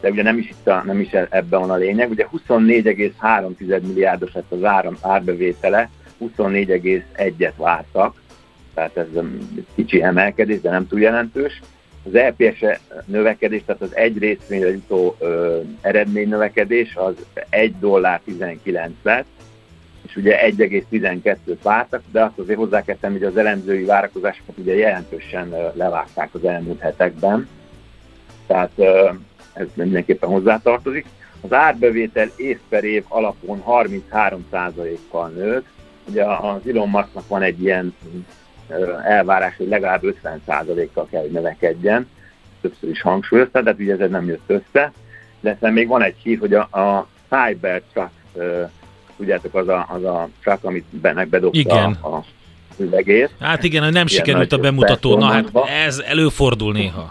de 0.00 0.10
ugye 0.10 0.22
nem 0.22 0.38
is, 0.38 0.48
itt 0.48 0.68
a, 0.68 0.82
nem 0.86 1.00
is 1.00 1.12
ebben 1.12 1.60
van 1.60 1.70
a 1.70 1.76
lényeg. 1.76 2.10
Ugye 2.10 2.26
24,3 2.48 3.80
milliárdos 3.80 4.32
lett 4.32 4.52
az 4.52 4.64
áram, 4.64 4.96
árbevétele, 5.00 5.90
24,1-et 6.20 7.52
vártak, 7.56 8.22
tehát 8.74 8.96
ez 8.96 9.06
kicsi 9.74 10.02
emelkedés, 10.02 10.60
de 10.60 10.70
nem 10.70 10.88
túl 10.88 11.00
jelentős. 11.00 11.60
Az 12.06 12.14
EPS 12.14 12.64
növekedés, 13.04 13.62
tehát 13.66 13.82
az 13.82 13.96
egy 13.96 14.18
részvényre 14.18 14.70
jutó 14.70 15.16
ö, 15.18 15.60
eredmény 15.80 16.28
növekedés, 16.28 16.96
az 16.96 17.14
1 17.48 17.78
dollár 17.78 18.20
19 18.24 18.92
lett, 19.02 19.26
és 20.06 20.16
ugye 20.16 20.38
1,12-t 20.56 21.56
vártak, 21.62 22.02
de 22.12 22.22
azt 22.22 22.38
azért 22.38 22.58
hozzá 22.58 22.82
kell 22.82 22.96
tenni, 23.00 23.18
hogy 23.18 23.26
az 23.26 23.36
elemzői 23.36 23.84
várakozásokat 23.84 24.58
ugye 24.58 24.74
jelentősen 24.74 25.54
levágták 25.74 26.28
az 26.32 26.44
elmúlt 26.44 26.80
hetekben, 26.80 27.48
tehát 28.46 28.70
ez 29.54 29.66
mindenképpen 29.74 30.28
hozzátartozik. 30.28 31.06
Az 31.40 31.52
árbevétel 31.52 32.30
év 32.36 32.58
per 32.68 32.84
év 32.84 33.04
alapon 33.08 33.62
33%-kal 33.68 35.28
nőtt, 35.28 35.66
ugye 36.08 36.24
az 36.24 36.60
Elon 36.68 36.88
Musknak 36.88 37.28
van 37.28 37.42
egy 37.42 37.62
ilyen 37.62 37.94
elvárás, 39.04 39.56
hogy 39.56 39.68
legalább 39.68 40.02
50%-kal 40.02 41.06
kell, 41.10 41.20
hogy 41.20 41.30
növekedjen, 41.30 42.08
többször 42.60 42.90
is 42.90 43.00
hangsúlyozta, 43.00 43.62
de 43.62 43.70
hát 43.70 43.80
ugye 43.80 43.96
ez 43.98 44.10
nem 44.10 44.26
jött 44.26 44.44
össze, 44.46 44.92
de 45.40 45.70
még 45.70 45.88
van 45.88 46.02
egy 46.02 46.16
hír, 46.22 46.38
hogy 46.38 46.54
a, 46.54 46.60
a 46.60 47.08
Cybertruck 47.28 48.10
tudjátok, 49.16 49.54
az 49.54 49.68
a, 49.68 49.86
az 49.88 50.04
a 50.04 50.28
truck, 50.42 50.64
amit 50.64 50.84
bennek 50.84 51.28
bedobta 51.28 51.58
igen. 51.58 51.92
a 51.92 52.24
üvegét. 52.76 53.30
Hát 53.40 53.62
igen, 53.62 53.82
nem 53.82 53.92
Ilyen 53.92 54.06
sikerült 54.06 54.52
a 54.52 54.58
bemutató, 54.58 55.18
na 55.18 55.26
hát 55.26 55.50
ez 55.86 55.98
előfordul 55.98 56.72
néha. 56.72 57.08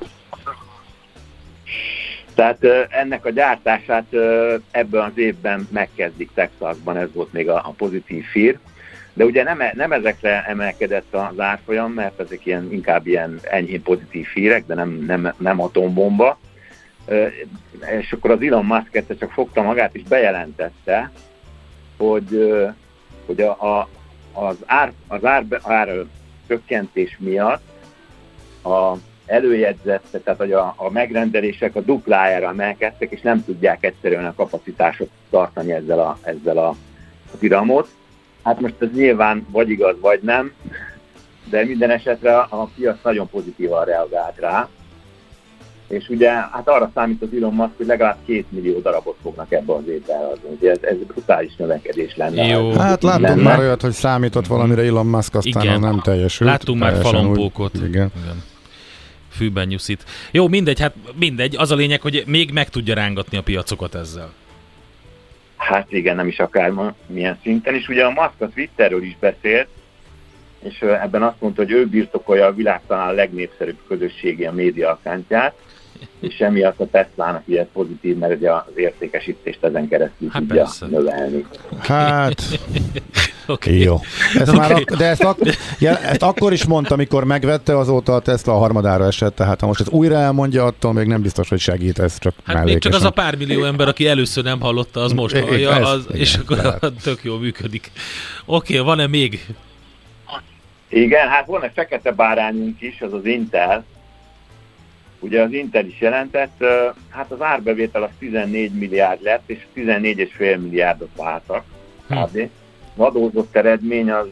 Tehát 2.36 2.64
ennek 2.90 3.26
a 3.26 3.30
gyártását 3.30 4.06
ebben 4.72 5.02
az 5.02 5.18
évben 5.18 5.68
megkezdik 5.72 6.30
Texasban, 6.34 6.98
ez 6.98 7.14
volt 7.14 7.34
még 7.34 7.50
a, 7.50 7.74
pozitív 7.78 8.26
hír. 8.34 8.60
De 9.14 9.26
ugye 9.26 9.44
nem, 9.44 9.62
nem 9.74 9.92
ezekre 9.92 10.46
emelkedett 10.48 11.14
az 11.14 11.40
árfolyam, 11.40 11.92
mert 11.92 12.20
ezek 12.20 12.46
ilyen, 12.46 12.72
inkább 12.72 13.08
ilyen 13.08 13.40
enyhén 13.42 13.82
pozitív 13.82 14.28
hírek, 14.34 14.66
de 14.66 14.76
nem, 14.76 14.90
nem, 14.90 15.34
nem 15.38 15.62
atombomba. 15.62 16.40
És 18.00 18.12
akkor 18.12 18.32
az 18.32 18.42
Elon 18.42 18.66
Musk 18.66 19.18
csak 19.20 19.32
fogta 19.32 19.62
magát 19.62 19.96
és 19.96 20.04
bejelentette, 20.04 21.12
hogy, 21.98 22.64
hogy 23.26 23.42
a, 23.42 23.50
a, 23.50 23.88
az, 24.34 24.56
ár, 24.66 24.92
az 25.08 25.26
ár, 25.26 25.46
ár 25.62 26.06
csökkentés 26.48 27.18
miatt 27.20 27.64
a 28.64 28.94
előjegyzett, 29.26 30.18
tehát 30.24 30.40
hogy 30.40 30.52
a, 30.52 30.74
a 30.78 30.90
megrendelések 30.90 31.76
a 31.76 31.82
duplájára 31.82 32.48
emelkedtek, 32.48 33.12
és 33.12 33.22
nem 33.22 33.44
tudják 33.46 33.84
egyszerűen 33.84 34.26
a 34.26 34.34
kapacitásot 34.36 35.10
tartani 35.30 35.72
ezzel 35.72 36.00
a, 36.00 36.18
ezzel 36.22 36.58
a, 36.58 36.68
a 37.34 37.36
piramot. 37.40 37.88
Hát 38.44 38.60
most 38.60 38.76
ez 38.80 38.90
nyilván 38.94 39.48
vagy 39.50 39.70
igaz, 39.70 39.96
vagy 40.00 40.20
nem, 40.22 40.54
de 41.50 41.66
minden 41.66 41.90
esetre 41.90 42.38
a 42.38 42.70
piac 42.76 42.98
nagyon 43.04 43.30
pozitívan 43.30 43.86
reagált 43.86 44.40
rá, 44.40 44.70
és 45.88 46.10
ugye 46.10 46.30
hát 46.32 46.68
arra 46.68 46.92
számít 46.94 47.22
az 47.22 47.28
Elon 47.38 47.54
Musk, 47.54 47.72
hogy 47.78 47.86
legalább 47.86 48.18
két 48.26 48.46
millió 48.50 48.80
darabot 48.80 49.16
fognak 49.22 49.52
ebbe 49.52 49.74
az 49.74 49.88
évben 49.88 50.18
eladni. 50.18 50.50
Ugye 50.60 50.72
ez, 50.72 50.78
ez 50.82 50.98
brutális 51.08 51.56
növekedés 51.56 52.16
lenne. 52.16 52.46
Jó. 52.46 52.72
Hát 52.72 53.04
láttunk 53.04 53.28
lenne. 53.28 53.42
már 53.42 53.60
olyat, 53.60 53.82
hogy 53.82 53.92
számított 53.92 54.48
valamire 54.48 54.82
Elon 54.82 55.06
Musk, 55.06 55.36
aztán 55.36 55.64
Igen. 55.64 55.80
nem 55.80 56.00
teljesült. 56.00 56.50
Láttunk 56.50 56.80
már 56.80 56.96
falompókot. 56.96 57.74
Igen. 57.74 58.12
Igen. 58.24 58.44
Fűben 59.36 59.68
nyuszít. 59.68 60.04
Jó, 60.32 60.48
mindegy, 60.48 60.80
hát 60.80 60.96
mindegy. 61.16 61.56
Az 61.58 61.72
a 61.72 61.76
lényeg, 61.76 62.02
hogy 62.02 62.24
még 62.26 62.52
meg 62.52 62.70
tudja 62.70 62.94
rángatni 62.94 63.38
a 63.38 63.44
piacokat 63.44 63.96
ezzel. 63.96 64.34
Hát 65.58 65.92
igen, 65.92 66.16
nem 66.16 66.28
is 66.28 66.40
akár 66.40 66.74
milyen 67.08 67.40
szinten. 67.42 67.76
És 67.76 67.88
ugye 67.88 68.04
a 68.04 68.10
Musk 68.10 68.42
a 68.42 68.50
Twitterről 68.50 69.04
is 69.04 69.18
beszélt, 69.20 69.68
és 70.64 70.82
ebben 70.82 71.24
azt 71.24 71.42
mondta, 71.42 71.62
hogy 71.62 71.72
ő 71.72 71.86
birtokolja 71.88 72.46
a 72.46 72.54
világ 72.54 72.82
talán 72.88 73.16
legnépszerűbb 73.16 73.78
közösségi 73.88 74.46
a 74.46 74.52
média 74.52 74.90
akántját, 74.90 75.54
és 76.20 76.40
emiatt 76.40 76.80
a 76.80 76.88
Tesla-nak 76.92 77.44
ilyen 77.46 77.70
pozitív, 77.74 78.18
mert 78.18 78.36
ugye 78.36 78.52
az 78.52 78.64
értékesítést 78.76 79.64
ezen 79.64 79.88
keresztül 79.88 80.30
hát 80.30 80.42
tudja 80.42 80.64
persze. 80.64 80.86
növelni. 80.86 81.46
Hát, 81.80 82.42
okay. 83.48 83.80
jó. 83.80 84.00
Ez 84.40 84.50
okay. 84.50 84.60
már 84.60 84.72
ak- 84.72 84.96
de 84.98 85.06
ezt, 85.06 85.24
ak- 85.24 85.58
ja, 85.80 86.00
ezt 86.00 86.24
akkor 86.24 86.54
is 86.54 86.66
mondta, 86.66 86.94
amikor 86.94 87.24
megvette, 87.24 87.78
azóta 87.78 88.16
a 88.16 88.20
Tesla 88.20 88.54
a 88.54 88.58
harmadára 88.58 89.06
esett, 89.06 89.36
tehát 89.36 89.60
ha 89.60 89.68
most 89.68 89.80
ezt 89.80 89.92
újra 89.92 90.16
elmondja, 90.16 90.66
attól 90.66 90.94
még 90.94 91.08
nem 91.08 91.22
biztos, 91.22 91.50
hogy 91.50 91.60
segít, 91.60 92.00
ez 92.00 92.20
csak 92.20 92.34
Hát 92.44 92.64
még 92.64 92.80
csak 92.80 92.94
az 92.94 93.04
a 93.04 93.10
pár 93.10 93.36
millió 93.36 93.64
ember, 93.64 93.88
aki 93.88 94.08
először 94.08 94.44
nem 94.44 94.60
hallotta, 94.60 95.00
az 95.00 95.12
most 95.12 95.38
hallja, 95.38 95.70
az, 95.70 96.06
igen, 96.10 96.22
és 96.22 96.36
akkor 96.36 96.58
tehát. 96.58 96.92
tök 97.04 97.20
jól 97.24 97.40
működik. 97.40 97.92
Oké, 98.46 98.74
okay, 98.74 98.86
van-e 98.86 99.08
még 99.08 99.46
Igen, 100.90 101.28
hát 101.28 101.46
van 101.46 101.64
egy 101.64 101.72
fekete 101.74 102.12
bárányunk 102.12 102.82
is, 102.82 103.02
az 103.02 103.14
az 103.14 103.26
Intel. 103.26 103.84
Ugye 105.20 105.42
az 105.42 105.52
Intel 105.52 105.86
is 105.86 106.02
jelentett, 106.02 106.64
hát 107.10 107.32
az 107.32 107.42
árbevétel 107.42 108.04
az 108.04 108.10
14 108.20 108.72
milliárd 108.72 109.22
lett, 109.22 109.44
és 109.46 109.60
14,5 109.76 110.60
milliárdot 110.60 111.10
váltak. 111.16 111.64
Hm. 112.08 112.14
Adózott 112.96 113.56
eredmény 113.56 114.12
az 114.12 114.28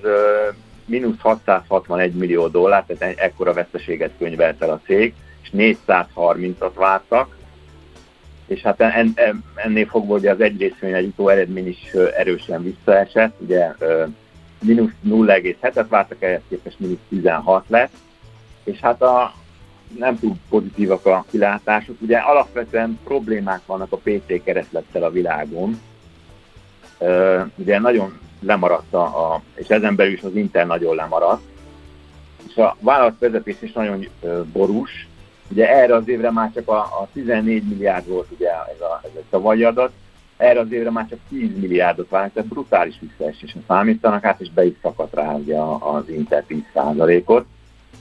mínusz 0.86 1.20
661 1.20 2.14
millió 2.14 2.48
dollár, 2.48 2.84
tehát 2.88 3.18
ekkora 3.18 3.54
veszteséget 3.54 4.12
könyvelt 4.18 4.62
el 4.62 4.70
a 4.70 4.82
cég, 4.86 5.14
és 5.42 5.50
430-at 5.54 6.72
vártak, 6.76 7.38
és 8.48 8.62
hát 8.62 8.82
en, 8.82 9.12
en, 9.16 9.44
ennél 9.56 9.86
fogva 9.86 10.16
ugye 10.16 10.32
az 10.32 10.42
egy 10.42 10.74
jutó 10.82 11.30
eredmény 11.30 11.68
is 11.68 11.94
erősen 12.18 12.64
visszaesett, 12.64 13.36
ugye 13.40 13.74
mínusz 14.62 14.92
0,7-et 15.08 15.86
vártak, 15.90 16.22
ehhez 16.22 16.42
képest 16.50 16.80
mínusz 16.80 16.98
16 17.10 17.66
lett, 17.68 17.92
és 18.64 18.80
hát 18.80 19.02
a, 19.02 19.34
nem 19.98 20.20
túl 20.20 20.36
pozitívak 20.50 21.06
a 21.06 21.26
kilátások. 21.32 21.96
Ugye 22.02 22.18
alapvetően 22.18 23.00
problémák 23.04 23.62
vannak 23.66 23.92
a 23.92 23.98
PC 23.98 24.44
kereslettel 24.44 25.04
a 25.04 25.12
világon. 25.12 25.82
Ugye 27.56 27.80
nagyon 27.80 28.20
lemaradt 28.42 28.94
a, 28.94 29.34
a 29.34 29.42
és 29.54 29.68
ezen 29.68 29.96
belül 29.96 30.14
is 30.14 30.22
az 30.22 30.36
Intel 30.36 30.66
nagyon 30.66 30.96
lemaradt, 30.96 31.42
és 32.48 32.56
a 32.56 32.78
vállalatvezetés 32.80 33.56
is 33.60 33.72
nagyon 33.72 34.08
borús. 34.54 35.08
Ugye 35.48 35.70
erre 35.70 35.96
az 35.96 36.08
évre 36.08 36.32
már 36.32 36.52
csak 36.54 36.68
a, 36.68 36.78
a 36.78 37.08
14 37.14 37.64
milliárd 37.64 38.08
volt 38.08 38.28
ugye 38.32 38.50
ez 38.50 38.82
a, 38.82 39.02
ez 39.04 39.12
a 39.16 39.24
tavalyi 39.30 39.64
adat, 39.64 39.92
erre 40.38 40.60
az 40.60 40.72
évre 40.72 40.92
már 40.92 41.08
csak 41.10 41.20
10 41.30 41.50
milliárdot 41.60 42.10
várnak, 42.10 42.34
tehát 42.34 42.50
brutális 42.50 42.96
visszaesésre 43.00 43.60
számítanak 43.68 44.24
át, 44.24 44.42
és 44.42 44.52
be 44.52 44.66
is 44.66 44.74
szakadt 44.82 45.14
rá 45.14 45.34
ugye 45.34 45.58
az 45.80 46.10
Intel 46.10 46.46
10%-ot, 46.50 47.46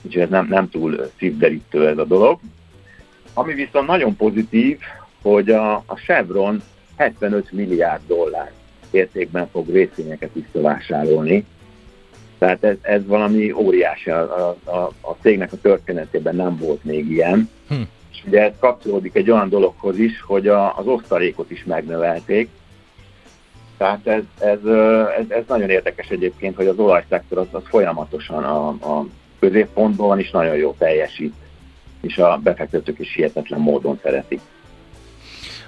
úgyhogy 0.01 0.21
ez 0.21 0.29
nem, 0.29 0.47
nem 0.47 0.69
túl 0.69 1.11
szívderítő 1.17 1.87
ez 1.87 1.97
a 1.97 2.05
dolog. 2.05 2.39
Ami 3.33 3.53
viszont 3.53 3.87
nagyon 3.87 4.15
pozitív, 4.15 4.79
hogy 5.21 5.49
a, 5.49 5.73
a 5.73 5.95
Chevron 5.95 6.61
75 6.97 7.51
milliárd 7.51 8.01
dollár 8.07 8.51
értékben 8.91 9.49
fog 9.51 9.69
részvényeket 9.69 10.29
visszavásárolni. 10.33 11.45
Tehát 12.37 12.63
ez, 12.63 12.75
ez 12.81 13.05
valami 13.05 13.51
óriási, 13.51 14.09
a, 14.09 14.49
a, 14.63 14.71
a, 15.01 15.15
cégnek 15.21 15.53
a 15.53 15.61
történetében 15.61 16.35
nem 16.35 16.57
volt 16.57 16.83
még 16.83 17.09
ilyen. 17.11 17.49
Hm. 17.67 17.81
És 18.11 18.23
ugye 18.27 18.41
ez 18.41 18.53
kapcsolódik 18.59 19.15
egy 19.15 19.31
olyan 19.31 19.49
dologhoz 19.49 19.99
is, 19.99 20.21
hogy 20.21 20.47
a, 20.47 20.77
az 20.77 20.87
osztalékot 20.87 21.51
is 21.51 21.63
megnövelték. 21.63 22.49
Tehát 23.77 24.07
ez, 24.07 24.23
ez, 24.39 24.65
ez, 25.17 25.25
ez 25.27 25.43
nagyon 25.47 25.69
érdekes 25.69 26.09
egyébként, 26.09 26.55
hogy 26.55 26.67
az 26.67 26.79
olajszektor 26.79 27.37
az, 27.37 27.47
az 27.51 27.63
folyamatosan 27.65 28.43
a, 28.43 28.67
a 28.67 29.05
középpontban 29.39 30.07
van, 30.07 30.19
és 30.19 30.31
nagyon 30.31 30.55
jó 30.55 30.75
teljesít, 30.77 31.33
és 32.01 32.17
a 32.17 32.39
befektetők 32.43 32.99
is 32.99 33.13
hihetetlen 33.13 33.59
módon 33.59 33.99
szeretik. 34.03 34.39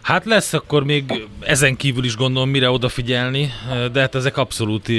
Hát 0.03 0.25
lesz 0.25 0.53
akkor 0.53 0.83
még 0.83 1.27
ezen 1.39 1.75
kívül 1.75 2.03
is 2.03 2.15
gondolom 2.15 2.49
mire 2.49 2.69
odafigyelni, 2.69 3.49
de 3.91 3.99
hát 3.99 4.15
ezek 4.15 4.37
abszolút 4.37 4.89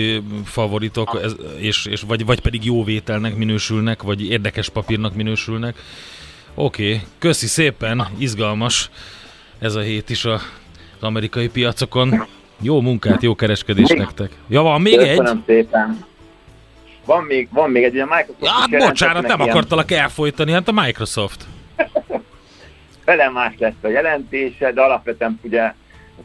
favoritok, 0.44 1.20
ez, 1.22 1.34
és, 1.56 1.86
és 1.86 2.02
vagy, 2.06 2.24
vagy 2.24 2.40
pedig 2.40 2.64
jó 2.64 2.84
vételnek 2.84 3.36
minősülnek, 3.36 4.02
vagy 4.02 4.30
érdekes 4.30 4.68
papírnak 4.68 5.14
minősülnek. 5.14 5.76
Oké, 6.54 6.86
okay. 6.86 7.06
köszi 7.18 7.46
szépen, 7.46 8.06
izgalmas 8.18 8.90
ez 9.58 9.74
a 9.74 9.80
hét 9.80 10.10
is 10.10 10.24
az 10.24 10.42
amerikai 11.00 11.48
piacokon. 11.48 12.26
Jó 12.60 12.80
munkát, 12.80 13.22
jó 13.22 13.34
kereskedés 13.34 13.88
nektek. 13.88 14.30
Ja, 14.48 14.62
van 14.62 14.80
még 14.80 14.96
Köszönöm 14.96 15.26
egy? 15.26 15.42
szépen. 15.46 16.04
Van 17.04 17.24
még, 17.24 17.48
van 17.50 17.70
még 17.70 17.82
egy, 17.82 17.98
a 17.98 18.06
Microsoft 18.06 18.70
Ja, 18.70 18.86
bocsánat, 18.86 19.26
nem 19.26 19.40
akartalak 19.40 19.90
elfolytani, 19.90 20.52
hát 20.52 20.68
a 20.68 20.72
Microsoft. 20.72 21.46
Fele 23.04 23.28
más 23.28 23.52
lesz 23.58 23.82
a 23.82 23.88
jelentése, 23.88 24.72
de 24.72 24.80
alapvetően 24.80 25.40
ugye 25.42 25.72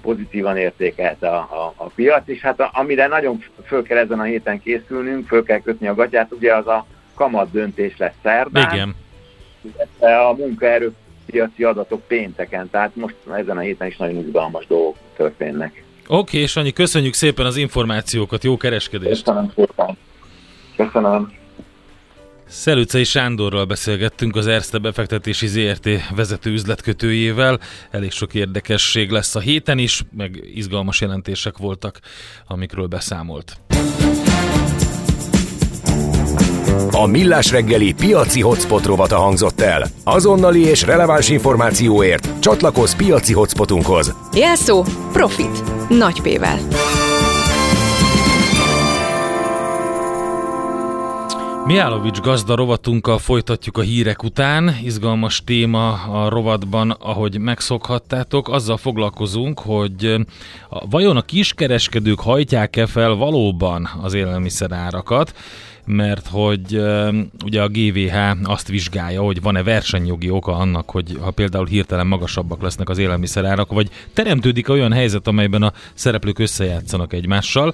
pozitívan 0.02 0.58
értékelt 0.58 1.24
a, 1.24 1.36
a, 1.36 1.74
a 1.76 1.86
piac, 1.86 2.28
és 2.28 2.42
hát 2.42 2.60
a, 2.60 2.70
amire 2.74 3.08
nagyon 3.08 3.44
föl 3.66 3.84
kell 3.84 3.98
ezen 3.98 4.20
a 4.20 4.24
héten 4.24 4.62
készülnünk, 4.62 5.28
föl 5.28 5.44
kell 5.44 5.60
kötni 5.60 5.88
a 5.88 5.96
gatyát, 5.96 6.32
ugye 6.32 6.56
az 6.56 6.68
a 6.68 6.86
kamat 7.14 7.52
döntés 7.52 7.98
lesz 7.98 8.14
szerdán. 8.24 8.74
Igen. 8.74 8.96
A 10.00 10.34
munkaerőpiaci 10.34 11.64
adatok 11.64 12.08
pénteken, 12.08 12.70
tehát 12.70 12.96
most 12.96 13.16
ezen 13.36 13.58
a 13.58 13.62
héten 13.62 13.88
is 13.88 13.98
nagyon 13.98 14.18
izgalmas 14.18 14.68
dolgok 14.68 14.96
történnek. 15.16 15.84
Oké, 16.08 16.36
okay, 16.36 16.46
Sanyi, 16.46 16.72
köszönjük 16.72 17.14
szépen 17.14 17.46
az 17.46 17.58
információkat, 17.58 18.44
jó 18.44 18.58
kereskedést! 18.58 19.24
Köszönöm 19.24 19.52
szépen! 19.56 19.98
Köszönöm! 20.76 21.39
Szelücei 22.50 23.04
Sándorral 23.04 23.66
beszélgettünk 23.66 24.36
az 24.36 24.47
Erste 24.47 24.78
befektetési 24.78 25.47
ZRT 25.47 25.89
vezető 26.16 26.52
üzletkötőjével. 26.52 27.60
Elég 27.91 28.12
sok 28.12 28.34
érdekesség 28.34 29.10
lesz 29.10 29.36
a 29.36 29.39
héten 29.39 29.78
is, 29.78 30.04
meg 30.18 30.43
izgalmas 30.54 31.02
jelentések 31.02 31.58
voltak, 31.58 32.00
amikről 32.47 32.88
beszámolt. 32.88 33.58
A 36.91 37.06
Millás 37.06 37.52
reggeli 37.52 37.93
piaci 37.93 38.41
hotspot 38.41 38.86
rovata 38.86 39.18
hangzott 39.18 39.62
el. 39.62 39.88
Azonnali 40.04 40.62
és 40.66 40.82
releváns 40.82 41.30
információért 41.30 42.39
csatlakozz 42.39 42.93
piaci 42.93 43.34
hotspotunkhoz. 43.34 44.16
Jelszó 44.34 44.84
Profit. 45.12 45.64
Nagy 45.89 46.22
P-vel. 46.22 46.60
Miálovics 51.70 52.20
gazda 52.20 52.55
rovatunkkal 52.55 53.17
folytatjuk 53.17 53.78
a 53.78 53.82
hírek 53.82 54.24
után. 54.24 54.76
Izgalmas 54.84 55.43
téma 55.43 55.91
a 55.91 56.30
rovatban, 56.30 56.91
ahogy 56.91 57.39
megszokhattátok. 57.39 58.49
Azzal 58.49 58.78
foglalkozunk, 58.78 59.59
hogy 59.59 60.15
vajon 60.70 61.17
a 61.17 61.22
kiskereskedők 61.22 62.20
hajtják-e 62.20 62.86
fel 62.86 63.13
valóban 63.13 63.89
az 64.01 64.13
élelmiszerárakat, 64.13 65.34
mert 65.86 66.28
hogy 66.28 66.82
ugye 67.45 67.61
a 67.61 67.67
GVH 67.67 68.17
azt 68.43 68.67
vizsgálja, 68.67 69.22
hogy 69.22 69.41
van-e 69.41 69.63
versenyjogi 69.63 70.30
oka 70.30 70.55
annak, 70.55 70.89
hogy 70.89 71.17
ha 71.22 71.32
például 71.32 71.65
hirtelen 71.65 72.07
magasabbak 72.07 72.61
lesznek 72.61 72.89
az 72.89 72.97
élelmiszerárak, 72.97 73.72
vagy 73.72 73.89
teremtődik 74.13 74.70
olyan 74.70 74.93
helyzet, 74.93 75.28
amelyben 75.28 75.63
a 75.63 75.74
szereplők 75.93 76.39
összejátszanak 76.39 77.13
egymással, 77.13 77.74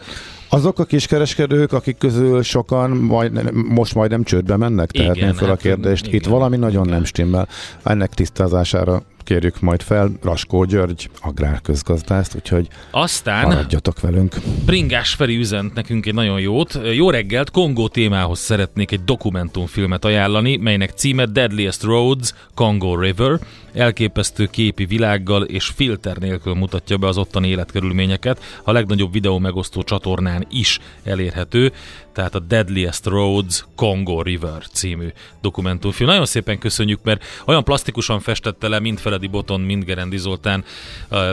azok 0.56 0.80
a 0.80 0.84
kiskereskedők, 0.84 1.74
akik 1.74 1.97
közül 1.97 2.41
sokan 2.41 2.89
majd, 2.89 3.53
most 3.53 3.95
majdnem 3.95 4.24
csődbe 4.24 4.58
mennek, 4.58 4.91
tehetném 4.91 5.34
fel 5.34 5.47
hát, 5.47 5.58
a 5.58 5.60
kérdést. 5.60 6.06
Igen, 6.06 6.20
Itt 6.20 6.26
valami 6.26 6.58
nagyon 6.58 6.84
igen. 6.84 6.93
nem 6.93 7.03
stimmel. 7.03 7.47
Ennek 7.84 8.14
tisztázására 8.14 9.03
kérjük 9.26 9.59
majd 9.59 9.82
fel 9.82 10.11
Raskó 10.23 10.63
György, 10.63 11.09
agrárközgazdászt, 11.21 12.36
úgyhogy 12.36 12.67
Aztán 12.91 13.47
maradjatok 13.47 13.99
velünk. 14.01 14.36
Bringás 14.65 15.13
Feri 15.13 15.38
üzent 15.38 15.73
nekünk 15.73 16.05
egy 16.05 16.13
nagyon 16.13 16.39
jót. 16.39 16.80
Jó 16.93 17.09
reggelt, 17.09 17.51
Kongó 17.51 17.88
témához 17.88 18.39
szeretnék 18.39 18.91
egy 18.91 19.03
dokumentumfilmet 19.03 20.05
ajánlani, 20.05 20.57
melynek 20.57 20.91
címe 20.91 21.26
Deadliest 21.26 21.84
Roads, 21.84 22.34
Congo 22.53 22.99
River. 22.99 23.39
Elképesztő 23.73 24.45
képi 24.45 24.86
világgal 24.86 25.43
és 25.43 25.65
filter 25.76 26.17
nélkül 26.17 26.53
mutatja 26.53 26.97
be 26.97 27.07
az 27.07 27.17
ottani 27.17 27.47
életkörülményeket. 27.47 28.43
A 28.63 28.71
legnagyobb 28.71 29.11
videó 29.11 29.39
megosztó 29.39 29.84
csatornán 29.84 30.45
is 30.49 30.80
elérhető 31.03 31.71
tehát 32.16 32.36
a 32.36 32.39
Deadliest 32.39 33.05
Roads 33.05 33.66
Congo 33.76 34.22
River 34.22 34.63
című 34.72 35.07
dokumentumfilm. 35.41 36.09
Nagyon 36.09 36.26
szépen 36.26 36.57
köszönjük, 36.57 36.99
mert 37.03 37.24
olyan 37.45 37.63
plastikusan 37.63 38.20
festette 38.20 38.68
le 38.68 38.80
mind 38.80 38.99
Feledi 38.99 39.28
Boton, 39.28 39.61
mind 39.61 39.84
Gerendi 39.84 40.18
Zoltán 40.18 40.63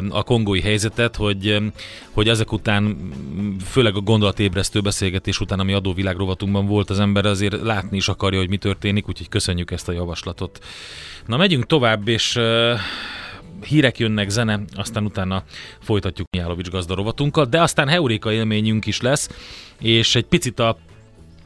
a 0.09 0.22
kongói 0.22 0.61
helyzetet, 0.61 1.16
hogy, 1.16 1.57
hogy 2.11 2.28
ezek 2.28 2.53
után, 2.53 3.12
főleg 3.64 3.97
a 3.97 4.01
gondolatébresztő 4.01 4.80
beszélgetés 4.80 5.41
után, 5.41 5.61
ami 5.61 5.72
adóvilág 5.72 6.16
rovatunkban 6.16 6.66
volt, 6.66 6.91
az 6.91 7.01
ember 7.01 7.26
azért 7.26 7.62
látni 7.62 7.97
is 7.97 8.09
akarja, 8.09 8.39
hogy 8.39 8.49
mi 8.49 8.57
történik, 8.57 9.09
úgyhogy 9.09 9.28
köszönjük 9.28 9.70
ezt 9.70 9.89
a 9.89 9.93
javaslatot. 9.93 10.64
Na, 11.26 11.37
megyünk 11.37 11.66
tovább, 11.66 12.09
és 12.09 12.39
hírek 13.64 13.98
jönnek, 13.98 14.28
zene, 14.28 14.61
aztán 14.74 15.05
utána 15.05 15.44
folytatjuk 15.80 16.28
Mihálovics 16.30 16.70
gazdarovatunkkal, 16.70 17.44
de 17.44 17.62
aztán 17.62 17.88
heuréka 17.88 18.32
élményünk 18.32 18.86
is 18.86 19.00
lesz, 19.00 19.28
és 19.78 20.14
egy 20.14 20.24
picit 20.26 20.59
a 20.59 20.76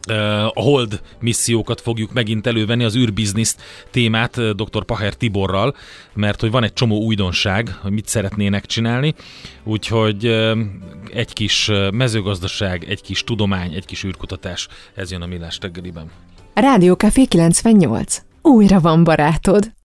a 0.09 0.61
hold 0.61 1.01
missziókat 1.21 1.81
fogjuk 1.81 2.13
megint 2.13 2.47
elővenni, 2.47 2.85
az 2.85 2.97
űrbiznisz 2.97 3.57
témát 3.91 4.55
dr. 4.55 4.85
Paher 4.85 5.15
Tiborral, 5.15 5.75
mert 6.15 6.41
hogy 6.41 6.51
van 6.51 6.63
egy 6.65 6.73
csomó 6.73 7.03
újdonság, 7.03 7.79
hogy 7.83 7.93
mit 7.93 8.09
szeretnének 8.09 8.67
csinálni, 8.67 9.15
úgyhogy 9.65 10.27
egy 11.13 11.33
kis 11.33 11.71
mezőgazdaság, 11.93 12.85
egy 12.89 13.03
kis 13.03 13.25
tudomány, 13.25 13.75
egy 13.75 13.85
kis 13.85 14.05
űrkutatás, 14.05 14.69
ez 14.95 15.11
jön 15.11 15.23
a 15.23 15.27
Millás 15.27 15.59
reggeliben. 15.61 16.11
Rádió 16.55 16.97
98. 16.97 18.23
Újra 18.43 18.81
van 18.81 19.05
barátod. 19.05 19.77